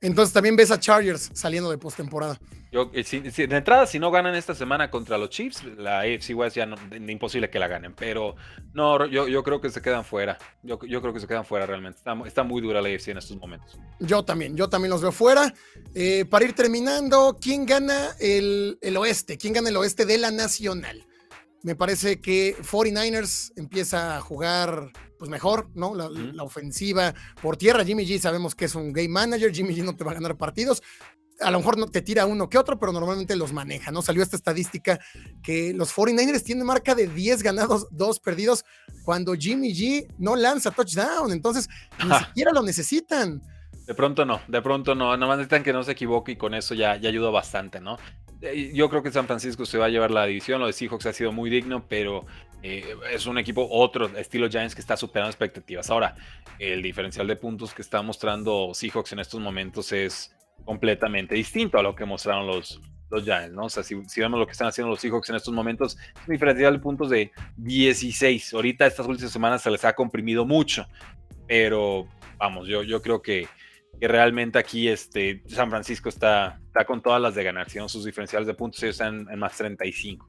Entonces 0.00 0.32
también 0.32 0.56
ves 0.56 0.70
a 0.70 0.80
Chargers 0.80 1.30
saliendo 1.34 1.70
de 1.70 1.76
postemporada. 1.76 2.38
Yo, 2.72 2.90
eh, 2.94 3.02
de 3.02 3.56
entrada, 3.56 3.84
si 3.86 3.98
no 3.98 4.10
ganan 4.10 4.34
esta 4.34 4.54
semana 4.54 4.90
contra 4.90 5.18
los 5.18 5.28
Chiefs, 5.28 5.64
la 5.76 6.00
AFC 6.00 6.36
West 6.36 6.56
ya 6.56 6.66
no, 6.66 6.76
imposible 7.08 7.50
que 7.50 7.58
la 7.58 7.66
ganen. 7.66 7.94
Pero 7.94 8.36
no, 8.72 9.06
yo, 9.06 9.26
yo 9.28 9.42
creo 9.42 9.60
que 9.60 9.70
se 9.70 9.82
quedan 9.82 10.04
fuera. 10.04 10.38
Yo, 10.62 10.78
yo 10.86 11.02
creo 11.02 11.12
que 11.12 11.20
se 11.20 11.26
quedan 11.26 11.44
fuera 11.44 11.66
realmente. 11.66 12.00
Está, 12.26 12.44
muy 12.44 12.62
dura 12.62 12.80
la 12.80 12.88
AFC 12.88 13.08
en 13.08 13.18
estos 13.18 13.36
momentos. 13.36 13.78
Yo 13.98 14.24
también, 14.24 14.56
yo 14.56 14.68
también 14.68 14.90
los 14.90 15.02
veo 15.02 15.12
fuera. 15.12 15.52
Eh, 15.94 16.24
para 16.30 16.44
ir 16.44 16.54
terminando, 16.54 17.36
¿quién 17.40 17.66
gana 17.66 18.10
el, 18.20 18.78
el 18.80 18.96
oeste? 18.96 19.36
¿Quién 19.36 19.52
gana 19.52 19.68
el 19.68 19.76
oeste 19.76 20.06
de 20.06 20.18
la 20.18 20.30
Nacional? 20.30 21.04
Me 21.62 21.74
parece 21.74 22.20
que 22.20 22.56
49ers 22.58 23.52
empieza 23.56 24.16
a 24.16 24.20
jugar 24.20 24.90
pues 25.18 25.30
mejor, 25.30 25.68
¿no? 25.74 25.94
La, 25.94 26.42
ofensiva 26.42 27.14
por 27.42 27.58
tierra. 27.58 27.84
Jimmy 27.84 28.06
G 28.06 28.18
sabemos 28.18 28.54
que 28.54 28.64
es 28.64 28.74
un 28.74 28.92
game 28.92 29.08
manager. 29.08 29.52
Jimmy 29.52 29.74
G 29.74 29.84
no 29.84 29.94
te 29.94 30.02
va 30.02 30.12
a 30.12 30.14
ganar 30.14 30.38
partidos. 30.38 30.82
A 31.40 31.50
lo 31.50 31.58
mejor 31.58 31.76
no 31.76 31.86
te 31.86 32.00
tira 32.00 32.24
uno 32.24 32.48
que 32.48 32.56
otro, 32.56 32.78
pero 32.78 32.92
normalmente 32.92 33.36
los 33.36 33.52
maneja, 33.52 33.90
¿no? 33.90 34.00
Salió 34.00 34.22
esta 34.22 34.36
estadística 34.36 34.98
que 35.42 35.74
los 35.74 35.94
49ers 35.94 36.42
tienen 36.42 36.66
marca 36.66 36.94
de 36.94 37.06
10 37.06 37.42
ganados, 37.42 37.88
2 37.90 38.20
perdidos, 38.20 38.64
cuando 39.04 39.34
Jimmy 39.34 39.74
G 39.74 40.06
no 40.18 40.36
lanza 40.36 40.70
touchdown. 40.70 41.32
Entonces, 41.32 41.68
ni 42.02 42.14
siquiera 42.14 42.52
lo 42.52 42.62
necesitan. 42.62 43.42
De 43.86 43.94
pronto 43.94 44.24
no, 44.24 44.40
de 44.46 44.62
pronto 44.62 44.94
no, 44.94 45.16
nada 45.16 45.26
más 45.26 45.38
necesitan 45.38 45.64
que 45.64 45.72
no 45.72 45.82
se 45.82 45.92
equivoque 45.92 46.32
y 46.32 46.36
con 46.36 46.54
eso 46.54 46.74
ya, 46.74 46.96
ya 46.96 47.08
ayuda 47.08 47.30
bastante, 47.30 47.80
¿no? 47.80 47.98
Eh, 48.42 48.70
yo 48.72 48.88
creo 48.88 49.02
que 49.02 49.10
San 49.10 49.26
Francisco 49.26 49.66
se 49.66 49.78
va 49.78 49.86
a 49.86 49.88
llevar 49.88 50.10
la 50.10 50.24
división, 50.26 50.60
lo 50.60 50.66
de 50.66 50.72
Seahawks 50.72 51.06
ha 51.06 51.12
sido 51.12 51.32
muy 51.32 51.50
digno, 51.50 51.86
pero 51.88 52.26
eh, 52.62 52.94
es 53.12 53.26
un 53.26 53.38
equipo 53.38 53.66
otro, 53.70 54.06
estilo 54.16 54.48
Giants, 54.48 54.74
que 54.74 54.80
está 54.80 54.96
superando 54.96 55.30
expectativas. 55.30 55.90
Ahora, 55.90 56.14
el 56.58 56.82
diferencial 56.82 57.26
de 57.26 57.36
puntos 57.36 57.74
que 57.74 57.82
está 57.82 58.02
mostrando 58.02 58.72
Seahawks 58.72 59.12
en 59.12 59.20
estos 59.20 59.40
momentos 59.40 59.92
es 59.92 60.34
completamente 60.64 61.34
distinto 61.34 61.78
a 61.78 61.82
lo 61.82 61.94
que 61.94 62.04
mostraron 62.04 62.46
los, 62.46 62.80
los 63.10 63.24
Giants, 63.24 63.52
¿no? 63.52 63.64
O 63.64 63.68
sea, 63.68 63.82
si, 63.82 63.94
vemos 63.94 64.38
lo 64.38 64.46
que 64.46 64.52
están 64.52 64.68
haciendo 64.68 64.90
los 64.90 65.00
Seahawks 65.00 65.28
en 65.30 65.36
estos 65.36 65.52
momentos, 65.52 65.98
es 65.98 66.28
un 66.28 66.32
diferencial 66.32 66.74
de 66.74 66.78
puntos 66.78 67.10
de 67.10 67.32
16. 67.56 68.54
Ahorita 68.54 68.86
estas 68.86 69.06
últimas 69.06 69.32
semanas 69.32 69.62
se 69.62 69.70
les 69.70 69.84
ha 69.84 69.94
comprimido 69.94 70.46
mucho, 70.46 70.86
pero 71.46 72.06
vamos, 72.38 72.68
yo, 72.68 72.82
yo 72.82 73.02
creo 73.02 73.20
que 73.20 73.48
que 74.00 74.08
realmente 74.08 74.58
aquí 74.58 74.88
este, 74.88 75.42
San 75.46 75.68
Francisco 75.68 76.08
está, 76.08 76.58
está 76.66 76.86
con 76.86 77.02
todas 77.02 77.20
las 77.20 77.34
de 77.34 77.44
ganar, 77.44 77.68
si 77.68 77.78
sus 77.86 78.06
diferenciales 78.06 78.46
de 78.46 78.54
puntos 78.54 78.82
ellos 78.82 78.94
están 78.94 79.26
en 79.30 79.38
más 79.38 79.56
35. 79.58 80.26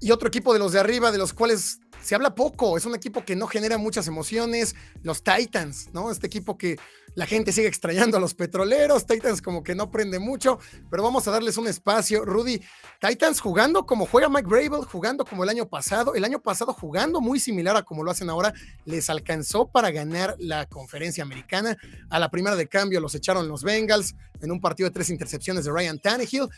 Y 0.00 0.10
otro 0.12 0.28
equipo 0.28 0.54
de 0.54 0.58
los 0.58 0.72
de 0.72 0.80
arriba, 0.80 1.12
de 1.12 1.18
los 1.18 1.34
cuales 1.34 1.80
se 2.00 2.14
habla 2.14 2.34
poco, 2.34 2.78
es 2.78 2.86
un 2.86 2.94
equipo 2.94 3.22
que 3.22 3.36
no 3.36 3.46
genera 3.46 3.76
muchas 3.76 4.08
emociones, 4.08 4.74
los 5.02 5.22
Titans, 5.22 5.90
¿no? 5.92 6.10
Este 6.10 6.26
equipo 6.26 6.56
que 6.56 6.78
la 7.14 7.26
gente 7.26 7.52
sigue 7.52 7.68
extrañando 7.68 8.16
a 8.16 8.20
los 8.20 8.34
petroleros, 8.34 9.06
Titans 9.06 9.42
como 9.42 9.62
que 9.62 9.74
no 9.74 9.90
prende 9.90 10.18
mucho, 10.18 10.58
pero 10.90 11.02
vamos 11.02 11.26
a 11.26 11.30
darles 11.30 11.56
un 11.56 11.66
espacio. 11.66 12.24
Rudy, 12.24 12.60
Titans 13.00 13.40
jugando 13.40 13.86
como 13.86 14.06
juega 14.06 14.28
Mike 14.28 14.48
Brable, 14.48 14.86
jugando 14.86 15.24
como 15.24 15.44
el 15.44 15.50
año 15.50 15.68
pasado, 15.68 16.14
el 16.14 16.24
año 16.24 16.40
pasado 16.40 16.72
jugando 16.72 17.20
muy 17.20 17.40
similar 17.40 17.76
a 17.76 17.82
como 17.82 18.04
lo 18.04 18.10
hacen 18.10 18.30
ahora, 18.30 18.52
les 18.84 19.10
alcanzó 19.10 19.68
para 19.68 19.90
ganar 19.90 20.36
la 20.38 20.66
conferencia 20.66 21.22
americana. 21.22 21.76
A 22.10 22.18
la 22.18 22.30
primera 22.30 22.56
de 22.56 22.68
cambio 22.68 23.00
los 23.00 23.14
echaron 23.14 23.48
los 23.48 23.62
Bengals 23.62 24.14
en 24.40 24.50
un 24.50 24.60
partido 24.60 24.88
de 24.88 24.94
tres 24.94 25.10
intercepciones 25.10 25.64
de 25.64 25.72
Ryan 25.72 25.98
Tannehill. 25.98 26.48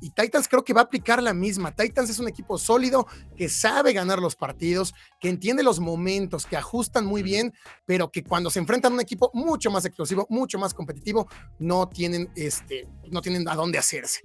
Y 0.00 0.10
Titans 0.10 0.48
creo 0.48 0.64
que 0.64 0.72
va 0.72 0.82
a 0.82 0.84
aplicar 0.84 1.22
la 1.22 1.34
misma. 1.34 1.74
Titans 1.74 2.10
es 2.10 2.18
un 2.18 2.28
equipo 2.28 2.58
sólido 2.58 3.06
que 3.36 3.48
sabe 3.48 3.92
ganar 3.92 4.18
los 4.18 4.36
partidos, 4.36 4.94
que 5.20 5.28
entiende 5.28 5.62
los 5.62 5.80
momentos, 5.80 6.46
que 6.46 6.56
ajustan 6.56 7.04
muy 7.04 7.22
bien, 7.22 7.52
pero 7.86 8.10
que 8.10 8.24
cuando 8.24 8.50
se 8.50 8.58
enfrentan 8.58 8.92
a 8.92 8.94
un 8.96 9.00
equipo 9.00 9.30
mucho 9.34 9.70
más 9.70 9.84
explosivo, 9.84 10.26
mucho 10.30 10.58
más 10.58 10.74
competitivo, 10.74 11.28
no 11.58 11.88
tienen, 11.88 12.30
este, 12.34 12.88
no 13.10 13.20
tienen 13.20 13.48
a 13.48 13.54
dónde 13.54 13.78
hacerse. 13.78 14.20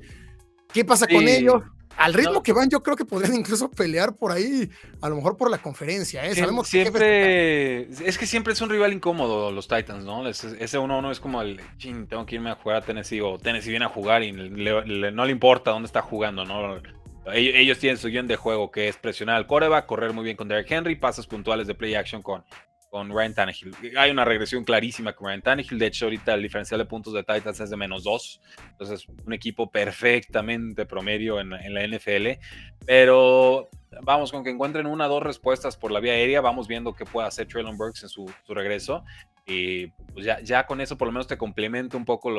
¿Qué 0.71 0.83
pasa 0.83 1.07
con 1.07 1.27
ellos? 1.27 1.63
Al 1.97 2.13
ritmo 2.13 2.43
que 2.43 2.53
van, 2.53 2.69
yo 2.69 2.83
creo 2.83 2.95
que 2.95 3.05
podrían 3.05 3.35
incluso 3.35 3.69
pelear 3.69 4.15
por 4.15 4.31
ahí, 4.31 4.69
a 5.01 5.09
lo 5.09 5.15
mejor 5.15 5.37
por 5.37 5.49
la 5.49 5.57
conferencia. 5.57 6.25
¿eh? 6.25 6.35
Sabemos 6.35 6.67
siempre, 6.67 7.89
es 7.89 8.17
que 8.17 8.25
siempre 8.25 8.53
es 8.53 8.61
un 8.61 8.69
rival 8.69 8.93
incómodo 8.93 9.51
los 9.51 9.67
Titans, 9.67 10.03
¿no? 10.03 10.27
Ese 10.27 10.79
1-1 10.79 11.11
es 11.11 11.19
como 11.19 11.41
el, 11.41 11.61
ching, 11.77 12.07
tengo 12.07 12.25
que 12.25 12.35
irme 12.35 12.51
a 12.51 12.55
jugar 12.55 12.77
a 12.77 12.81
Tennessee 12.81 13.21
o 13.21 13.37
Tennessee 13.37 13.69
viene 13.69 13.85
a 13.85 13.89
jugar 13.89 14.23
y 14.23 14.31
no 14.31 15.25
le 15.25 15.31
importa 15.31 15.71
dónde 15.71 15.87
está 15.87 16.01
jugando, 16.01 16.45
¿no? 16.45 16.81
Ellos, 17.33 17.79
tienen 17.79 17.97
su 17.97 18.07
guion 18.09 18.27
de 18.27 18.35
juego 18.35 18.69
que 18.69 18.87
es 18.87 18.97
presionar 18.97 19.37
al 19.37 19.47
coreback, 19.47 19.87
correr 19.87 20.13
muy 20.13 20.23
bien 20.23 20.37
con 20.37 20.47
Derrick 20.47 20.69
Henry, 20.71 20.95
pasos 20.95 21.25
puntuales 21.25 21.65
de 21.65 21.73
play 21.73 21.95
action 21.95 22.21
con, 22.21 22.43
con 22.95 23.09
Ryan 23.09 23.33
Tannehill. 23.33 23.75
Hay 23.97 24.09
una 24.09 24.23
regresión 24.23 24.63
clarísima 24.63 25.11
con 25.11 25.27
Ryan 25.27 25.41
Tannehill. 25.41 25.77
De 25.77 25.87
hecho, 25.87 26.05
ahorita 26.05 26.33
el 26.33 26.41
diferencial 26.41 26.77
de 26.77 26.85
puntos 26.85 27.11
de 27.11 27.23
Titans 27.23 27.59
es 27.59 27.69
de 27.69 27.75
menos 27.75 28.05
2. 28.05 28.41
Entonces, 28.71 29.05
un 29.25 29.33
equipo 29.33 29.69
perfectamente 29.69 30.85
promedio 30.85 31.41
en, 31.41 31.49
la 31.49 31.85
NFL. 31.85 32.39
Pero 32.85 33.67
vamos, 34.01 34.31
con 34.31 34.45
que 34.45 34.49
encuentren 34.49 34.85
una 34.85 35.07
o 35.07 35.09
dos 35.09 35.23
respuestas 35.23 35.75
por 35.75 35.91
la 35.91 35.99
vía 35.99 36.13
aérea, 36.13 36.39
vamos 36.39 36.69
viendo 36.69 36.93
qué 36.93 37.03
puede 37.03 37.27
hacer 37.27 37.47
Traylon 37.47 37.75
Burks 37.75 38.03
en 38.03 38.07
su, 38.07 38.31
regreso. 38.47 39.03
Y 39.45 39.87
pues 40.13 40.25
ya, 40.25 40.39
ya, 40.39 40.65
con 40.65 40.79
eso 40.79 40.97
por 40.97 41.09
lo 41.09 41.11
menos 41.11 41.27
te 41.27 41.37
complementa 41.37 41.97
un 41.97 42.05
poco 42.05 42.31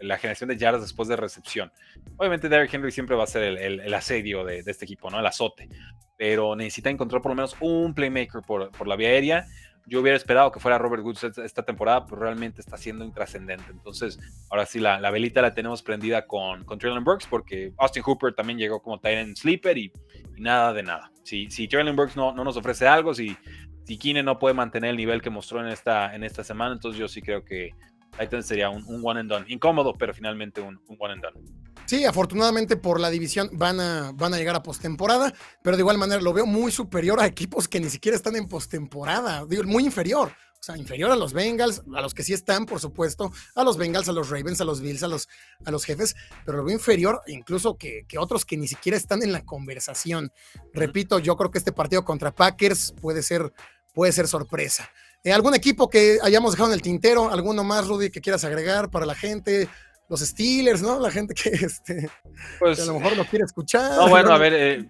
la 0.00 0.16
generación 0.16 0.48
de 0.48 0.56
yardas 0.56 0.80
después 0.80 1.08
de 1.08 1.16
recepción. 1.16 1.70
Obviamente 2.16 2.48
Derrick 2.48 2.72
Henry 2.72 2.92
siempre 2.92 3.14
va 3.14 3.24
a 3.24 3.26
ser 3.26 3.42
el, 3.42 3.92
asedio 3.92 4.42
de, 4.42 4.60
este 4.60 4.86
equipo, 4.86 5.10
¿no? 5.10 5.20
El 5.20 5.26
azote. 5.26 5.68
Pero 6.16 6.56
necesita 6.56 6.88
encontrar 6.88 7.20
por 7.20 7.30
lo 7.30 7.36
menos 7.36 7.54
un 7.60 7.92
playmaker 7.92 8.40
por, 8.40 8.72
por 8.72 8.88
la 8.88 8.96
vía 8.96 9.10
aérea 9.10 9.46
yo 9.88 10.00
hubiera 10.00 10.16
esperado 10.16 10.52
que 10.52 10.60
fuera 10.60 10.78
Robert 10.78 11.02
Woods 11.02 11.24
esta 11.38 11.62
temporada, 11.62 12.04
pero 12.04 12.20
realmente 12.20 12.60
está 12.60 12.76
siendo 12.76 13.04
intrascendente. 13.04 13.64
Entonces, 13.70 14.18
ahora 14.50 14.66
sí, 14.66 14.78
la, 14.78 15.10
velita 15.10 15.42
la 15.42 15.54
tenemos 15.54 15.82
prendida 15.82 16.26
con, 16.26 16.64
con 16.64 16.78
Traylon 16.78 17.04
Burks, 17.04 17.26
porque 17.26 17.72
Austin 17.78 18.02
Hooper 18.02 18.34
también 18.34 18.58
llegó 18.58 18.80
como 18.80 19.00
Tyrant 19.00 19.36
Sleeper 19.36 19.78
y, 19.78 19.92
nada 20.36 20.72
de 20.72 20.82
nada. 20.82 21.10
Si, 21.22 21.50
si 21.50 21.66
Traylon 21.66 21.96
Burks 21.96 22.16
no, 22.16 22.32
no 22.32 22.44
nos 22.44 22.56
ofrece 22.56 22.86
algo, 22.86 23.14
si, 23.14 23.36
si 23.84 23.96
Kine 23.96 24.22
no 24.22 24.38
puede 24.38 24.54
mantener 24.54 24.90
el 24.90 24.96
nivel 24.96 25.22
que 25.22 25.30
mostró 25.30 25.60
en 25.60 25.68
esta, 25.68 26.14
en 26.14 26.22
esta 26.22 26.44
semana, 26.44 26.74
entonces 26.74 26.98
yo 27.00 27.08
sí 27.08 27.22
creo 27.22 27.44
que 27.44 27.70
Titan 28.18 28.42
sería 28.42 28.70
un, 28.70 28.84
one 29.02 29.20
and 29.20 29.30
done. 29.30 29.44
Incómodo, 29.48 29.94
pero 29.94 30.12
finalmente 30.12 30.60
un, 30.60 30.80
un 30.88 30.96
one 30.98 31.14
and 31.14 31.22
done. 31.22 31.68
Sí, 31.86 32.04
afortunadamente 32.04 32.76
por 32.76 33.00
la 33.00 33.08
división 33.08 33.48
van 33.52 33.80
a, 33.80 34.12
van 34.14 34.34
a 34.34 34.36
llegar 34.36 34.54
a 34.54 34.62
postemporada, 34.62 35.32
pero 35.62 35.74
de 35.74 35.80
igual 35.80 35.96
manera 35.96 36.20
lo 36.20 36.34
veo 36.34 36.44
muy 36.44 36.70
superior 36.70 37.18
a 37.18 37.24
equipos 37.24 37.66
que 37.66 37.80
ni 37.80 37.88
siquiera 37.88 38.14
están 38.14 38.36
en 38.36 38.46
postemporada, 38.46 39.46
digo, 39.46 39.62
muy 39.64 39.84
inferior. 39.84 40.30
O 40.60 40.62
sea, 40.62 40.76
inferior 40.76 41.10
a 41.12 41.16
los 41.16 41.32
Bengals, 41.32 41.82
a 41.94 42.02
los 42.02 42.12
que 42.12 42.24
sí 42.24 42.34
están, 42.34 42.66
por 42.66 42.80
supuesto, 42.80 43.32
a 43.54 43.64
los 43.64 43.78
Bengals, 43.78 44.08
a 44.08 44.12
los 44.12 44.28
Ravens, 44.28 44.60
a 44.60 44.64
los 44.64 44.82
Bills, 44.82 45.02
a 45.02 45.08
los, 45.08 45.28
a 45.64 45.70
los 45.70 45.84
jefes, 45.84 46.14
pero 46.44 46.58
lo 46.58 46.64
veo 46.64 46.74
inferior 46.74 47.22
incluso 47.28 47.78
que, 47.78 48.04
que 48.06 48.18
otros 48.18 48.44
que 48.44 48.56
ni 48.58 48.68
siquiera 48.68 48.98
están 48.98 49.22
en 49.22 49.32
la 49.32 49.46
conversación. 49.46 50.30
Repito, 50.74 51.20
yo 51.20 51.36
creo 51.36 51.50
que 51.50 51.58
este 51.58 51.72
partido 51.72 52.04
contra 52.04 52.34
Packers 52.34 52.92
puede 53.00 53.22
ser, 53.22 53.52
puede 53.94 54.12
ser 54.12 54.26
sorpresa. 54.28 54.90
Eh, 55.24 55.32
¿Algún 55.32 55.54
equipo 55.54 55.90
que 55.90 56.18
hayamos 56.22 56.52
dejado 56.52 56.70
en 56.70 56.74
el 56.74 56.82
tintero? 56.82 57.30
¿Alguno 57.30 57.64
más, 57.64 57.86
Rudy, 57.88 58.10
que 58.10 58.20
quieras 58.20 58.44
agregar 58.44 58.90
para 58.90 59.06
la 59.06 59.14
gente? 59.14 59.68
los 60.08 60.20
Steelers, 60.20 60.82
¿no? 60.82 60.98
La 60.98 61.10
gente 61.10 61.34
que, 61.34 61.50
este, 61.64 62.10
pues, 62.58 62.80
a 62.80 62.86
lo 62.86 62.98
mejor 62.98 63.16
no 63.16 63.24
quiere 63.24 63.44
escuchar. 63.44 63.96
No, 63.96 64.08
bueno, 64.08 64.32
a 64.32 64.38
ver, 64.38 64.54
eh, 64.54 64.84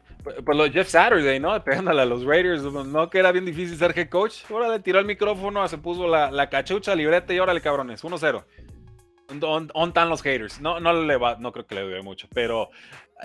pues 0.44 0.56
lo 0.56 0.70
Jeff 0.70 0.88
Saturday, 0.88 1.40
¿no? 1.40 1.62
Pegándole 1.62 2.02
a 2.02 2.04
los 2.04 2.24
Raiders, 2.24 2.62
no 2.62 3.10
que 3.10 3.18
era 3.18 3.32
bien 3.32 3.44
difícil 3.44 3.76
ser 3.76 3.98
head 3.98 4.08
coach. 4.08 4.44
Ahora 4.50 4.68
le 4.68 4.80
tiró 4.80 4.98
el 4.98 5.06
micrófono, 5.06 5.66
se 5.68 5.78
puso 5.78 6.06
la, 6.06 6.30
la 6.30 6.48
cachucha, 6.48 6.94
libreta 6.94 7.32
y 7.32 7.38
órale, 7.38 7.60
cabrones, 7.60 8.02
1-0. 8.04 8.44
¿Dónde 9.28 9.72
están 9.88 10.08
los 10.08 10.22
haters? 10.22 10.60
No, 10.60 10.80
no, 10.80 10.92
le 10.92 11.16
va, 11.18 11.36
no 11.38 11.52
creo 11.52 11.66
que 11.66 11.74
le 11.74 11.86
dé 11.86 12.02
mucho, 12.02 12.28
pero 12.32 12.70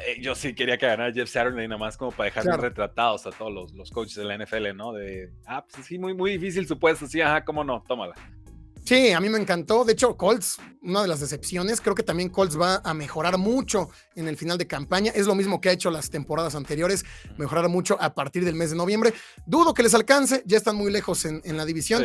eh, 0.06 0.20
yo 0.22 0.36
sí 0.36 0.54
quería 0.54 0.78
que 0.78 0.86
ganara 0.86 1.13
Jeff 1.13 1.30
Saturday 1.30 1.66
nada 1.68 1.80
más 1.80 1.96
como 1.96 2.12
para 2.12 2.26
dejar 2.26 2.60
retratados 2.60 3.26
a 3.26 3.32
todos 3.32 3.54
los, 3.54 3.74
los, 3.74 3.89
coaches 3.89 4.16
de 4.16 4.26
la 4.26 4.38
NFL, 4.38 4.76
¿no? 4.76 4.92
De, 4.92 5.32
ah, 5.46 5.66
pues 5.66 5.86
sí, 5.86 5.98
muy, 5.98 6.13
muy 6.13 6.32
difícil 6.32 6.68
su 6.68 6.78
puesto, 6.78 7.08
sí, 7.08 7.22
ajá, 7.22 7.46
cómo 7.46 7.63
no, 7.63 7.82
tómala. 7.88 8.16
Sí, 8.84 9.12
a 9.12 9.22
mí 9.22 9.30
me 9.30 9.39
encantó. 9.39 9.86
De 9.86 9.94
hecho, 9.94 10.18
Colts, 10.18 10.58
una 10.82 11.04
de 11.04 11.08
las 11.08 11.22
decepciones, 11.22 11.80
creo 11.80 11.96
que 11.96 12.04
también 12.04 12.28
Colts 12.28 12.60
va 12.60 12.82
a 12.84 12.94
mejorar 12.94 13.38
mucho 13.38 13.89
en 14.16 14.28
el 14.28 14.36
final 14.36 14.58
de 14.58 14.68
campaña. 14.68 15.12
Es 15.16 15.26
lo 15.26 15.36
mismo 15.36 15.62
que 15.62 15.70
ha 15.70 15.72
hecho 15.72 15.89
las 15.89 16.10
temporadas 16.10 16.54
anteriores, 16.54 17.06
mejorar 17.38 17.70
mucho 17.70 17.98
a 18.02 18.13
partir 18.13 18.44
del 18.44 18.56
mes 18.56 18.72
de 18.72 18.76
noviembre. 18.76 19.13
Dudo 19.46 19.74
que 19.74 19.84
les 19.84 19.94
alcance, 19.94 20.44
ya 20.46 20.58
están 20.58 20.76
muy 20.76 20.92
lejos 20.92 21.24
en, 21.24 21.42
la 21.56 21.63
división. 21.63 22.04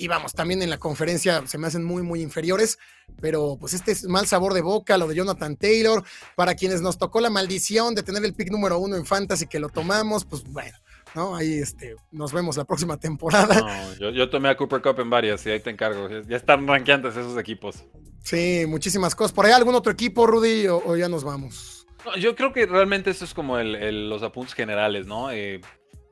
Y 0.00 0.06
vamos, 0.06 0.32
también 0.32 0.62
en 0.62 0.70
la 0.70 0.78
conferencia 0.78 1.44
se 1.46 1.58
me 1.58 1.66
hacen 1.66 1.82
muy, 1.82 2.02
muy 2.02 2.22
inferiores, 2.22 2.78
pero 3.20 3.56
pues 3.58 3.74
este 3.74 3.90
es 3.90 4.04
mal 4.04 4.28
sabor 4.28 4.54
de 4.54 4.60
boca, 4.60 4.96
lo 4.96 5.08
de 5.08 5.16
Jonathan 5.16 5.56
Taylor, 5.56 6.04
para 6.36 6.54
quienes 6.54 6.80
nos 6.80 6.98
tocó 6.98 7.20
la 7.20 7.30
maldición 7.30 7.96
de 7.96 8.04
tener 8.04 8.24
el 8.24 8.32
pick 8.32 8.52
número 8.52 8.78
uno 8.78 8.94
en 8.94 9.04
Fantasy 9.04 9.48
que 9.48 9.58
lo 9.58 9.68
tomamos, 9.68 10.24
pues 10.24 10.44
bueno, 10.44 10.78
¿no? 11.16 11.34
Ahí 11.34 11.54
este, 11.54 11.96
nos 12.12 12.32
vemos 12.32 12.56
la 12.56 12.64
próxima 12.64 12.96
temporada. 12.96 13.96
yo, 13.98 14.30
tomé 14.30 14.50
a 14.50 14.56
Cooper 14.56 14.80
Cup 14.80 15.00
en 15.00 15.10
varias 15.10 15.44
y 15.46 15.50
ahí 15.50 15.58
te 15.58 15.70
encargo. 15.70 16.08
Ya 16.28 16.36
están 16.36 16.68
ranqueantes 16.68 17.16
esos 17.16 17.36
equipos. 17.36 17.84
Sí, 18.22 18.66
muchísimas 18.68 19.16
cosas. 19.16 19.32
¿Por 19.32 19.46
ahí 19.46 19.52
algún 19.52 19.74
otro 19.74 19.90
equipo, 19.90 20.28
Rudy, 20.28 20.68
o, 20.68 20.96
ya 20.96 21.08
nos 21.08 21.24
vamos? 21.24 21.74
yo 22.20 22.36
creo 22.36 22.52
que 22.52 22.64
realmente 22.66 23.10
eso 23.10 23.24
es 23.24 23.34
como 23.34 23.58
los 23.58 24.22
apuntes 24.22 24.54
generales, 24.54 25.08
¿no? 25.08 25.32
Eh, 25.32 25.60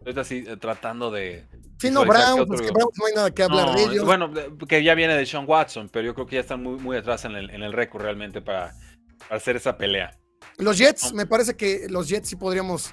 estoy 0.04 0.20
así 0.20 0.44
eh, 0.46 0.56
tratando 0.56 1.12
de. 1.12 1.46
Sí, 1.78 1.90
no, 1.90 2.04
Browns, 2.04 2.60
que 2.60 2.70
Browns 2.70 2.98
no 2.98 3.06
hay 3.06 3.14
nada 3.14 3.30
que 3.30 3.42
hablar 3.42 3.74
de 3.74 3.82
ellos. 3.84 4.04
Bueno, 4.04 4.30
que 4.66 4.82
ya 4.82 4.94
viene 4.94 5.14
de 5.14 5.26
Sean 5.26 5.44
Watson, 5.46 5.90
pero 5.92 6.06
yo 6.06 6.14
creo 6.14 6.26
que 6.26 6.36
ya 6.36 6.40
están 6.40 6.62
muy, 6.62 6.78
muy 6.78 6.96
atrás 6.96 7.24
en 7.24 7.32
el, 7.32 7.50
en 7.50 7.62
el 7.62 7.72
récord 7.72 8.02
realmente 8.02 8.40
para, 8.40 8.74
para 9.18 9.36
hacer 9.36 9.56
esa 9.56 9.76
pelea. 9.76 10.18
Los 10.58 10.78
Jets, 10.78 11.12
me 11.12 11.26
parece 11.26 11.54
que 11.54 11.86
los 11.88 12.08
Jets 12.08 12.28
sí 12.28 12.36
podríamos 12.36 12.92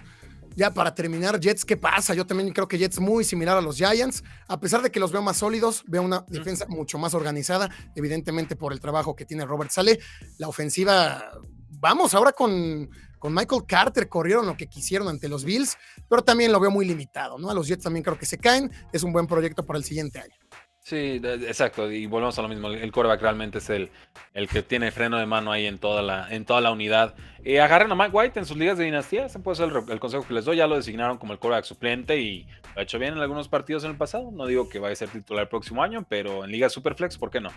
ya 0.56 0.74
para 0.74 0.94
terminar, 0.94 1.40
Jets, 1.40 1.66
¿qué 1.66 1.78
pasa? 1.78 2.14
Yo 2.14 2.26
también 2.26 2.52
creo 2.52 2.68
que 2.68 2.78
Jets 2.78 3.00
muy 3.00 3.24
similar 3.24 3.58
a 3.58 3.62
los 3.62 3.78
Giants, 3.78 4.24
a 4.48 4.60
pesar 4.60 4.82
de 4.82 4.92
que 4.92 5.00
los 5.00 5.12
veo 5.12 5.22
más 5.22 5.38
sólidos, 5.38 5.84
veo 5.88 6.02
una 6.02 6.26
defensa 6.28 6.66
mucho 6.68 6.98
más 6.98 7.14
organizada, 7.14 7.70
evidentemente 7.96 8.56
por 8.56 8.74
el 8.74 8.80
trabajo 8.80 9.16
que 9.16 9.26
tiene 9.26 9.46
Robert 9.46 9.72
Sale. 9.72 10.00
La 10.38 10.48
ofensiva, 10.48 11.32
vamos, 11.70 12.14
ahora 12.14 12.34
con, 12.34 12.90
con 13.24 13.34
Michael 13.34 13.62
Carter 13.66 14.10
corrieron 14.10 14.46
lo 14.46 14.58
que 14.58 14.68
quisieron 14.68 15.08
ante 15.08 15.30
los 15.30 15.46
Bills, 15.46 15.78
pero 16.10 16.22
también 16.24 16.52
lo 16.52 16.60
veo 16.60 16.70
muy 16.70 16.86
limitado, 16.86 17.38
¿no? 17.38 17.50
A 17.50 17.54
los 17.54 17.70
Jets 17.70 17.84
también 17.84 18.04
creo 18.04 18.20
que 18.20 18.26
se 18.26 18.38
caen, 18.38 18.70
es 18.92 19.02
un 19.02 19.14
buen 19.14 19.28
proyecto 19.28 19.66
para 19.66 19.80
el 19.80 19.86
siguiente 19.86 20.20
año. 20.20 20.36
Sí, 20.82 21.22
exacto, 21.24 21.90
y 21.90 22.06
volvemos 22.06 22.38
a 22.38 22.42
lo 22.42 22.50
mismo. 22.50 22.68
El 22.68 22.92
coreback 22.92 23.22
realmente 23.22 23.60
es 23.60 23.70
el, 23.70 23.90
el 24.34 24.50
que 24.50 24.62
tiene 24.62 24.92
freno 24.92 25.18
de 25.18 25.26
mano 25.26 25.54
ahí 25.54 25.68
en 25.68 25.78
toda 25.78 26.02
la, 26.02 26.28
en 26.36 26.44
toda 26.44 26.60
la 26.60 26.72
unidad. 26.72 27.16
Eh, 27.46 27.62
agarren 27.62 27.90
a 27.94 27.96
Mike 27.96 28.12
White 28.12 28.40
en 28.40 28.46
sus 28.46 28.58
ligas 28.58 28.78
de 28.78 28.84
dinastía, 28.84 29.28
ese 29.28 29.40
puede 29.40 29.56
ser 29.56 29.72
el, 29.88 30.00
consejo 30.02 30.28
que 30.28 30.34
les 30.34 30.44
doy. 30.44 30.58
Ya 30.58 30.68
lo 30.68 30.76
designaron 30.76 31.18
como 31.18 31.32
el 31.32 31.40
coreback 31.40 31.64
suplente 31.64 32.20
y 32.20 32.46
lo 32.76 32.82
ha 32.82 32.84
hecho 32.84 33.00
bien 33.00 33.14
en 33.14 33.20
algunos 33.20 33.48
partidos 33.48 33.86
en 33.86 33.92
el 33.92 33.98
pasado. 33.98 34.32
No 34.34 34.48
digo 34.48 34.68
que 34.68 34.80
vaya 34.80 34.92
a 34.92 34.98
ser 34.98 35.08
titular 35.08 35.44
el 35.44 35.48
próximo 35.48 35.82
año, 35.82 36.06
pero 36.10 36.44
en 36.44 36.52
Liga 36.52 36.68
Superflex, 36.68 37.18
¿por 37.18 37.32
qué 37.32 37.40
no? 37.40 37.52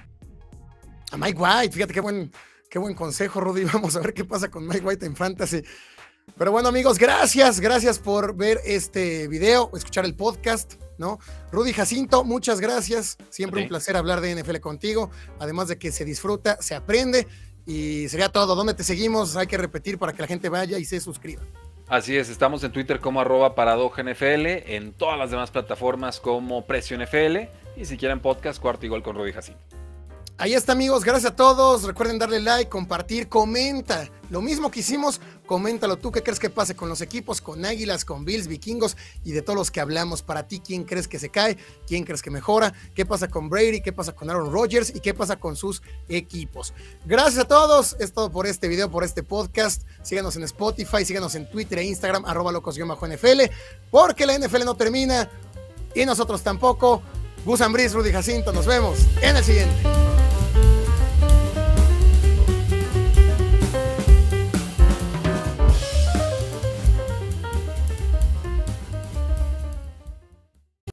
A 1.10 1.16
Mike 1.16 1.40
White, 1.40 1.72
fíjate 1.72 1.92
qué 1.92 2.00
buen, 2.00 2.30
qué 2.70 2.78
buen 2.78 2.94
consejo, 2.94 3.40
Rudy. 3.40 3.64
Vamos 3.72 3.96
a 3.96 4.00
ver 4.00 4.14
qué 4.14 4.24
pasa 4.24 4.50
con 4.50 4.66
Mike 4.66 4.84
White 4.84 5.06
en 5.06 5.16
Fantasy. 5.16 5.62
Pero 6.36 6.52
bueno, 6.52 6.68
amigos, 6.68 6.98
gracias, 6.98 7.60
gracias 7.60 7.98
por 7.98 8.34
ver 8.34 8.60
este 8.64 9.28
video, 9.28 9.70
escuchar 9.74 10.04
el 10.04 10.16
podcast. 10.16 10.74
¿no? 10.98 11.18
Rudy 11.52 11.72
Jacinto, 11.72 12.24
muchas 12.24 12.60
gracias. 12.60 13.16
Siempre 13.30 13.62
un 13.62 13.68
placer 13.68 13.96
hablar 13.96 14.20
de 14.20 14.34
NFL 14.34 14.56
contigo. 14.58 15.10
Además 15.38 15.68
de 15.68 15.78
que 15.78 15.92
se 15.92 16.04
disfruta, 16.04 16.56
se 16.60 16.74
aprende. 16.74 17.26
Y 17.66 18.08
sería 18.08 18.28
todo. 18.30 18.54
¿Dónde 18.54 18.74
te 18.74 18.84
seguimos? 18.84 19.36
Hay 19.36 19.46
que 19.46 19.56
repetir 19.56 19.98
para 19.98 20.12
que 20.12 20.22
la 20.22 20.28
gente 20.28 20.48
vaya 20.48 20.78
y 20.78 20.84
se 20.84 21.00
suscriba. 21.00 21.42
Así 21.88 22.16
es, 22.16 22.28
estamos 22.28 22.64
en 22.64 22.72
Twitter 22.72 22.98
como 22.98 23.20
arroba 23.20 23.54
NFL, 23.54 24.46
en 24.66 24.92
todas 24.92 25.16
las 25.16 25.30
demás 25.30 25.52
plataformas 25.52 26.18
como 26.18 26.66
Precio 26.66 26.98
NFL 26.98 27.48
y 27.76 27.84
si 27.84 27.96
quieren 27.96 28.18
podcast, 28.18 28.60
cuarto 28.60 28.86
igual 28.86 29.04
con 29.04 29.14
Rudy 29.14 29.32
Jacinto. 29.32 29.85
Ahí 30.38 30.52
está, 30.52 30.72
amigos. 30.72 31.02
Gracias 31.02 31.32
a 31.32 31.36
todos. 31.36 31.84
Recuerden 31.84 32.18
darle 32.18 32.40
like, 32.40 32.68
compartir, 32.68 33.26
comenta. 33.26 34.10
Lo 34.28 34.42
mismo 34.42 34.70
que 34.70 34.80
hicimos, 34.80 35.18
coméntalo 35.46 35.96
tú. 35.96 36.12
¿Qué 36.12 36.22
crees 36.22 36.38
que 36.38 36.50
pase 36.50 36.76
con 36.76 36.90
los 36.90 37.00
equipos, 37.00 37.40
con 37.40 37.64
Águilas, 37.64 38.04
con 38.04 38.26
Bills, 38.26 38.46
Vikingos 38.46 38.98
y 39.24 39.32
de 39.32 39.40
todos 39.40 39.56
los 39.56 39.70
que 39.70 39.80
hablamos? 39.80 40.20
Para 40.20 40.46
ti, 40.46 40.60
¿quién 40.60 40.84
crees 40.84 41.08
que 41.08 41.18
se 41.18 41.30
cae? 41.30 41.56
¿Quién 41.86 42.04
crees 42.04 42.20
que 42.20 42.30
mejora? 42.30 42.74
¿Qué 42.94 43.06
pasa 43.06 43.28
con 43.28 43.48
Brady? 43.48 43.80
¿Qué 43.80 43.94
pasa 43.94 44.12
con 44.12 44.28
Aaron 44.28 44.52
Rodgers? 44.52 44.94
¿Y 44.94 45.00
qué 45.00 45.14
pasa 45.14 45.36
con 45.36 45.56
sus 45.56 45.80
equipos? 46.06 46.74
Gracias 47.06 47.44
a 47.44 47.48
todos. 47.48 47.96
Es 47.98 48.12
todo 48.12 48.30
por 48.30 48.46
este 48.46 48.68
video, 48.68 48.90
por 48.90 49.04
este 49.04 49.22
podcast. 49.22 49.84
Síganos 50.02 50.36
en 50.36 50.42
Spotify, 50.42 51.06
síganos 51.06 51.34
en 51.34 51.50
Twitter 51.50 51.78
e 51.78 51.84
Instagram, 51.84 52.26
arroba 52.26 52.52
locos-nfl, 52.52 53.50
porque 53.90 54.26
la 54.26 54.38
NFL 54.38 54.66
no 54.66 54.74
termina 54.74 55.30
y 55.94 56.04
nosotros 56.04 56.42
tampoco. 56.42 57.02
Gus 57.46 57.62
Ambris, 57.62 57.94
Rudy 57.94 58.12
Jacinto, 58.12 58.52
nos 58.52 58.66
vemos 58.66 58.98
en 59.22 59.36
el 59.36 59.44
siguiente. 59.44 60.15